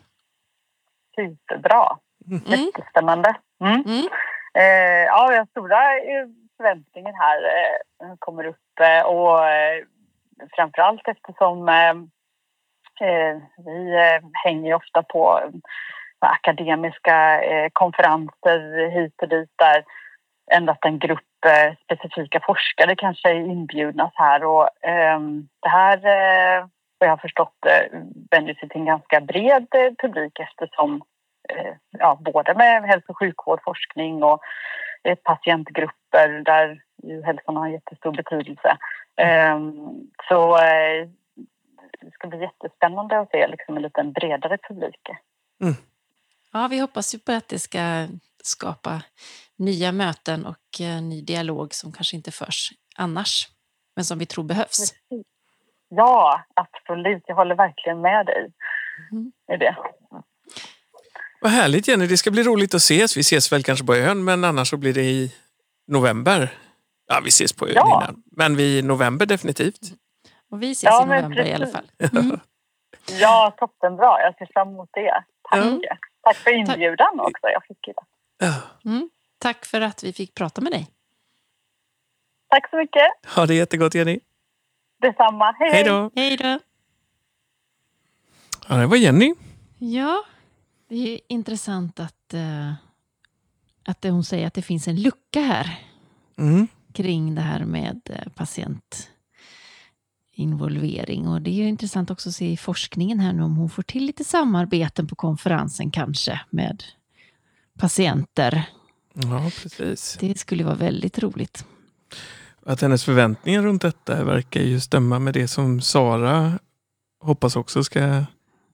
Superbra. 1.15 1.97
Mm. 2.27 2.43
Jättespännande. 2.45 3.35
Mm. 3.63 3.83
Mm. 3.85 4.07
Eh, 4.53 5.05
ja, 5.05 5.27
vi 5.29 5.37
har 5.37 5.45
stora 5.45 5.97
eh, 5.97 6.27
förväntningar 6.57 7.13
här 7.13 7.39
eh, 7.43 8.15
kommer 8.19 8.45
upp 8.45 8.79
eh, 8.81 9.05
och 9.05 9.47
eh, 9.47 9.83
framförallt 10.55 11.07
eftersom 11.07 11.69
eh, 11.69 11.89
eh 13.07 13.37
vi 13.65 13.97
hänger 14.43 14.73
ofta 14.73 15.03
på 15.03 15.51
akademiska 16.27 17.41
eh, 17.43 17.69
konferenser 17.73 18.89
hit 18.89 19.13
och 19.21 19.29
dit 19.29 19.51
där 19.55 19.83
endast 20.51 20.85
en 20.85 20.99
grupp 20.99 21.45
eh, 21.45 21.73
specifika 21.83 22.39
forskare 22.45 22.95
kanske 22.95 23.29
är 23.29 23.35
inbjudna 23.35 24.11
här. 24.13 24.43
Och, 24.43 24.69
ehm, 24.81 25.47
det 25.61 25.69
här, 25.69 25.97
eh, 25.97 26.67
vad 26.97 27.09
jag 27.09 27.11
har 27.11 27.17
förstått, 27.17 27.65
eh, 27.65 27.99
vänder 28.31 28.53
sig 28.53 28.69
till 28.69 28.79
en 28.79 28.85
ganska 28.85 29.21
bred 29.21 29.67
eh, 29.75 29.91
publik 30.01 30.39
eftersom 30.39 31.01
eh, 31.49 31.73
ja, 31.99 32.17
både 32.21 32.53
med 32.55 32.83
hälso 32.83 33.05
och 33.11 33.19
sjukvård, 33.19 33.59
forskning 33.63 34.23
och 34.23 34.39
patientgrupper 35.23 36.41
där 36.45 36.81
ju 37.03 37.23
hälsan 37.23 37.57
har 37.57 37.67
jättestor 37.67 38.11
betydelse. 38.11 38.77
Ehm, 39.21 39.73
så 40.29 40.57
det 42.01 42.11
ska 42.11 42.27
bli 42.27 42.39
jättespännande 42.39 43.19
att 43.19 43.31
se 43.31 43.47
liksom 43.47 43.77
en 43.77 43.81
lite 43.81 44.03
bredare 44.03 44.57
publik. 44.67 45.09
Mm. 45.61 45.73
Ja, 46.53 46.67
vi 46.67 46.79
hoppas 46.79 47.15
ju 47.15 47.19
på 47.19 47.31
att 47.31 47.47
det 47.47 47.59
ska 47.59 48.07
skapa 48.43 49.01
nya 49.57 49.91
möten 49.91 50.45
och 50.45 50.81
eh, 50.81 51.01
ny 51.01 51.21
dialog 51.21 51.73
som 51.73 51.91
kanske 51.91 52.15
inte 52.15 52.31
förs 52.31 52.71
annars, 52.95 53.47
men 53.95 54.05
som 54.05 54.17
vi 54.19 54.25
tror 54.25 54.43
behövs. 54.43 54.93
Ja, 55.89 56.43
absolut. 56.53 57.23
Jag 57.27 57.35
håller 57.35 57.55
verkligen 57.55 58.01
med 58.01 58.25
dig 58.25 58.51
Mm. 59.11 59.31
i 59.53 59.57
det. 59.57 59.75
Vad 61.41 61.51
härligt 61.51 61.87
Jenny, 61.87 62.07
det 62.07 62.17
ska 62.17 62.31
bli 62.31 62.43
roligt 62.43 62.73
att 62.73 62.81
ses. 62.81 63.17
Vi 63.17 63.21
ses 63.21 63.51
väl 63.51 63.63
kanske 63.63 63.85
på 63.85 63.95
ön, 63.95 64.23
men 64.23 64.43
annars 64.43 64.69
så 64.69 64.77
blir 64.77 64.93
det 64.93 65.01
i 65.03 65.35
november. 65.87 66.53
Ja, 67.07 67.19
vi 67.23 67.27
ses 67.27 67.53
på 67.53 67.67
ön 67.67 67.73
Ja. 67.75 67.87
innan. 68.03 68.23
Men 68.31 68.55
vi 68.55 68.77
i 68.77 68.81
november 68.81 69.25
definitivt. 69.25 69.79
Och 70.51 70.63
vi 70.63 70.71
ses 70.71 70.83
Ja, 70.83 71.01
i 71.03 71.05
november 71.05 71.47
i 71.47 71.53
alla 71.53 71.67
fall. 71.67 71.91
precis. 71.97 72.17
Mm. 72.19 72.39
Ja, 73.19 73.55
toppenbra. 73.59 74.21
Jag 74.21 74.35
ser 74.37 74.47
fram 74.53 74.67
emot 74.69 74.89
det. 74.93 75.23
Tack. 75.51 75.63
Tack 76.21 76.37
för 76.37 76.51
inbjudan 76.53 77.19
också. 77.19 77.47
Jag 77.47 77.63
fick. 77.65 77.87
Mm. 78.85 79.09
Tack 79.37 79.65
för 79.65 79.81
att 79.81 80.03
vi 80.03 80.13
fick 80.13 80.35
prata 80.35 80.61
med 80.61 80.71
dig. 80.71 80.87
Tack 82.47 82.69
så 82.69 82.77
mycket. 82.77 83.35
Ha 83.35 83.45
det 83.45 83.55
jättegott 83.55 83.95
Jenny. 83.95 84.19
Detsamma. 85.01 85.55
Hej, 85.59 85.71
Hej 85.71 85.83
då. 85.83 86.11
Hej 86.15 86.37
då! 86.37 86.59
Ja, 88.67 88.75
det 88.75 88.85
var 88.87 88.97
Jenny. 88.97 89.35
Ja, 89.77 90.23
det 90.87 91.13
är 91.13 91.19
intressant 91.27 91.99
att, 91.99 92.33
eh, 92.33 92.73
att 93.85 94.03
hon 94.03 94.23
säger 94.23 94.47
att 94.47 94.53
det 94.53 94.61
finns 94.61 94.87
en 94.87 95.01
lucka 95.01 95.39
här 95.39 95.79
Mm. 96.37 96.67
kring 96.93 97.35
det 97.35 97.41
här 97.41 97.65
med 97.65 98.01
eh, 98.13 98.31
patientinvolvering. 100.39 101.27
Och 101.27 101.41
det 101.41 101.49
är 101.49 101.53
ju 101.53 101.67
intressant 101.67 102.11
också 102.11 102.29
att 102.29 102.35
se 102.35 102.51
i 102.51 102.57
forskningen 102.57 103.19
här 103.19 103.33
nu 103.33 103.43
om 103.43 103.55
hon 103.55 103.69
får 103.69 103.83
till 103.83 104.05
lite 104.05 104.23
samarbeten 104.23 105.07
på 105.07 105.15
konferensen 105.15 105.91
kanske 105.91 106.39
med 106.49 106.83
patienter. 107.77 108.69
Ja, 109.13 109.51
precis. 109.63 110.17
Det 110.19 110.37
skulle 110.37 110.63
vara 110.63 110.75
väldigt 110.75 111.19
roligt. 111.19 111.65
Att 112.65 112.81
hennes 112.81 113.03
förväntningar 113.03 113.63
runt 113.63 113.81
detta 113.81 114.23
verkar 114.23 114.61
ju 114.61 114.79
stämma 114.79 115.19
med 115.19 115.33
det 115.33 115.47
som 115.47 115.81
Sara 115.81 116.59
hoppas 117.21 117.55
också 117.55 117.83
ska 117.83 118.25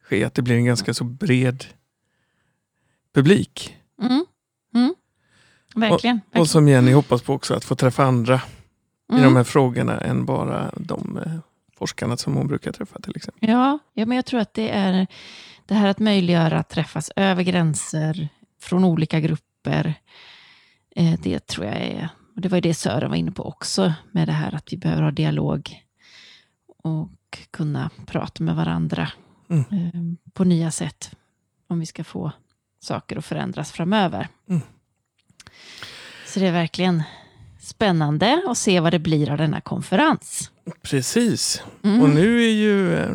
ske. 0.03 0.23
Att 0.23 0.33
det 0.33 0.41
blir 0.41 0.55
en 0.55 0.65
ganska 0.65 0.93
så 0.93 1.03
bred 1.03 1.65
publik. 3.13 3.77
Mm. 4.01 4.25
Mm. 4.73 4.95
Verkligen. 5.75 6.21
Och 6.35 6.47
som 6.49 6.67
Jenny 6.67 6.93
hoppas 6.93 7.21
på 7.21 7.33
också, 7.33 7.53
att 7.53 7.65
få 7.65 7.75
träffa 7.75 8.03
andra 8.03 8.41
i 9.09 9.13
Mm. 9.13 9.23
de 9.23 9.35
här 9.35 9.43
frågorna 9.43 9.97
än 10.01 10.25
bara 10.25 10.71
de 10.77 11.17
eh, 11.25 11.39
forskarna 11.75 12.17
som 12.17 12.35
hon 12.35 12.47
brukar 12.47 12.71
träffa 12.71 12.99
till 12.99 13.15
exempel. 13.15 13.49
Ja, 13.49 13.79
ja, 13.93 14.05
men 14.05 14.15
jag 14.15 14.25
tror 14.25 14.39
att 14.39 14.53
det 14.53 14.69
är 14.69 15.07
det 15.65 15.73
här 15.73 15.87
att 15.87 15.99
möjliggöra 15.99 16.59
att 16.59 16.69
träffas 16.69 17.11
över 17.15 17.43
gränser 17.43 18.29
från 18.61 18.83
olika 18.83 19.19
grupper. 19.19 19.93
Eh, 20.95 21.19
det 21.23 21.47
tror 21.47 21.65
jag 21.65 21.75
är, 21.75 22.09
och 22.35 22.41
det 22.41 22.49
var 22.49 22.57
ju 22.57 22.61
det 22.61 22.73
Sören 22.73 23.09
var 23.09 23.17
inne 23.17 23.31
på 23.31 23.43
också, 23.43 23.93
med 24.11 24.27
det 24.27 24.31
här 24.31 24.55
att 24.55 24.73
vi 24.73 24.77
behöver 24.77 25.01
ha 25.03 25.11
dialog 25.11 25.81
och 26.83 27.37
kunna 27.51 27.89
prata 28.05 28.43
med 28.43 28.55
varandra 28.55 29.11
Mm. 29.49 29.65
eh, 29.71 30.31
på 30.33 30.43
nya 30.43 30.71
sätt 30.71 31.11
om 31.67 31.79
vi 31.79 31.85
ska 31.85 32.03
få 32.03 32.31
saker 32.79 33.17
att 33.17 33.25
förändras 33.25 33.71
framöver. 33.71 34.27
Mm. 34.49 34.61
Så 36.27 36.39
det 36.39 36.47
är 36.47 36.51
verkligen 36.51 37.03
spännande 37.65 38.41
att 38.47 38.57
se 38.57 38.79
vad 38.79 38.93
det 38.93 38.99
blir 38.99 39.31
av 39.31 39.37
denna 39.37 39.61
konferens. 39.61 40.51
Precis. 40.81 41.63
Mm. 41.83 42.01
Och 42.01 42.09
nu 42.09 42.43
är 42.43 42.51
ju 42.51 42.95
eh, 42.95 43.09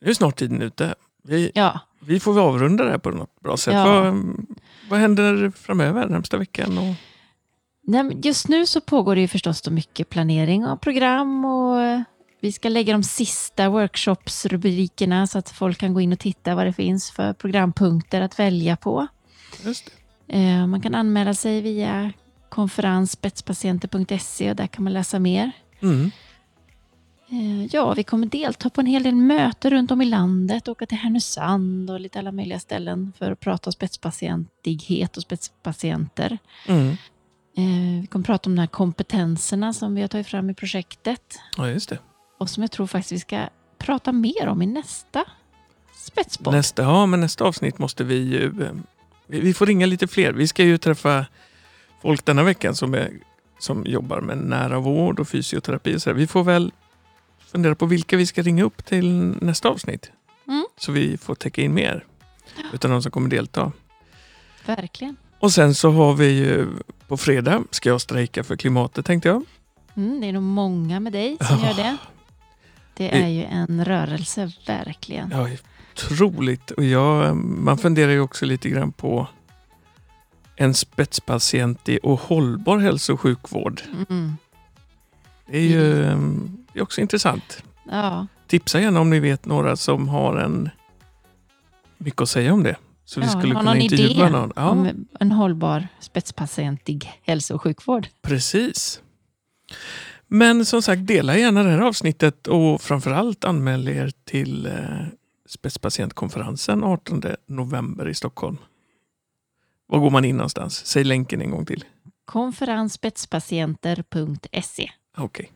nu 0.00 0.10
är 0.10 0.14
snart 0.14 0.36
tiden 0.36 0.62
ute. 0.62 0.94
Vi, 1.24 1.50
Ja, 1.54 1.80
vi 2.00 2.20
får 2.20 2.32
väl 2.32 2.42
avrunda 2.42 2.84
det 2.84 2.90
här 2.90 2.98
på 2.98 3.10
något 3.10 3.40
bra 3.40 3.56
sätt. 3.56 3.74
Ja. 3.74 3.84
Vad, 4.02 4.36
vad 4.90 4.98
händer 5.00 5.52
framöver, 5.56 6.06
närmsta 6.08 6.36
veckan? 6.36 6.78
Och, 6.78 6.94
Nej, 7.82 8.20
Just 8.22 8.48
nu 8.48 8.66
så 8.66 8.80
pågår 8.80 9.14
det 9.14 9.20
ju 9.20 9.28
förstås 9.28 9.62
då 9.62 9.70
mycket 9.70 10.08
planering 10.10 10.66
av 10.66 10.76
program 10.76 11.44
och 11.44 11.80
eh, 11.82 12.02
vi 12.40 12.52
ska 12.52 12.68
lägga 12.68 12.92
de 12.92 13.02
sista 13.02 13.68
workshops-rubrikerna 13.68 15.26
så 15.26 15.38
att 15.38 15.50
folk 15.50 15.78
kan 15.78 15.94
gå 15.94 16.00
in 16.00 16.12
och 16.12 16.18
titta 16.18 16.54
vad 16.54 16.66
det 16.66 16.72
finns 16.72 17.10
för 17.10 17.32
programpunkter 17.32 18.20
att 18.20 18.38
välja 18.38 18.76
på. 18.76 19.06
Eh, 20.28 20.66
Man 20.66 20.80
kan 20.80 20.94
anmäla 20.94 21.34
sig 21.34 21.60
via 21.60 22.12
konferensspetspatienter.se 22.48 24.50
och 24.50 24.56
där 24.56 24.66
kan 24.66 24.84
man 24.84 24.92
läsa 24.92 25.18
mer. 25.18 25.50
Mm. 25.80 26.10
Eh, 27.30 27.64
Ja, 27.72 27.94
vi 27.94 28.04
kommer 28.04 28.26
delta 28.26 28.70
på 28.70 28.80
en 28.80 28.86
hel 28.86 29.02
del 29.02 29.14
möten 29.14 29.70
runt 29.70 29.90
om 29.90 30.02
i 30.02 30.04
landet, 30.04 30.68
åka 30.68 30.86
till 30.86 30.98
Härnösand 30.98 31.90
och 31.90 32.00
lite 32.00 32.18
alla 32.18 32.32
möjliga 32.32 32.58
ställen 32.60 33.12
för 33.18 33.30
att 33.32 33.40
prata 33.40 33.68
om 33.68 33.72
spetspatientighet 33.72 35.16
och 35.16 35.22
spetspatienter. 35.22 36.38
Mm. 36.66 36.88
Eh, 37.56 38.00
Vi 38.00 38.06
kommer 38.10 38.24
prata 38.24 38.50
om 38.50 38.56
de 38.56 38.60
här 38.60 38.66
kompetenserna 38.66 39.72
som 39.72 39.94
vi 39.94 40.00
har 40.00 40.08
tagit 40.08 40.26
fram 40.26 40.50
i 40.50 40.54
projektet 40.54 41.38
Ja, 41.56 41.68
just 41.70 41.88
det. 41.88 41.98
och 42.38 42.50
som 42.50 42.62
jag 42.62 42.70
tror 42.70 42.86
faktiskt 42.86 43.12
vi 43.12 43.18
ska 43.18 43.48
prata 43.78 44.12
mer 44.12 44.46
om 44.48 44.62
i 44.62 44.66
nästa 44.66 45.24
spetspodd. 45.96 46.54
Nästa, 46.54 46.82
ja, 46.82 47.06
men 47.06 47.20
nästa 47.20 47.44
avsnitt 47.44 47.78
måste 47.78 48.04
vi 48.04 48.14
ju... 48.14 48.62
eh, 48.64 48.72
Vi, 49.26 49.40
vi 49.40 49.54
får 49.54 49.66
ringa 49.66 49.86
lite 49.86 50.06
fler. 50.08 50.32
Vi 50.32 50.48
ska 50.48 50.64
ju 50.64 50.78
träffa 50.78 51.26
folk 52.02 52.24
denna 52.24 52.42
veckan 52.42 52.74
som, 52.74 52.94
är, 52.94 53.10
som 53.58 53.84
jobbar 53.86 54.20
med 54.20 54.38
nära 54.38 54.78
vård 54.78 55.20
och 55.20 55.28
fysioterapi. 55.28 56.00
Så 56.00 56.10
här. 56.10 56.14
Vi 56.14 56.26
får 56.26 56.44
väl 56.44 56.72
fundera 57.38 57.74
på 57.74 57.86
vilka 57.86 58.16
vi 58.16 58.26
ska 58.26 58.42
ringa 58.42 58.64
upp 58.64 58.84
till 58.84 59.34
nästa 59.40 59.68
avsnitt. 59.68 60.10
Mm. 60.48 60.66
Så 60.76 60.92
vi 60.92 61.18
får 61.18 61.34
täcka 61.34 61.62
in 61.62 61.74
mer. 61.74 62.04
Utan 62.72 62.90
de 62.90 63.02
som 63.02 63.12
kommer 63.12 63.28
delta. 63.28 63.72
Verkligen. 64.66 65.16
Och 65.40 65.52
sen 65.52 65.74
så 65.74 65.90
har 65.90 66.14
vi 66.14 66.26
ju 66.26 66.66
på 67.08 67.16
fredag 67.16 67.64
ska 67.70 67.88
jag 67.88 68.00
strejka 68.00 68.44
för 68.44 68.56
klimatet 68.56 69.06
tänkte 69.06 69.28
jag. 69.28 69.44
Mm, 69.94 70.20
det 70.20 70.26
är 70.26 70.32
nog 70.32 70.42
många 70.42 71.00
med 71.00 71.12
dig 71.12 71.36
som 71.40 71.58
gör 71.58 71.74
det. 71.74 71.96
Det 72.94 73.22
är 73.22 73.28
ju 73.28 73.44
en 73.44 73.84
rörelse, 73.84 74.52
verkligen. 74.66 75.30
Ja, 75.30 75.48
otroligt. 75.92 76.70
Och 76.70 76.84
jag, 76.84 77.36
man 77.36 77.78
funderar 77.78 78.12
ju 78.12 78.20
också 78.20 78.46
lite 78.46 78.68
grann 78.68 78.92
på 78.92 79.28
en 80.60 80.74
spetspatient 80.74 81.88
och 82.02 82.20
hållbar 82.20 82.78
hälso 82.78 83.12
och 83.12 83.20
sjukvård. 83.20 83.82
Mm. 84.10 84.32
Det 85.46 85.58
är 85.58 85.62
ju 85.62 86.04
mm, 86.04 86.64
det 86.72 86.78
är 86.78 86.82
också 86.82 87.00
intressant. 87.00 87.62
Ja, 87.90 88.26
Tipsa 88.46 88.80
gärna 88.80 89.00
om 89.00 89.10
ni 89.10 89.20
vet 89.20 89.46
några 89.46 89.76
som 89.76 90.08
har 90.08 90.36
en 90.36 90.70
mycket 91.98 92.20
att 92.22 92.28
säga 92.28 92.52
om 92.52 92.62
det. 92.62 92.76
Så 93.04 93.20
vi 93.20 93.26
Ja, 93.26 93.32
skulle 93.32 93.54
har 93.54 93.60
kunna 93.60 93.76
intervjua 93.78 94.28
någon. 94.28 94.52
Ja, 94.56 94.68
om 94.68 95.06
en 95.20 95.32
hållbar 95.32 95.88
spetspatientig 96.00 97.12
hälso 97.22 97.54
och 97.54 97.62
sjukvård. 97.62 98.08
precis. 98.22 99.00
Men 100.26 100.64
som 100.66 100.82
sagt, 100.82 101.06
dela 101.06 101.36
gärna 101.36 101.62
det 101.62 101.70
här 101.70 101.80
avsnittet 101.80 102.46
och 102.46 102.80
framförallt 102.80 103.44
anmäl 103.44 103.88
er 103.88 104.12
till 104.24 104.66
eh, 104.66 104.72
Spetspatientkonferensen 105.48 106.84
18 106.84 107.22
november 107.46 108.08
i 108.08 108.14
Stockholm. 108.14 108.56
Var 109.88 109.98
går 109.98 110.10
man 110.10 110.24
in 110.24 110.36
någonstans? 110.36 110.86
Säg 110.86 111.04
länken 111.04 111.40
en 111.40 111.50
gång 111.50 111.66
till. 111.66 111.84
Konferensspetspatienter.se. 112.24 114.90
Okej. 115.16 115.52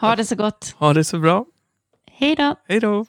Ha 0.00 0.16
det 0.16 0.24
så 0.24 0.36
gott. 0.36 0.74
Ha 0.78 0.92
det 0.92 1.04
så 1.04 1.18
bra. 1.18 1.44
Hej 2.10 2.36
då! 2.36 2.54
Hej 2.68 2.80
då! 2.80 3.06